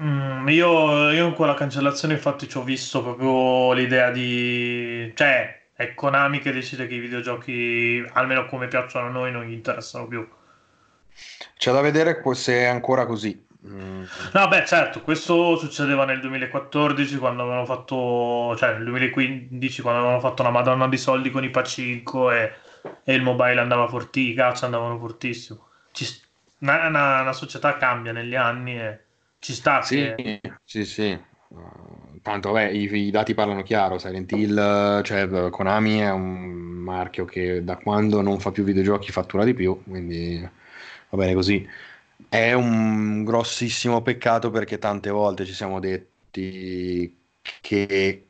mm, 0.00 0.48
io, 0.48 1.10
io 1.10 1.26
in 1.26 1.34
quella 1.34 1.54
cancellazione 1.54 2.14
infatti 2.14 2.48
ci 2.48 2.56
ho 2.56 2.62
visto 2.62 3.02
proprio 3.02 3.72
l'idea 3.72 4.10
di 4.10 5.12
cioè 5.14 5.58
è 5.78 5.94
Konami 5.94 6.40
che 6.40 6.50
decide 6.50 6.88
che 6.88 6.96
i 6.96 6.98
videogiochi, 6.98 8.04
almeno 8.14 8.46
come 8.46 8.66
piacciono 8.66 9.06
a 9.06 9.10
noi, 9.10 9.30
non 9.30 9.44
gli 9.44 9.52
interessano 9.52 10.08
più. 10.08 10.28
C'è 11.56 11.70
da 11.70 11.80
vedere 11.80 12.20
se 12.34 12.52
è 12.52 12.64
ancora 12.64 13.06
così. 13.06 13.46
Mm. 13.64 14.02
No, 14.32 14.48
beh, 14.48 14.66
certo, 14.66 15.02
questo 15.02 15.56
succedeva 15.56 16.04
nel 16.04 16.18
2014 16.18 17.16
quando 17.18 17.42
avevano 17.42 17.64
fatto, 17.64 18.56
cioè 18.56 18.72
nel 18.72 18.84
2015 18.86 19.80
quando 19.82 20.00
avevano 20.00 20.20
fatto 20.20 20.42
una 20.42 20.50
madonna 20.50 20.88
di 20.88 20.96
soldi 20.96 21.30
con 21.30 21.44
i 21.44 21.50
Pacinco 21.50 22.32
e, 22.32 22.54
e 23.04 23.14
il 23.14 23.22
mobile 23.22 23.60
andava 23.60 23.86
fortissimo, 23.86 24.32
i 24.32 24.34
caccia 24.34 24.64
andavano 24.64 24.98
fortissimo. 24.98 25.68
Ci, 25.92 26.06
una, 26.58 26.88
una, 26.88 27.20
una, 27.20 27.32
società 27.32 27.76
cambia 27.76 28.10
negli 28.10 28.34
anni 28.34 28.76
e 28.80 28.98
ci 29.38 29.52
sta. 29.52 29.82
Sì, 29.82 30.12
che... 30.16 30.40
sì, 30.64 30.84
sì. 30.84 31.18
Tanto 32.22 32.52
vabbè, 32.52 32.68
i, 32.68 32.92
i, 32.92 33.10
dati 33.10 33.34
parlano 33.34 33.62
chiaro, 33.62 33.98
Silent 33.98 34.30
Hill, 34.32 35.02
cioè 35.02 35.48
Konami 35.50 35.98
è 35.98 36.10
un 36.10 36.42
marchio 36.88 37.24
che 37.24 37.64
da 37.64 37.76
quando 37.76 38.20
non 38.20 38.38
fa 38.38 38.50
più 38.50 38.64
videogiochi 38.64 39.12
fattura 39.12 39.44
di 39.44 39.54
più, 39.54 39.82
quindi 39.84 40.38
va 41.10 41.16
bene 41.16 41.34
così. 41.34 41.66
È 42.28 42.52
un 42.52 43.24
grossissimo 43.24 44.02
peccato 44.02 44.50
perché 44.50 44.78
tante 44.78 45.10
volte 45.10 45.46
ci 45.46 45.54
siamo 45.54 45.80
detti 45.80 47.16
che 47.60 48.26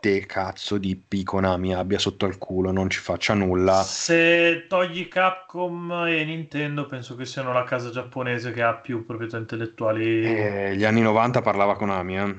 quante 0.00 0.24
cazzo 0.24 0.78
di 0.78 0.90
IP 0.90 1.24
Konami 1.24 1.74
abbia 1.74 1.98
sotto 1.98 2.24
al 2.24 2.38
culo, 2.38 2.72
non 2.72 2.88
ci 2.88 2.98
faccia 2.98 3.34
nulla. 3.34 3.82
Se 3.82 4.64
togli 4.66 5.06
Capcom 5.08 6.06
e 6.06 6.24
Nintendo, 6.24 6.86
penso 6.86 7.14
che 7.14 7.26
siano 7.26 7.52
la 7.52 7.64
casa 7.64 7.90
giapponese 7.90 8.50
che 8.50 8.62
ha 8.62 8.74
più 8.74 9.04
proprietà 9.04 9.36
intellettuali. 9.36 10.22
Eh, 10.24 10.76
gli 10.76 10.84
anni 10.84 11.02
90 11.02 11.42
parlava 11.42 11.76
Konami, 11.76 12.18
eh. 12.18 12.34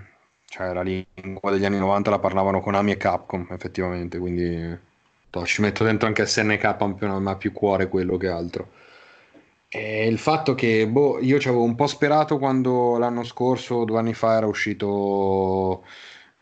cioè 0.47 0.73
la 0.73 0.81
lingua 0.81 1.51
degli 1.51 1.65
anni 1.65 1.77
90 1.77 2.09
la 2.09 2.19
parlavano 2.19 2.61
Konami 2.61 2.91
e 2.91 2.97
Capcom, 2.97 3.47
effettivamente, 3.51 4.17
quindi 4.17 4.77
ci 5.45 5.61
metto 5.61 5.83
dentro 5.83 6.07
anche 6.07 6.25
SNK, 6.25 6.77
ma 7.01 7.35
più 7.35 7.51
cuore 7.51 7.87
quello 7.87 8.17
che 8.17 8.27
altro. 8.27 8.69
E 9.73 10.07
il 10.07 10.17
fatto 10.17 10.53
che 10.53 10.85
boh, 10.87 11.19
io 11.19 11.39
ci 11.39 11.47
avevo 11.47 11.63
un 11.63 11.75
po' 11.75 11.87
sperato 11.87 12.37
quando 12.37 12.97
l'anno 12.97 13.23
scorso, 13.23 13.85
due 13.85 13.99
anni 13.99 14.13
fa, 14.13 14.35
era 14.35 14.47
uscito 14.47 15.85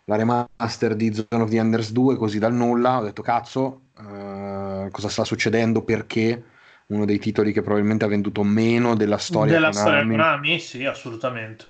la 0.09 0.15
remaster 0.15 0.95
di 0.95 1.13
Zone 1.13 1.43
of 1.43 1.49
the 1.51 1.57
Enders 1.57 1.91
2 1.91 2.15
così 2.15 2.39
dal 2.39 2.53
nulla, 2.53 2.97
ho 2.97 3.03
detto 3.03 3.21
cazzo, 3.21 3.81
eh, 3.99 4.87
cosa 4.89 5.07
sta 5.07 5.23
succedendo, 5.23 5.83
perché 5.83 6.43
uno 6.87 7.05
dei 7.05 7.19
titoli 7.19 7.53
che 7.53 7.61
probabilmente 7.61 8.05
ha 8.05 8.07
venduto 8.07 8.41
meno 8.41 8.95
della 8.95 9.19
storia 9.19 9.53
della 9.53 9.69
Konami. 9.69 9.79
storia 9.79 10.01
Konami, 10.07 10.59
sì, 10.59 10.83
assolutamente. 10.85 11.65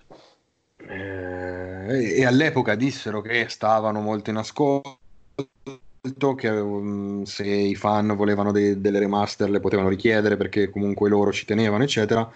Eh, 0.77 2.19
e 2.19 2.25
all'epoca 2.25 2.75
dissero 2.75 3.19
che 3.19 3.47
stavano 3.49 3.99
molto 3.99 4.29
in 4.29 4.37
ascolto, 4.37 4.99
che 6.37 6.47
um, 6.47 7.23
se 7.23 7.45
i 7.45 7.75
fan 7.75 8.15
volevano 8.15 8.53
de- 8.53 8.79
delle 8.79 8.99
remaster 8.99 9.49
le 9.49 9.59
potevano 9.59 9.89
richiedere 9.89 10.37
perché 10.37 10.69
comunque 10.69 11.09
loro 11.09 11.33
ci 11.33 11.43
tenevano, 11.43 11.83
eccetera. 11.83 12.31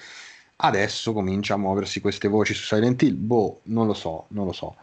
Adesso 0.58 1.14
comincia 1.14 1.54
a 1.54 1.58
muoversi 1.58 2.01
queste 2.01 2.28
voci 2.28 2.54
su 2.54 2.64
Silent 2.66 3.01
Hill. 3.01 3.16
Boh, 3.16 3.62
non 3.64 3.88
lo 3.88 3.93
so, 3.93 4.26
non 4.30 4.45
lo 4.45 4.51
so 4.51 4.76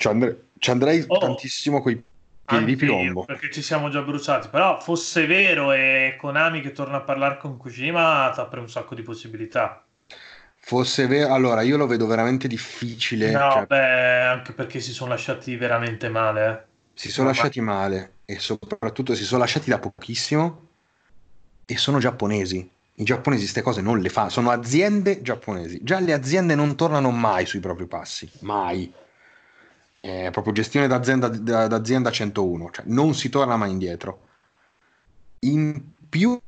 ci, 0.00 0.08
andre- 0.08 0.44
ci 0.58 0.70
andrei 0.70 1.04
oh. 1.06 1.18
tantissimo 1.18 1.82
con 1.82 1.92
i 1.92 2.02
piedi 2.42 2.64
di 2.64 2.76
piombo. 2.76 3.24
perché 3.24 3.50
ci 3.50 3.60
siamo 3.60 3.90
già 3.90 4.00
bruciati. 4.00 4.48
Però 4.48 4.80
fosse 4.80 5.26
vero 5.26 5.72
e 5.72 6.16
Konami 6.18 6.62
che 6.62 6.72
torna 6.72 6.96
a 6.96 7.00
parlare 7.02 7.36
con 7.36 7.58
Kojima, 7.58 8.30
ti 8.32 8.40
apre 8.40 8.60
un 8.60 8.70
sacco 8.70 8.94
di 8.94 9.02
possibilità. 9.02 9.84
Fosse 10.56 11.06
vero, 11.06 11.34
allora 11.34 11.60
io 11.60 11.76
lo 11.76 11.86
vedo 11.86 12.06
veramente 12.06 12.48
difficile. 12.48 13.30
No, 13.30 13.50
cioè, 13.52 13.66
beh, 13.66 14.20
anche 14.22 14.52
perché 14.52 14.80
si 14.80 14.92
sono 14.92 15.10
lasciati 15.10 15.54
veramente 15.56 16.08
male. 16.08 16.48
eh. 16.48 16.68
si 16.94 17.10
sono 17.10 17.28
lasciati 17.28 17.60
male 17.60 18.14
e 18.24 18.38
soprattutto 18.38 19.14
si 19.14 19.24
sono 19.24 19.40
lasciati 19.40 19.68
da 19.68 19.78
pochissimo 19.78 20.68
e 21.66 21.76
sono 21.76 21.98
giapponesi. 21.98 22.70
I 22.94 23.04
giapponesi 23.04 23.42
queste 23.42 23.62
cose 23.62 23.80
non 23.80 24.00
le 24.00 24.08
fanno, 24.08 24.30
sono 24.30 24.50
aziende 24.50 25.20
giapponesi. 25.22 25.80
Già 25.82 26.00
le 26.00 26.12
aziende 26.12 26.54
non 26.54 26.74
tornano 26.74 27.10
mai 27.10 27.44
sui 27.46 27.60
propri 27.60 27.86
passi, 27.86 28.30
mai. 28.40 28.92
È 30.00 30.30
proprio 30.30 30.52
gestione 30.54 30.86
d'azienda, 30.86 31.28
da- 31.28 31.66
d'azienda 31.66 32.10
101, 32.10 32.70
cioè 32.70 32.84
non 32.88 33.14
si 33.14 33.28
torna 33.28 33.56
mai 33.56 33.70
indietro. 33.70 34.28
In 35.40 35.82
più 36.08 36.40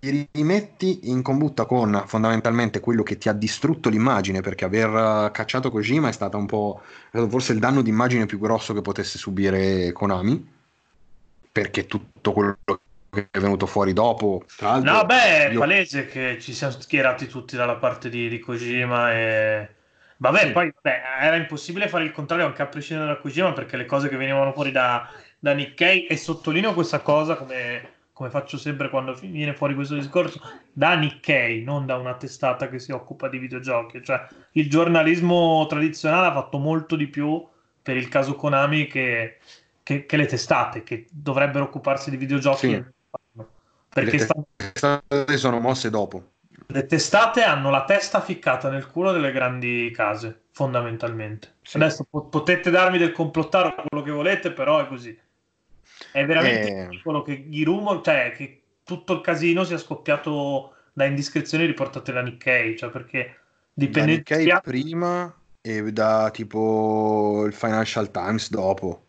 ti 0.00 0.28
rimetti 0.32 1.10
in 1.10 1.22
combutta 1.22 1.64
con 1.66 2.04
fondamentalmente 2.06 2.80
quello 2.80 3.02
che 3.02 3.18
ti 3.18 3.28
ha 3.28 3.32
distrutto 3.32 3.88
l'immagine, 3.88 4.40
perché 4.40 4.64
aver 4.64 5.26
eh, 5.26 5.30
cacciato 5.32 5.70
Kojima 5.70 6.08
è 6.08 6.12
stato 6.12 6.36
un 6.36 6.46
po' 6.46 6.82
forse 7.10 7.52
il 7.52 7.58
danno 7.58 7.82
d'immagine 7.82 8.26
più 8.26 8.38
grosso 8.38 8.72
che 8.74 8.80
potesse 8.80 9.18
subire 9.18 9.90
Konami, 9.92 10.56
perché 11.50 11.86
tutto 11.86 12.32
quello 12.32 12.58
che 13.10 13.28
è 13.30 13.40
venuto 13.40 13.66
fuori 13.66 13.92
dopo, 13.92 14.44
tra 14.56 14.78
No, 14.78 15.04
beh, 15.04 15.48
è 15.48 15.50
io- 15.50 15.58
palese 15.58 16.06
che 16.06 16.38
ci 16.40 16.52
siamo 16.52 16.74
schierati 16.78 17.26
tutti 17.26 17.56
dalla 17.56 17.76
parte 17.76 18.08
di, 18.08 18.28
di 18.28 18.38
Kojima 18.38 19.12
e... 19.14 19.68
Vabbè, 20.20 20.46
Sì. 20.46 20.52
poi 20.52 20.72
beh, 20.80 21.00
era 21.20 21.36
impossibile 21.36 21.88
fare 21.88 22.04
il 22.04 22.10
contrario 22.12 22.44
anche 22.46 22.62
a 22.62 22.66
prescindere 22.66 23.08
da 23.08 23.18
Kojima 23.18 23.52
perché 23.52 23.76
le 23.76 23.86
cose 23.86 24.08
che 24.08 24.16
venivano 24.16 24.52
fuori 24.52 24.72
da, 24.72 25.08
da 25.38 25.52
Nikkei, 25.52 26.06
e 26.06 26.16
sottolineo 26.16 26.74
questa 26.74 27.00
cosa 27.00 27.36
come, 27.36 27.88
come 28.12 28.28
faccio 28.28 28.58
sempre 28.58 28.90
quando 28.90 29.14
viene 29.14 29.54
fuori 29.54 29.74
questo 29.76 29.94
discorso, 29.94 30.40
da 30.72 30.94
Nikkei, 30.94 31.62
non 31.62 31.86
da 31.86 31.96
una 31.96 32.14
testata 32.14 32.68
che 32.68 32.80
si 32.80 32.90
occupa 32.90 33.28
di 33.28 33.38
videogiochi. 33.38 34.02
Cioè, 34.02 34.26
il 34.52 34.68
giornalismo 34.68 35.64
tradizionale 35.68 36.26
ha 36.26 36.32
fatto 36.32 36.58
molto 36.58 36.96
di 36.96 37.06
più 37.06 37.46
per 37.80 37.96
il 37.96 38.08
caso 38.08 38.34
Konami 38.34 38.86
che, 38.88 39.38
che- 39.84 40.04
che 40.04 40.16
le 40.16 40.26
testate, 40.26 40.82
che 40.82 41.06
dovrebbero 41.10 41.64
occuparsi 41.64 42.10
di 42.10 42.16
videogiochi. 42.16 42.58
Sì. 42.68 42.84
Perché 43.88 44.16
le 44.16 44.18
stanno 44.18 44.46
testate 44.56 45.36
sono 45.36 45.60
mosse 45.60 45.90
dopo. 45.90 46.32
Le 46.70 46.86
testate 46.86 47.42
hanno 47.42 47.70
la 47.70 47.84
testa 47.84 48.20
ficcata 48.20 48.68
nel 48.68 48.86
culo 48.88 49.12
delle 49.12 49.32
grandi 49.32 49.90
case, 49.94 50.42
fondamentalmente. 50.50 51.54
Sì. 51.62 51.76
Adesso 51.78 52.06
po- 52.08 52.26
potete 52.26 52.70
darmi 52.70 52.98
del 52.98 53.12
complottare 53.12 53.74
quello 53.88 54.04
che 54.04 54.10
volete, 54.10 54.52
però 54.52 54.78
è 54.78 54.86
così. 54.86 55.18
È 56.12 56.24
veramente 56.26 56.68
Eh. 56.68 56.88
ridicolo 56.88 57.22
che 57.22 57.32
i 57.48 57.64
rumor, 57.64 58.02
cioè 58.02 58.32
che 58.36 58.62
tutto 58.84 59.14
il 59.14 59.20
casino 59.22 59.64
sia 59.64 59.78
scoppiato 59.78 60.74
da 60.92 61.06
indiscrezioni 61.06 61.64
riportate 61.64 62.12
da 62.12 62.20
Nikkei, 62.20 62.76
cioè 62.76 62.90
perché 62.90 63.36
Da 63.72 63.84
dipendenti 63.86 64.34
Nikkei 64.34 64.60
prima 64.62 65.34
e 65.62 65.90
da 65.90 66.30
tipo 66.30 67.44
il 67.46 67.54
Financial 67.54 68.10
Times 68.10 68.50
dopo. 68.50 69.06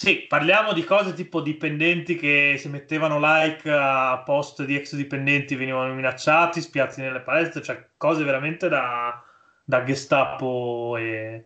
Sì, 0.00 0.20
parliamo 0.26 0.72
di 0.72 0.82
cose 0.82 1.12
tipo 1.12 1.42
dipendenti 1.42 2.16
che 2.16 2.56
si 2.58 2.70
mettevano 2.70 3.18
like 3.20 3.70
a 3.70 4.22
post 4.24 4.64
di 4.64 4.74
ex 4.74 4.94
dipendenti 4.96 5.56
venivano 5.56 5.92
minacciati, 5.92 6.62
spiati 6.62 7.02
nelle 7.02 7.20
palestre, 7.20 7.60
cioè 7.60 7.86
cose 7.98 8.24
veramente 8.24 8.70
da, 8.70 9.22
da 9.62 9.84
Gestapo 9.84 10.96
e, 10.96 11.44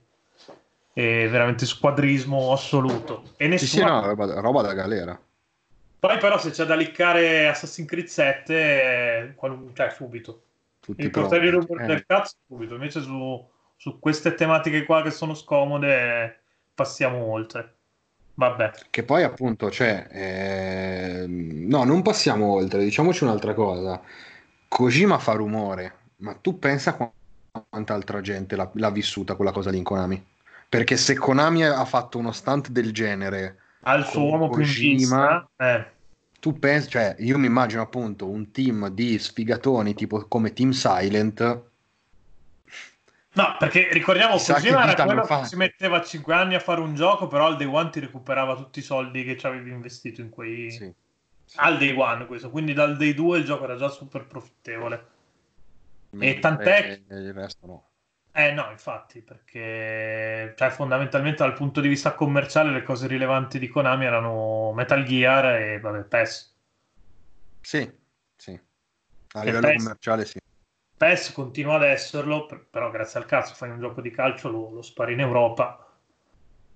e 0.93 1.29
veramente 1.29 1.67
squadrismo 1.67 2.53
assoluto. 2.53 3.25
E 3.39 3.47
Sì, 3.47 3.51
nessuno... 3.51 3.87
sì, 3.87 3.91
no, 3.91 4.07
roba, 4.07 4.41
roba 4.41 4.63
da 4.63 4.73
galera. 4.73 5.21
Poi 5.99 6.19
però 6.19 6.39
se 6.39 6.51
c'è 6.51 6.65
da 6.65 6.77
liccare 6.77 7.49
Assassin's 7.49 7.89
Creed 7.89 8.07
7, 8.07 8.55
eh, 9.31 9.35
qual- 9.35 9.71
cioè 9.75 9.91
subito. 9.91 10.43
Tutti 10.79 11.01
Il 11.03 11.11
portare 11.11 11.45
i 11.45 11.51
pronti. 11.51 11.67
rumor 11.67 11.83
Eh. 11.83 11.87
del 11.89 12.07
cazzo 12.07 12.37
subito, 12.47 12.75
invece 12.75 13.01
su, 13.01 13.51
su 13.75 13.99
queste 13.99 14.35
tematiche 14.35 14.85
qua 14.85 15.03
che 15.03 15.11
sono 15.11 15.35
scomode 15.35 16.43
passiamo 16.73 17.19
oltre. 17.25 17.74
Vabbè. 18.35 18.73
Che 18.91 19.03
poi 19.05 19.23
appunto, 19.23 19.71
cioè, 19.71 20.09
ehm, 20.11 21.67
no, 21.69 21.85
non 21.85 22.03
passiamo 22.03 22.53
oltre, 22.53 22.83
diciamoci 22.83 23.25
un'altra 23.25 23.55
cosa. 23.55 24.01
Kojima 24.69 25.19
fa 25.19 25.33
rumore, 25.33 25.95
ma 26.17 26.35
tu 26.35 26.59
pensa 26.59 26.95
qu- 26.95 27.11
quanta 27.69 27.95
altra 27.95 28.21
gente 28.21 28.57
l'ha, 28.57 28.69
l'ha 28.75 28.91
vissuta 28.91 29.37
quella 29.37 29.53
cosa 29.53 29.71
lì 29.71 29.79
in 29.79 29.85
Konami? 29.85 30.25
Perché 30.69 30.97
se 30.97 31.15
Konami 31.15 31.65
ha 31.65 31.85
fatto 31.85 32.19
uno 32.19 32.33
stunt 32.33 32.71
del 32.71 32.93
genere, 32.93 33.59
al 33.83 34.05
suo 34.05 34.25
uomo 34.25 34.49
più 34.49 34.63
Kojima- 34.63 34.89
vista, 34.89 35.51
eh, 35.57 35.93
tu 36.41 36.59
pensi, 36.59 36.89
cioè, 36.89 37.15
io 37.21 37.39
mi 37.39 37.47
immagino 37.47 37.83
appunto 37.83 38.29
un 38.29 38.51
team 38.51 38.89
di 38.89 39.19
sfigatoni 39.19 39.95
tipo 39.95 40.27
come 40.27 40.53
Team 40.53 40.71
Silent. 40.71 41.63
No, 43.35 43.57
perché 43.59 43.93
ricordiamo 43.93 44.37
Chissà 44.37 44.55
Kojima 44.55 44.89
era 44.89 45.05
quello 45.05 45.23
che 45.23 45.45
si 45.45 45.57
metteva 45.57 46.01
5 46.03 46.35
anni 46.35 46.55
a 46.55 46.61
fare 46.61 46.81
un 46.81 46.95
gioco, 46.95 47.27
però 47.27 47.47
al 47.47 47.57
day 47.57 47.67
one 47.67 47.91
ti 47.91 48.01
recuperava 48.01 48.55
tutti 48.55 48.79
i 48.79 48.83
soldi 48.83 49.25
che 49.25 49.37
ci 49.37 49.47
avevi 49.47 49.71
investito 49.71 50.21
in 50.21 50.31
quei... 50.31 50.71
Sì, 50.71 50.95
sì. 51.45 51.57
Al 51.59 51.77
day 51.77 51.95
one 51.97 52.27
questo, 52.27 52.51
quindi 52.51 52.73
dal 52.73 52.97
day 52.97 53.13
2 53.13 53.39
il 53.39 53.45
gioco 53.45 53.65
era 53.65 53.77
già 53.77 53.89
super 53.89 54.27
profittevole. 54.27 55.07
Mentre 56.11 56.41
tant'è- 56.41 57.03
il 57.09 57.33
resto 57.35 57.67
no. 57.67 57.89
Eh 58.37 58.53
no, 58.53 58.71
infatti, 58.71 59.21
perché 59.21 60.55
cioè, 60.57 60.71
fondamentalmente 60.71 61.43
dal 61.43 61.53
punto 61.53 61.81
di 61.81 61.89
vista 61.89 62.15
commerciale 62.15 62.73
le 62.73 62.83
cose 62.83 63.07
rilevanti 63.07 63.59
di 63.59 63.69
Konami 63.69 64.05
erano 64.07 64.73
Metal 64.73 65.05
Gear 65.05 65.47
e 65.57 65.81
vabbè, 65.81 66.05
PES. 66.05 66.57
Sì, 67.61 67.93
sì. 68.37 68.61
A 69.33 69.43
E 69.43 69.45
livello 69.45 69.67
PES 69.67 69.77
commerciale 69.83 70.25
sì. 70.25 70.39
PES 71.05 71.33
continua 71.33 71.77
ad 71.77 71.83
esserlo, 71.85 72.47
per- 72.47 72.67
però 72.71 72.91
grazie 72.91 73.19
al 73.21 73.27
cazzo 73.27 73.55
fai 73.55 73.71
un 73.71 73.81
gioco 73.81 74.01
di 74.01 74.11
calcio, 74.11 74.51
lo, 74.51 74.71
lo 74.71 74.83
spari 74.83 75.15
in 75.15 75.21
Europa. 75.21 75.79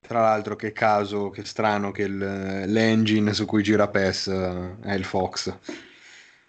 Tra 0.01 0.21
l'altro, 0.21 0.57
che 0.57 0.73
caso, 0.73 1.31
che 1.31 1.45
strano 1.45 1.91
che 1.93 2.03
il- 2.03 2.17
l'engine 2.67 3.33
su 3.33 3.45
cui 3.47 3.63
gira 3.63 3.89
PES 3.89 4.27
eh, 4.29 4.77
è 4.83 4.95
il 4.95 5.05
Fox. 5.05 5.57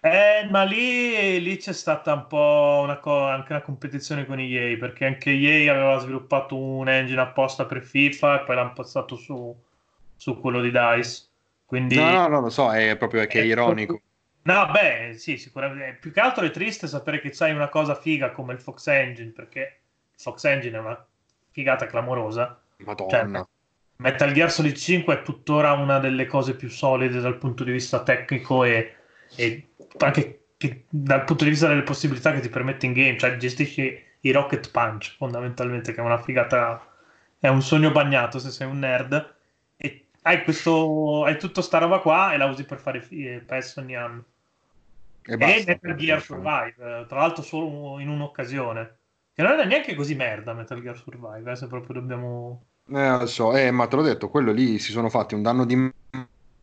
Eh, 0.02 0.48
ma 0.50 0.62
lì, 0.64 1.40
lì 1.42 1.56
c'è 1.58 1.74
stata 1.74 2.14
un 2.14 2.26
po' 2.26 2.80
una 2.82 2.98
co- 2.98 3.26
anche 3.26 3.52
una 3.52 3.60
competizione 3.60 4.24
con 4.24 4.38
EA, 4.40 4.78
perché 4.78 5.04
anche 5.04 5.30
EA 5.30 5.72
aveva 5.74 5.98
sviluppato 5.98 6.56
un 6.56 6.88
engine 6.88 7.20
apposta 7.20 7.66
per 7.66 7.82
FIFA 7.84 8.40
e 8.40 8.44
poi 8.44 8.54
l'hanno 8.56 8.72
passato 8.72 9.16
su, 9.16 9.54
su 10.16 10.40
quello 10.40 10.60
di 10.62 10.70
DICE. 10.70 11.28
Quindi... 11.66 11.98
No, 11.98 12.28
no, 12.28 12.28
no, 12.28 12.40
lo 12.40 12.48
so, 12.50 12.72
è 12.72 12.96
proprio 12.96 13.26
che 13.26 13.40
è 13.40 13.44
Eh, 13.44 13.44
ironico. 13.44 14.00
No, 14.42 14.70
beh, 14.70 15.14
sì, 15.18 15.36
sicuramente. 15.36 15.98
Più 16.00 16.12
che 16.12 16.20
altro 16.20 16.44
è 16.44 16.50
triste 16.50 16.86
sapere 16.86 17.20
che 17.20 17.30
c'hai 17.30 17.52
una 17.52 17.68
cosa 17.68 17.94
figa 17.94 18.30
come 18.30 18.54
il 18.54 18.60
Fox 18.60 18.86
Engine, 18.86 19.30
perché 19.30 19.60
il 20.14 20.20
Fox 20.20 20.44
Engine 20.44 20.76
è 20.76 20.80
una 20.80 21.06
figata 21.50 21.86
clamorosa. 21.86 22.60
Madonna. 22.78 23.38
Cioè, 23.38 23.46
Metal 23.96 24.32
Gear 24.32 24.50
Solid 24.50 24.74
5 24.74 25.14
è 25.14 25.22
tuttora 25.22 25.72
una 25.72 25.98
delle 25.98 26.26
cose 26.26 26.56
più 26.56 26.70
solide 26.70 27.20
dal 27.20 27.36
punto 27.36 27.64
di 27.64 27.72
vista 27.72 28.02
tecnico 28.02 28.64
e, 28.64 28.94
e 29.36 29.68
anche 29.98 30.44
che- 30.56 30.84
dal 30.88 31.24
punto 31.24 31.44
di 31.44 31.50
vista 31.50 31.68
delle 31.68 31.82
possibilità 31.82 32.32
che 32.32 32.40
ti 32.40 32.48
permette 32.48 32.86
in 32.86 32.92
game, 32.94 33.18
cioè 33.18 33.36
gestisci 33.36 34.02
i 34.20 34.30
Rocket 34.30 34.70
Punch 34.70 35.16
fondamentalmente, 35.16 35.92
che 35.92 36.00
è 36.00 36.04
una 36.04 36.20
figata, 36.22 36.82
è 37.38 37.48
un 37.48 37.60
sogno 37.62 37.90
bagnato 37.92 38.38
se 38.38 38.50
sei 38.50 38.66
un 38.66 38.78
nerd 38.78 39.34
hai 40.22 40.42
questo, 40.44 41.24
hai 41.24 41.38
tutta 41.38 41.62
sta 41.62 41.78
roba 41.78 42.00
qua 42.00 42.32
e 42.32 42.36
la 42.36 42.46
usi 42.46 42.64
per 42.64 42.78
fare 42.78 43.00
fi- 43.00 43.26
eh, 43.26 43.40
PES 43.40 43.76
ogni 43.76 43.96
anno. 43.96 44.24
E 45.22 45.32
E 45.32 45.36
basta. 45.36 45.72
Metal 45.72 45.94
Gear 45.96 46.20
Survive, 46.22 47.06
tra 47.08 47.18
l'altro 47.20 47.42
solo 47.42 47.98
in 48.00 48.08
un'occasione, 48.08 48.98
che 49.34 49.42
non 49.42 49.58
è 49.58 49.64
neanche 49.64 49.94
così 49.94 50.14
merda 50.14 50.54
Metal 50.54 50.80
Gear 50.80 50.96
Survive, 50.96 51.50
eh, 51.50 51.56
se 51.56 51.66
proprio 51.66 52.00
dobbiamo... 52.00 52.64
Eh, 52.92 53.18
lo 53.18 53.26
so, 53.26 53.56
eh, 53.56 53.70
ma 53.70 53.86
te 53.86 53.96
l'ho 53.96 54.02
detto, 54.02 54.28
quello 54.28 54.52
lì 54.52 54.78
si 54.78 54.92
sono 54.92 55.08
fatti 55.08 55.34
un 55.34 55.42
danno 55.42 55.64
di 55.64 55.74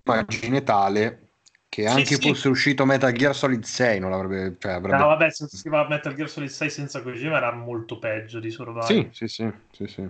immagine 0.03 0.63
tale 0.63 1.29
che 1.69 1.85
anche 1.85 2.15
sì. 2.15 2.29
fosse 2.29 2.49
uscito 2.49 2.85
Metal 2.85 3.11
Gear 3.11 3.35
Solid 3.35 3.63
6 3.63 3.99
non 3.99 4.09
l'avrebbe... 4.09 4.55
Cioè, 4.59 4.73
avrebbe... 4.73 4.97
No, 4.97 5.07
vabbè, 5.07 5.29
se 5.29 5.47
si 5.47 5.69
va 5.69 5.85
a 5.85 5.87
Metal 5.87 6.13
Gear 6.13 6.29
Solid 6.29 6.49
6 6.49 6.69
senza 6.69 7.01
Kojima 7.01 7.37
era 7.37 7.53
molto 7.53 7.99
peggio 7.99 8.39
di 8.39 8.49
Survive. 8.51 8.85
Sì, 8.85 9.09
sì, 9.11 9.27
sì, 9.27 9.51
sì, 9.71 9.87
sì. 9.87 10.09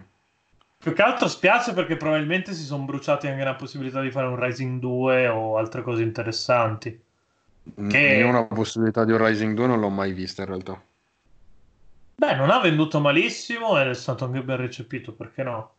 Più 0.80 0.94
che 0.94 1.02
altro 1.04 1.28
spiace 1.28 1.74
perché 1.74 1.98
probabilmente 1.98 2.54
si 2.54 2.64
sono 2.64 2.84
bruciati 2.86 3.28
anche 3.28 3.44
la 3.44 3.54
possibilità 3.56 4.02
di 4.02 4.10
fare 4.10 4.26
un 4.26 4.40
Rising 4.44 4.80
2 4.80 5.28
o 5.28 5.58
altre 5.58 5.84
cose 5.84 6.02
interessanti. 6.02 7.00
Che- 7.88 7.98
Io 7.98 8.28
una 8.28 8.46
possibilità 8.46 9.06
di 9.06 9.12
un 9.12 9.26
Rising 9.26 9.54
2 9.56 9.68
non 9.68 9.80
l'ho 9.80 9.90
mai 9.90 10.12
vista 10.14 10.42
in 10.42 10.48
realtà. 10.48 10.82
Beh, 12.16 12.36
non 12.36 12.50
ha 12.52 12.60
venduto 12.60 13.00
malissimo 13.00 13.80
ed 13.80 13.88
è 13.88 13.94
stato 13.96 14.26
anche 14.26 14.44
ben 14.44 14.58
recepito, 14.58 15.14
perché 15.16 15.42
no? 15.44 15.76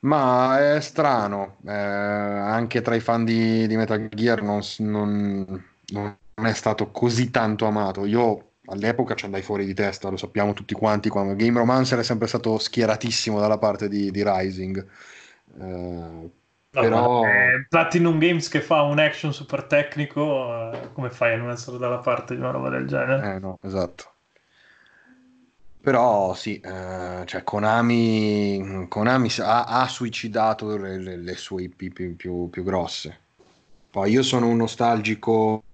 Ma 0.00 0.74
è 0.74 0.80
strano, 0.80 1.58
eh, 1.64 1.72
anche 1.72 2.80
tra 2.82 2.94
i 2.96 3.00
fan 3.00 3.24
di, 3.24 3.66
di 3.68 3.76
Metal 3.76 4.08
Gear 4.08 4.42
non, 4.42 4.60
non- 4.78 5.64
non 5.92 6.18
è 6.46 6.52
stato 6.54 6.90
così 6.90 7.30
tanto 7.30 7.66
amato. 7.66 8.04
Io 8.04 8.51
all'epoca 8.72 9.14
ci 9.14 9.26
andai 9.26 9.42
fuori 9.42 9.64
di 9.64 9.74
testa, 9.74 10.08
lo 10.08 10.16
sappiamo 10.16 10.54
tutti 10.54 10.74
quanti, 10.74 11.08
quando 11.08 11.36
Game 11.36 11.58
Romancer 11.58 11.98
è 11.98 12.04
sempre 12.04 12.26
stato 12.26 12.58
schieratissimo 12.58 13.38
dalla 13.38 13.58
parte 13.58 13.88
di, 13.88 14.10
di 14.10 14.22
Rising. 14.24 14.86
Uh, 15.54 16.30
però... 16.70 17.24
eh, 17.24 17.66
Platinum 17.68 18.18
Games 18.18 18.48
che 18.48 18.62
fa 18.62 18.80
un 18.82 18.98
action 18.98 19.32
super 19.32 19.64
tecnico, 19.64 20.72
eh, 20.72 20.92
come 20.94 21.10
fai 21.10 21.34
a 21.34 21.36
non 21.36 21.50
essere 21.50 21.76
dalla 21.76 21.98
parte 21.98 22.34
di 22.34 22.40
una 22.40 22.50
roba 22.50 22.70
del 22.70 22.86
genere? 22.86 23.34
Eh 23.34 23.38
no, 23.38 23.58
esatto. 23.62 24.10
Però 25.82 26.32
sì, 26.34 26.60
eh, 26.60 27.24
cioè 27.26 27.42
Konami, 27.42 28.86
Konami 28.88 29.28
ha, 29.40 29.64
ha 29.64 29.88
suicidato 29.88 30.76
le, 30.76 30.96
le, 30.98 31.16
le, 31.16 31.34
sue 31.34 31.64
IP 31.64 31.92
più, 31.92 32.16
più, 32.16 32.48
più, 32.48 32.62
grosse. 32.62 33.18
Poi 33.90 34.10
io 34.12 34.22
sono 34.22 34.46
un 34.46 34.56
nostalgico, 34.56 35.64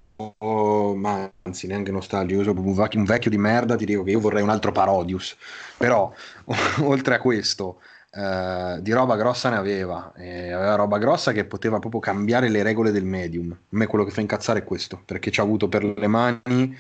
ma 0.95 1.31
anzi 1.43 1.67
neanche 1.69 1.93
nostalgico, 1.93 2.41
io 2.41 2.45
sono 2.45 2.61
un 2.61 2.75
vecchio, 2.75 2.99
un 2.99 3.05
vecchio 3.05 3.31
di 3.31 3.39
merda, 3.39 3.77
ti 3.77 3.85
dico 3.85 4.03
che 4.03 4.11
io 4.11 4.21
vorrei 4.21 4.43
un 4.43 4.51
altro 4.51 4.73
Parodius. 4.73 5.37
Però 5.77 6.13
oltre 6.83 7.15
a 7.15 7.19
questo, 7.21 7.81
eh, 8.11 8.79
di 8.81 8.93
roba 8.93 9.17
grossa 9.17 9.51
ne 9.51 9.57
aveva, 9.57 10.13
e 10.17 10.51
aveva 10.53 10.75
roba 10.75 10.99
grossa 10.99 11.33
che 11.33 11.45
poteva 11.45 11.79
proprio 11.79 12.01
cambiare 12.01 12.49
le 12.49 12.63
regole 12.63 12.91
del 12.91 13.05
medium. 13.05 13.53
A 13.53 13.57
me 13.71 13.87
quello 13.87 14.05
che 14.05 14.11
fa 14.11 14.21
incazzare 14.21 14.61
è 14.61 14.65
questo, 14.65 15.01
perché 15.05 15.31
ci 15.31 15.41
ha 15.41 15.45
avuto 15.45 15.69
per 15.69 15.85
le 15.85 16.07
mani 16.09 16.77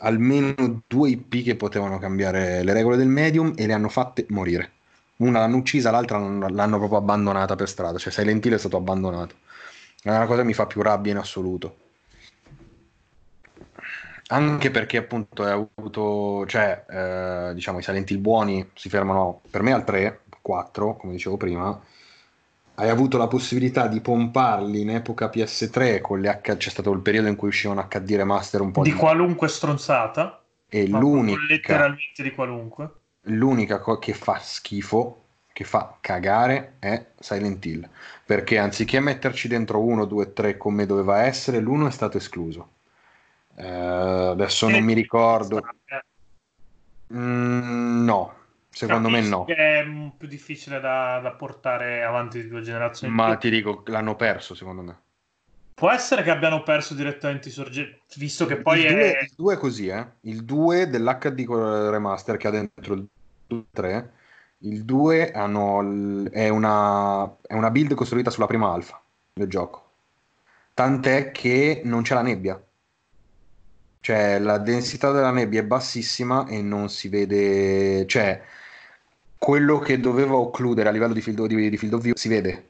almeno 0.00 0.82
due 0.86 1.10
IP 1.10 1.42
che 1.42 1.56
potevano 1.56 1.98
cambiare 1.98 2.62
le 2.62 2.72
regole 2.72 2.96
del 2.96 3.08
medium 3.08 3.52
e 3.56 3.66
le 3.66 3.72
hanno 3.72 3.88
fatte 3.88 4.24
morire. 4.30 4.72
Una 5.16 5.40
l'hanno 5.40 5.56
uccisa, 5.56 5.90
l'altra 5.90 6.18
l'hanno 6.18 6.78
proprio 6.78 6.98
abbandonata 6.98 7.56
per 7.56 7.68
strada, 7.68 7.98
cioè 7.98 8.12
Silent 8.12 8.44
Hill 8.46 8.54
è 8.54 8.58
stato 8.58 8.76
abbandonato. 8.76 9.34
È 10.00 10.08
una 10.10 10.26
cosa 10.26 10.40
che 10.40 10.46
mi 10.46 10.54
fa 10.54 10.66
più 10.66 10.80
rabbia 10.80 11.12
in 11.12 11.18
assoluto. 11.18 11.87
Anche 14.30 14.70
perché 14.70 14.98
appunto 14.98 15.42
hai 15.42 15.52
avuto, 15.52 16.44
cioè, 16.46 16.84
eh, 16.88 17.54
diciamo, 17.54 17.78
i 17.78 17.82
Silent 17.82 18.10
Hill 18.10 18.20
buoni 18.20 18.70
si 18.74 18.90
fermano 18.90 19.40
per 19.50 19.62
me 19.62 19.72
al 19.72 19.84
3, 19.84 20.20
4, 20.42 20.96
come 20.96 21.12
dicevo 21.14 21.38
prima, 21.38 21.80
hai 22.74 22.88
avuto 22.90 23.16
la 23.16 23.26
possibilità 23.26 23.86
di 23.86 24.00
pomparli 24.02 24.82
in 24.82 24.90
epoca 24.90 25.30
PS3 25.30 26.02
con 26.02 26.20
le 26.20 26.28
H... 26.28 26.56
c'è 26.56 26.70
stato 26.70 26.92
il 26.92 27.00
periodo 27.00 27.28
in 27.28 27.36
cui 27.36 27.48
uscivano 27.48 27.86
HD 27.88 28.16
remaster 28.16 28.60
un 28.60 28.70
po' 28.70 28.82
di, 28.82 28.92
di... 28.92 28.96
qualunque 28.96 29.48
stronzata. 29.48 30.42
E 30.68 30.86
l'unica 30.86 31.40
letteralmente 31.48 32.22
di 32.22 32.32
qualunque. 32.32 32.90
L'unica 33.22 33.78
co- 33.78 33.98
che 33.98 34.12
fa 34.12 34.38
schifo 34.38 35.22
che 35.54 35.64
fa 35.64 35.96
cagare 36.00 36.74
è 36.78 37.04
Silent 37.18 37.64
Hill. 37.64 37.88
Perché 38.24 38.58
anziché 38.58 39.00
metterci 39.00 39.48
dentro 39.48 39.82
1, 39.82 40.04
2, 40.04 40.32
3 40.34 40.56
come 40.58 40.86
doveva 40.86 41.22
essere 41.22 41.58
l'uno 41.58 41.88
è 41.88 41.90
stato 41.90 42.18
escluso 42.18 42.76
eh, 43.58 43.66
adesso 43.66 44.68
non 44.68 44.82
mi 44.82 44.94
ricordo 44.94 45.60
mm, 47.12 48.04
no 48.04 48.36
Secondo 48.78 49.08
me 49.08 49.20
no. 49.22 49.44
È 49.46 49.84
più 50.16 50.28
difficile 50.28 50.78
da, 50.78 51.18
da, 51.20 51.32
portare 51.32 52.04
avanti 52.04 52.40
di 52.40 52.48
due 52.48 52.60
generazioni. 52.60 53.12
Ma 53.12 53.34
ti 53.36 53.50
dico, 53.50 53.82
l'hanno 53.86 54.14
perso 54.14 54.54
secondo 54.54 54.82
me. 54.82 55.00
Può 55.74 55.90
essere 55.90 56.22
che 56.22 56.30
abbiano 56.30 56.62
perso 56.62 56.94
direttamente 56.94 57.48
i 57.48 57.50
sorgenti, 57.50 57.98
visto 58.16 58.46
che 58.46 58.58
poi 58.58 58.84
il 58.84 58.94
è... 58.94 59.18
il 59.22 59.32
2 59.34 59.54
è 59.54 59.56
così, 59.56 59.88
eh? 59.88 60.06
Il 60.22 60.44
2 60.44 60.88
dell'HD 60.88 61.44
remaster 61.90 62.36
che 62.36 62.46
ha 62.46 62.50
dentro 62.50 62.94
il 62.94 63.64
3, 63.70 64.12
il 64.58 64.84
2 64.84 65.32
hanno, 65.32 66.30
è, 66.30 66.48
una, 66.48 67.36
è 67.42 67.54
una 67.54 67.70
build 67.70 67.94
costruita 67.94 68.30
sulla 68.30 68.46
prima 68.46 68.72
alfa 68.72 69.00
del 69.32 69.48
gioco. 69.48 69.90
Tant'è 70.74 71.32
che 71.32 71.82
non 71.84 72.02
c'è 72.02 72.14
la 72.14 72.22
nebbia. 72.22 72.62
Cioè, 74.08 74.38
la 74.38 74.56
densità 74.56 75.10
della 75.12 75.30
nebbia 75.30 75.60
è 75.60 75.64
bassissima 75.64 76.46
e 76.46 76.62
non 76.62 76.88
si 76.88 77.10
vede... 77.10 78.06
Cioè, 78.06 78.42
quello 79.36 79.78
che 79.80 80.00
doveva 80.00 80.34
occludere 80.34 80.88
a 80.88 80.92
livello 80.92 81.12
di 81.12 81.20
field, 81.20 81.44
di, 81.44 81.68
di 81.68 81.76
field 81.76 81.92
of 81.92 82.00
view 82.00 82.14
si 82.16 82.28
vede 82.28 82.68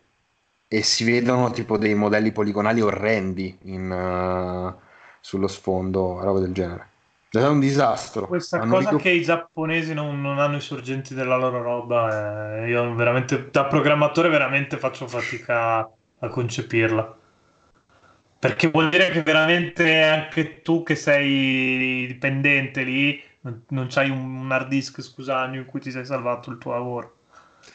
e 0.67 0.83
si 0.83 1.05
vedono 1.05 1.53
tipo 1.53 1.79
dei 1.79 1.95
modelli 1.95 2.33
poligonali 2.33 2.81
orrendi 2.81 3.57
in, 3.67 3.89
uh, 3.89 4.83
sullo 5.21 5.47
sfondo, 5.47 6.19
roba 6.21 6.41
del 6.41 6.53
genere. 6.53 6.89
È 7.31 7.47
un 7.47 7.61
disastro. 7.61 8.27
Questa 8.27 8.59
hanno 8.59 8.75
cosa 8.75 8.91
ric- 8.91 9.03
che 9.03 9.11
i 9.11 9.23
giapponesi 9.23 9.95
non, 9.95 10.21
non, 10.21 10.41
hanno 10.41 10.57
i 10.57 10.61
sorgenti 10.61 11.15
della 11.15 11.37
loro 11.37 11.63
roba, 11.63 12.65
eh, 12.65 12.69
io 12.69 12.97
veramente 12.97 13.49
da 13.53 13.67
programmatore 13.67 14.29
veramente 14.29 14.77
faccio 14.77 15.07
fatica 15.07 15.89
a 16.19 16.29
concepirla. 16.29 17.17
Perché 18.39 18.69
vuol 18.69 18.89
dire 18.89 19.11
che 19.11 19.23
veramente 19.23 20.03
anche 20.05 20.63
tu 20.63 20.83
che 20.83 20.95
sei 20.95 22.07
dipendente 22.07 22.83
lì 22.83 23.21
non 23.69 23.87
c'hai 23.89 24.11
un 24.11 24.49
hard 24.51 24.69
disk, 24.69 25.01
scusami, 25.01 25.57
in 25.57 25.65
cui 25.65 25.81
ti 25.81 25.91
sei 25.91 26.05
salvato 26.05 26.51
il 26.51 26.59
tuo 26.59 26.73
lavoro. 26.73 27.17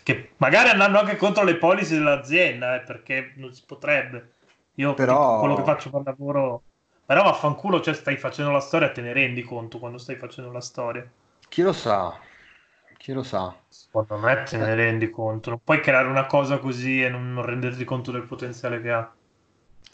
Che 0.03 0.31
magari 0.37 0.69
andranno 0.69 0.99
anche 0.99 1.17
contro 1.17 1.43
le 1.43 1.55
policy 1.55 1.95
dell'azienda, 1.95 2.75
eh, 2.75 2.81
perché 2.81 3.33
non 3.35 3.53
si 3.53 3.63
potrebbe. 3.65 4.33
Io 4.75 4.93
Però... 4.93 5.39
quello 5.39 5.55
che 5.55 5.63
faccio 5.63 5.89
per 5.89 6.01
lavoro... 6.03 6.63
Però 7.05 7.23
vaffanculo, 7.23 7.81
cioè 7.81 7.93
stai 7.93 8.15
facendo 8.15 8.51
la 8.51 8.61
storia, 8.61 8.91
te 8.91 9.01
ne 9.01 9.11
rendi 9.11 9.43
conto 9.43 9.77
quando 9.77 9.97
stai 9.97 10.15
facendo 10.15 10.51
la 10.51 10.61
storia. 10.61 11.05
Chi 11.49 11.61
lo 11.61 11.73
sa? 11.73 12.17
Chi 12.97 13.11
lo 13.11 13.23
sa? 13.23 13.53
Secondo 13.67 14.17
me 14.17 14.43
te 14.43 14.57
ne 14.57 14.73
rendi 14.73 15.09
conto. 15.09 15.49
Non 15.49 15.59
puoi 15.61 15.81
creare 15.81 16.07
una 16.07 16.25
cosa 16.25 16.57
così 16.59 17.03
e 17.03 17.09
non 17.09 17.41
renderti 17.43 17.83
conto 17.83 18.11
del 18.11 18.23
potenziale 18.23 18.81
che 18.81 18.91
ha. 18.91 19.13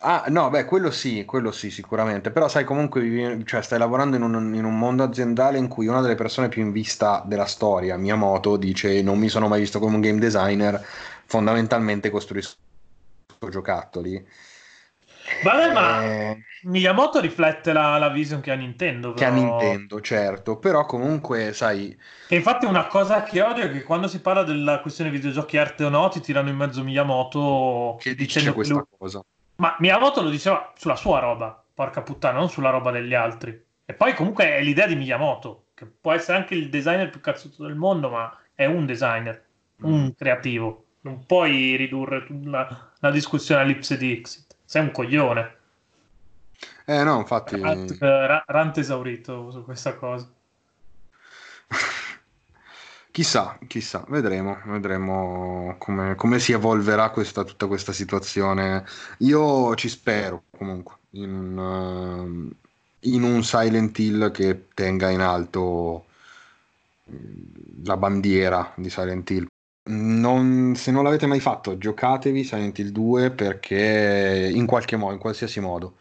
Ah, 0.02 0.26
no, 0.30 0.50
beh, 0.50 0.64
quello 0.64 0.92
sì, 0.92 1.26
quello 1.26 1.52
sì, 1.52 1.70
sicuramente. 1.72 2.32
Però 2.32 2.48
sai, 2.48 2.64
comunque 2.64 3.02
vivi, 3.02 3.46
cioè, 3.46 3.62
stai 3.62 3.80
lavorando 3.80 4.16
in 4.16 4.22
un, 4.22 4.54
in 4.56 4.64
un, 4.64 4.78
mondo 4.78 5.04
aziendale 5.04 5.58
in 5.58 5.68
cui 5.68 5.88
una 5.88 6.00
delle 6.00 6.16
persone 6.16 6.48
più 6.48 6.62
in 6.62 6.72
vista 6.72 7.22
della 7.26 7.46
storia, 7.46 7.98
Miyamoto, 7.98 8.56
dice 8.56 9.02
non 9.02 9.20
mi 9.20 9.28
sono 9.28 9.48
mai 9.50 9.60
visto 9.60 9.80
come 9.80 9.96
un 9.96 10.02
game 10.02 10.20
designer, 10.20 10.82
fondamentalmente 11.26 12.10
costruisco 12.10 12.56
giocattoli. 13.50 14.26
Vabbè, 15.44 15.74
ma 15.74 16.04
eh, 16.04 16.44
Miyamoto 16.64 17.20
riflette 17.20 17.74
la, 17.74 17.98
la, 17.98 18.10
vision 18.10 18.40
che 18.40 18.52
ha 18.52 18.56
Nintendo. 18.56 19.14
Però... 19.14 19.20
Che 19.20 19.26
ha 19.26 19.30
Nintendo, 19.34 20.02
certo, 20.02 20.58
però 20.58 20.86
comunque, 20.86 21.52
sai... 21.54 21.96
Che 22.28 22.36
infatti 22.36 22.66
una 22.66 22.88
cosa 22.88 23.24
che 23.24 23.42
odio 23.42 23.66
è 23.66 23.72
che 23.72 23.84
quando 23.84 24.08
si 24.08 24.22
parla 24.22 24.44
della 24.44 24.80
questione 24.80 25.12
videogiochi 25.12 25.58
arte 25.58 25.84
o 25.84 25.90
no, 25.90 26.08
ti 26.08 26.22
tirano 26.22 26.50
in 26.50 26.56
mezzo 26.56 26.84
Miyamoto... 26.84 27.98
Che 28.00 28.16
dice 28.16 28.52
questa 28.54 28.74
lui... 28.74 28.84
cosa. 28.98 29.24
Ma 29.60 29.76
Miyamoto 29.80 30.22
lo 30.22 30.30
diceva 30.30 30.74
sulla 30.78 30.96
sua 30.96 31.20
roba, 31.20 31.64
porca 31.74 32.02
puttana, 32.02 32.40
non 32.40 32.50
sulla 32.50 32.70
roba 32.70 32.92
degli 32.92 33.14
altri. 33.14 33.66
E 33.86 33.94
poi 33.94 34.14
comunque 34.14 34.46
è 34.46 34.62
l'idea 34.62 34.88
di 34.88 34.96
Miyamoto, 34.96 35.66
che 35.74 35.86
può 35.86 36.14
essere 36.14 36.38
anche 36.38 36.56
il 36.56 36.70
designer 36.70 37.10
più 37.10 37.20
cazzuto 37.20 37.64
del 37.64 37.76
mondo, 37.76 38.10
ma 38.10 38.38
è 38.56 38.66
un 38.66 38.86
designer, 38.86 39.44
un 39.82 40.06
mm. 40.06 40.10
creativo. 40.18 40.86
Non 41.02 41.26
puoi 41.26 41.76
ridurre 41.76 42.26
la, 42.44 42.92
la 43.00 43.12
discussione 43.12 43.62
all'ipse 43.62 43.98
di 43.98 44.12
Exit. 44.14 44.56
Sei 44.64 44.82
un 44.82 44.92
coglione. 44.92 45.58
Eh 46.86 47.04
no, 47.04 47.18
infatti... 47.18 47.60
Rant, 47.60 48.02
eh, 48.02 48.44
rant 48.46 48.78
esaurito 48.78 49.52
su 49.52 49.64
questa 49.64 49.96
cosa. 49.96 50.30
Chissà, 53.20 53.60
chissà, 53.68 54.06
vedremo, 54.08 54.62
vedremo 54.68 55.76
come, 55.78 56.16
come 56.16 56.40
si 56.40 56.54
evolverà 56.54 57.10
questa, 57.10 57.44
tutta 57.44 57.68
questa 57.68 57.92
situazione. 57.92 58.86
Io 59.18 59.76
ci 59.76 59.90
spero 59.90 60.44
comunque 60.58 61.00
in, 61.10 61.58
uh, 61.58 62.50
in 63.10 63.24
un 63.24 63.44
Silent 63.44 64.00
Hill 64.00 64.32
che 64.32 64.68
tenga 64.74 65.10
in 65.10 65.20
alto 65.20 66.06
mm, 67.12 67.84
la 67.84 67.98
bandiera 67.98 68.72
di 68.78 68.90
Silent 68.90 69.30
Hill. 69.30 69.48
Non, 69.90 70.76
se 70.78 70.90
non 70.90 71.04
l'avete 71.04 71.26
mai 71.26 71.42
fatto, 71.42 71.78
giocatevi 71.78 72.46
Silent 72.46 72.80
Hill 72.80 72.92
2 72.92 73.32
perché 73.32 74.50
in 74.50 74.66
qualche 74.66 74.96
modo, 74.96 75.12
in 75.12 75.20
qualsiasi 75.20 75.60
modo. 75.60 75.98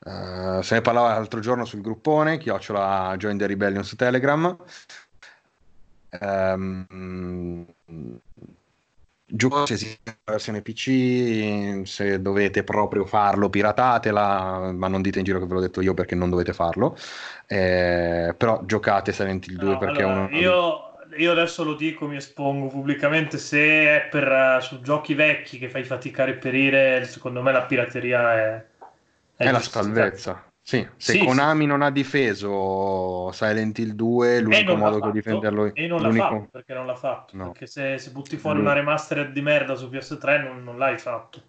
Uh, 0.00 0.60
se 0.62 0.74
ne 0.74 0.80
parlava 0.80 1.10
l'altro 1.10 1.38
giorno 1.38 1.64
sul 1.64 1.82
gruppone, 1.82 2.38
chiocciola 2.38 3.14
Join 3.16 3.36
the 3.38 3.46
Rebellion 3.46 3.84
su 3.84 3.94
Telegram 3.94 4.56
Um, 6.20 7.66
se 9.66 9.74
esiste 9.74 10.16
la 10.24 10.32
versione 10.32 10.62
PC, 10.62 11.82
se 11.84 12.22
dovete 12.22 12.64
proprio 12.64 13.04
farlo, 13.04 13.50
piratatela, 13.50 14.72
ma 14.72 14.88
non 14.88 15.02
dite 15.02 15.18
in 15.18 15.24
giro 15.24 15.38
che 15.38 15.44
ve 15.44 15.52
l'ho 15.52 15.60
detto 15.60 15.82
io 15.82 15.92
perché 15.92 16.14
non 16.14 16.30
dovete 16.30 16.54
farlo. 16.54 16.96
Eh, 17.46 18.34
però 18.36 18.62
giocate 18.64 19.12
Silent 19.12 19.46
Hill 19.46 19.58
2 19.58 19.70
no, 19.72 19.78
perché 19.78 20.02
allora, 20.02 20.20
uno... 20.20 20.36
io, 20.36 20.94
io, 21.18 21.30
adesso 21.30 21.62
lo 21.62 21.74
dico, 21.74 22.06
mi 22.06 22.16
espongo 22.16 22.68
pubblicamente, 22.68 23.36
se 23.36 23.58
è 23.58 24.08
per 24.10 24.30
uh, 24.30 24.62
su 24.62 24.80
giochi 24.80 25.12
vecchi 25.12 25.58
che 25.58 25.68
fai 25.68 25.84
fatica 25.84 26.22
a 26.22 26.26
reperire, 26.26 27.04
secondo 27.04 27.42
me 27.42 27.52
la 27.52 27.64
pirateria 27.64 28.34
è... 28.34 28.64
È, 29.36 29.44
è 29.44 29.50
la 29.50 29.60
salvezza. 29.60 30.47
Sì, 30.68 30.86
se 30.98 31.12
sì, 31.12 31.24
Konami 31.24 31.62
sì. 31.62 31.66
non 31.66 31.80
ha 31.80 31.90
difeso 31.90 33.32
Silent 33.32 33.78
Hill 33.78 33.92
2, 33.92 34.40
l'unico 34.40 34.76
modo 34.76 34.98
per 34.98 35.12
difenderlo 35.12 35.64
è... 35.64 35.72
E 35.72 35.86
non 35.86 36.02
l'ha 36.02 36.12
fatto, 36.12 36.48
perché 36.52 36.74
non 36.74 36.84
l'ha 36.84 36.94
fatto. 36.94 37.34
No. 37.38 37.52
Perché 37.52 37.66
se, 37.66 37.96
se, 37.96 38.10
butti 38.10 38.36
fuori 38.36 38.60
una 38.60 38.74
remastered 38.74 39.32
di 39.32 39.40
merda 39.40 39.76
su 39.76 39.86
PS3 39.86 40.42
non, 40.42 40.62
non, 40.62 40.76
l'hai 40.76 40.98
fatto. 40.98 41.40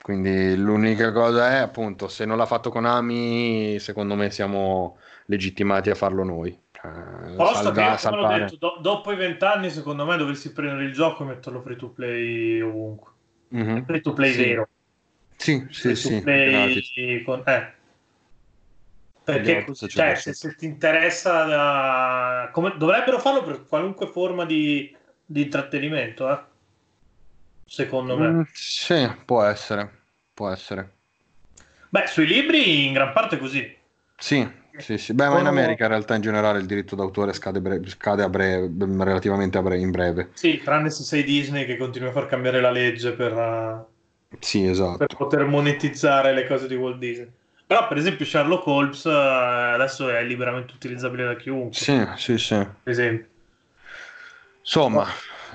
Quindi 0.00 0.56
l'unica 0.56 1.12
cosa 1.12 1.50
è, 1.50 1.56
appunto, 1.56 2.08
se 2.08 2.24
non 2.24 2.38
l'ha 2.38 2.46
fatto 2.46 2.70
Konami, 2.70 3.78
secondo 3.78 4.14
me 4.14 4.30
siamo 4.30 4.96
legittimati 5.26 5.90
a 5.90 5.94
farlo 5.94 6.24
noi. 6.24 6.58
Cioè, 6.72 7.34
Posto 7.36 7.72
che 7.72 7.96
come 8.00 8.16
l'ho 8.16 8.28
detto, 8.28 8.56
do- 8.58 8.78
dopo 8.80 9.12
i 9.12 9.16
vent'anni, 9.16 9.68
secondo 9.68 10.06
me, 10.06 10.16
dovresti 10.16 10.50
prendere 10.50 10.84
il 10.84 10.94
gioco 10.94 11.24
e 11.24 11.26
metterlo 11.26 11.60
free 11.60 11.76
to 11.76 11.90
play 11.90 12.58
ovunque. 12.62 13.10
Mhm. 13.48 13.84
Free 13.84 14.00
to 14.00 14.14
play 14.14 14.32
Sì. 14.32 14.44
vero. 14.46 14.68
Sì, 15.36 15.66
sì, 15.68 15.80
Free 15.80 15.92
to 15.92 15.98
sì. 15.98 16.20
play 16.22 16.50
gratis. 16.50 17.24
con- 17.26 17.42
eh. 17.44 17.82
Perché 19.24 19.64
cioè, 19.74 19.88
cioè, 19.88 20.14
se, 20.16 20.34
se 20.34 20.54
ti 20.54 20.66
interessa, 20.66 21.44
da- 21.44 22.50
come- 22.52 22.76
dovrebbero 22.76 23.18
farlo 23.18 23.42
per 23.42 23.64
qualunque 23.66 24.06
forma 24.06 24.44
di, 24.44 24.94
di 25.24 25.42
intrattenimento, 25.42 26.30
eh? 26.30 26.38
secondo 27.66 28.16
me. 28.18 28.28
Mm, 28.28 28.42
sì, 28.52 28.94
può 29.24 29.42
essere, 29.42 29.90
può 30.32 30.50
essere. 30.50 30.92
Beh, 31.90 32.06
sui 32.06 32.26
libri 32.26 32.86
in 32.86 32.92
gran 32.92 33.12
parte 33.12 33.36
è 33.36 33.38
così. 33.38 33.76
Sì, 34.16 34.46
sì, 34.78 34.98
sì. 34.98 35.12
Beh, 35.14 35.28
ma 35.28 35.38
in 35.40 35.46
America 35.46 35.84
in 35.84 35.90
realtà 35.90 36.14
in 36.14 36.22
generale 36.22 36.58
il 36.58 36.66
diritto 36.66 36.96
d'autore 36.96 37.32
scade, 37.32 37.60
bre- 37.60 37.86
scade 37.88 38.22
a 38.22 38.28
breve, 38.28 38.70
relativamente 39.04 39.58
a 39.58 39.62
bre- 39.62 39.78
in 39.78 39.90
breve. 39.90 40.30
Sì, 40.34 40.60
tranne 40.62 40.90
se 40.90 41.02
sei 41.04 41.22
Disney 41.24 41.64
che 41.66 41.76
continua 41.76 42.08
a 42.08 42.12
far 42.12 42.26
cambiare 42.26 42.60
la 42.60 42.70
legge 42.70 43.12
per, 43.12 43.86
Sì, 44.40 44.62
per 44.62 44.70
esatto. 44.70 45.16
poter 45.16 45.44
monetizzare 45.46 46.32
le 46.32 46.46
cose 46.46 46.66
di 46.68 46.74
Walt 46.74 46.98
Disney. 46.98 47.30
Però, 47.74 47.88
per 47.88 47.96
esempio, 47.96 48.24
Sherlock 48.24 48.64
Holmes 48.68 49.04
eh, 49.04 49.10
adesso 49.10 50.08
è 50.08 50.22
liberamente 50.22 50.74
utilizzabile 50.74 51.24
da 51.24 51.34
chiunque, 51.34 51.76
Sì, 51.76 52.06
sì, 52.14 52.38
sì. 52.38 52.54
per 52.54 52.92
esempio. 52.92 53.26
Insomma, 54.60 55.04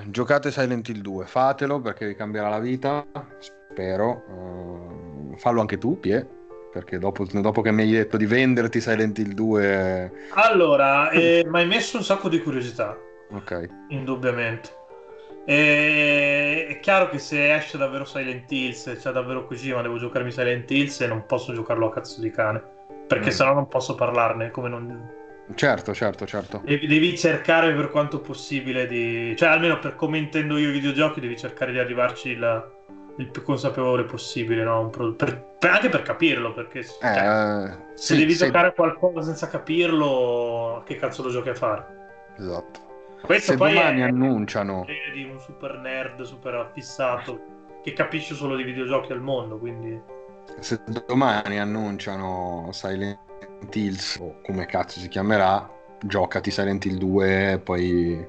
giocate 0.04 0.50
Silent 0.50 0.86
Hill 0.90 1.00
2, 1.00 1.24
fatelo 1.24 1.80
perché 1.80 2.06
vi 2.06 2.14
cambierà 2.14 2.50
la 2.50 2.58
vita, 2.58 3.06
spero. 3.38 4.22
Eh, 5.32 5.38
fallo 5.38 5.62
anche 5.62 5.78
tu, 5.78 5.98
Pie, 5.98 6.28
perché 6.70 6.98
dopo, 6.98 7.24
dopo 7.24 7.62
che 7.62 7.72
mi 7.72 7.84
hai 7.84 7.90
detto 7.90 8.18
di 8.18 8.26
venderti 8.26 8.82
Silent 8.82 9.18
Hill 9.18 9.32
2... 9.32 10.12
Allora, 10.34 11.08
eh, 11.12 11.42
mi 11.46 11.60
hai 11.60 11.66
messo 11.66 11.96
un 11.96 12.04
sacco 12.04 12.28
di 12.28 12.42
curiosità, 12.42 12.98
Ok. 13.30 13.68
indubbiamente. 13.88 14.79
E- 15.50 16.66
è 16.68 16.78
chiaro 16.80 17.08
che 17.08 17.18
se 17.18 17.52
esce 17.54 17.76
davvero 17.76 18.04
Silent 18.04 18.50
Hill, 18.52 18.70
se 18.72 18.94
c'è 18.96 19.10
davvero 19.10 19.46
Kojima, 19.46 19.82
devo 19.82 19.98
giocarmi 19.98 20.30
Silent 20.30 20.70
Hill 20.70 20.92
e 21.00 21.06
non 21.08 21.26
posso 21.26 21.52
giocarlo 21.52 21.88
a 21.88 21.92
cazzo 21.92 22.20
di 22.20 22.30
cane. 22.30 22.62
Perché 23.08 23.30
Mm. 23.30 23.32
sennò 23.32 23.54
non 23.54 23.66
posso 23.66 23.96
parlarne, 23.96 24.50
come 24.52 24.68
non... 24.68 25.18
Certo, 25.56 25.92
certo, 25.92 26.24
certo. 26.26 26.60
Devi, 26.64 26.86
devi 26.86 27.18
cercare 27.18 27.74
per 27.74 27.90
quanto 27.90 28.20
possibile 28.20 28.86
di... 28.86 29.34
Cioè, 29.36 29.48
almeno 29.48 29.80
per 29.80 29.96
come 29.96 30.18
intendo 30.18 30.56
io 30.56 30.68
i 30.68 30.72
videogiochi, 30.72 31.18
devi 31.18 31.36
cercare 31.36 31.72
di 31.72 31.80
arrivarci 31.80 32.28
il, 32.28 32.70
il 33.16 33.26
più 33.26 33.42
consapevole 33.42 34.04
possibile, 34.04 34.62
no? 34.62 34.88
Per- 34.88 35.14
per- 35.58 35.68
anche 35.68 35.88
per 35.88 36.02
capirlo, 36.02 36.52
perché 36.52 36.84
cioè, 36.84 37.64
Eh, 37.66 37.76
se 37.96 38.14
sì, 38.14 38.16
devi 38.20 38.34
se- 38.34 38.46
giocare 38.46 38.68
a 38.68 38.72
qualcosa 38.72 39.22
senza 39.22 39.48
capirlo, 39.48 40.84
che 40.86 40.94
cazzo 40.94 41.24
lo 41.24 41.30
giochi 41.30 41.48
a 41.48 41.54
fare? 41.56 41.84
Esatto. 42.38 42.88
Questo 43.22 43.52
Se 43.52 43.58
poi 43.58 43.74
domani 43.74 44.00
è 44.00 44.04
annunciano... 44.04 44.84
di 45.12 45.24
un 45.24 45.38
super 45.40 45.78
nerd, 45.78 46.22
super 46.22 46.54
affissato, 46.54 47.40
che 47.82 47.92
capisce 47.92 48.34
solo 48.34 48.56
di 48.56 48.62
videogiochi 48.62 49.12
al 49.12 49.20
mondo, 49.20 49.58
quindi... 49.58 50.00
Se 50.58 50.80
domani 51.06 51.60
annunciano 51.60 52.68
Silent 52.72 53.18
Hills 53.72 54.16
o 54.20 54.40
come 54.42 54.66
cazzo 54.66 54.98
si 54.98 55.08
chiamerà, 55.08 55.68
giocati 56.02 56.50
Silent 56.50 56.84
Hill 56.84 56.96
2 56.96 57.60
poi 57.62 58.26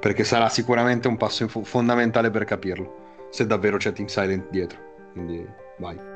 perché 0.00 0.24
sarà 0.24 0.48
sicuramente 0.48 1.08
un 1.08 1.16
passo 1.16 1.46
fo- 1.46 1.62
fondamentale 1.62 2.30
per 2.30 2.44
capirlo. 2.44 3.26
Se 3.30 3.46
davvero 3.46 3.76
c'è 3.76 3.92
Team 3.92 4.08
Silent 4.08 4.48
dietro. 4.50 4.78
Quindi 5.12 5.46
vai. 5.78 6.09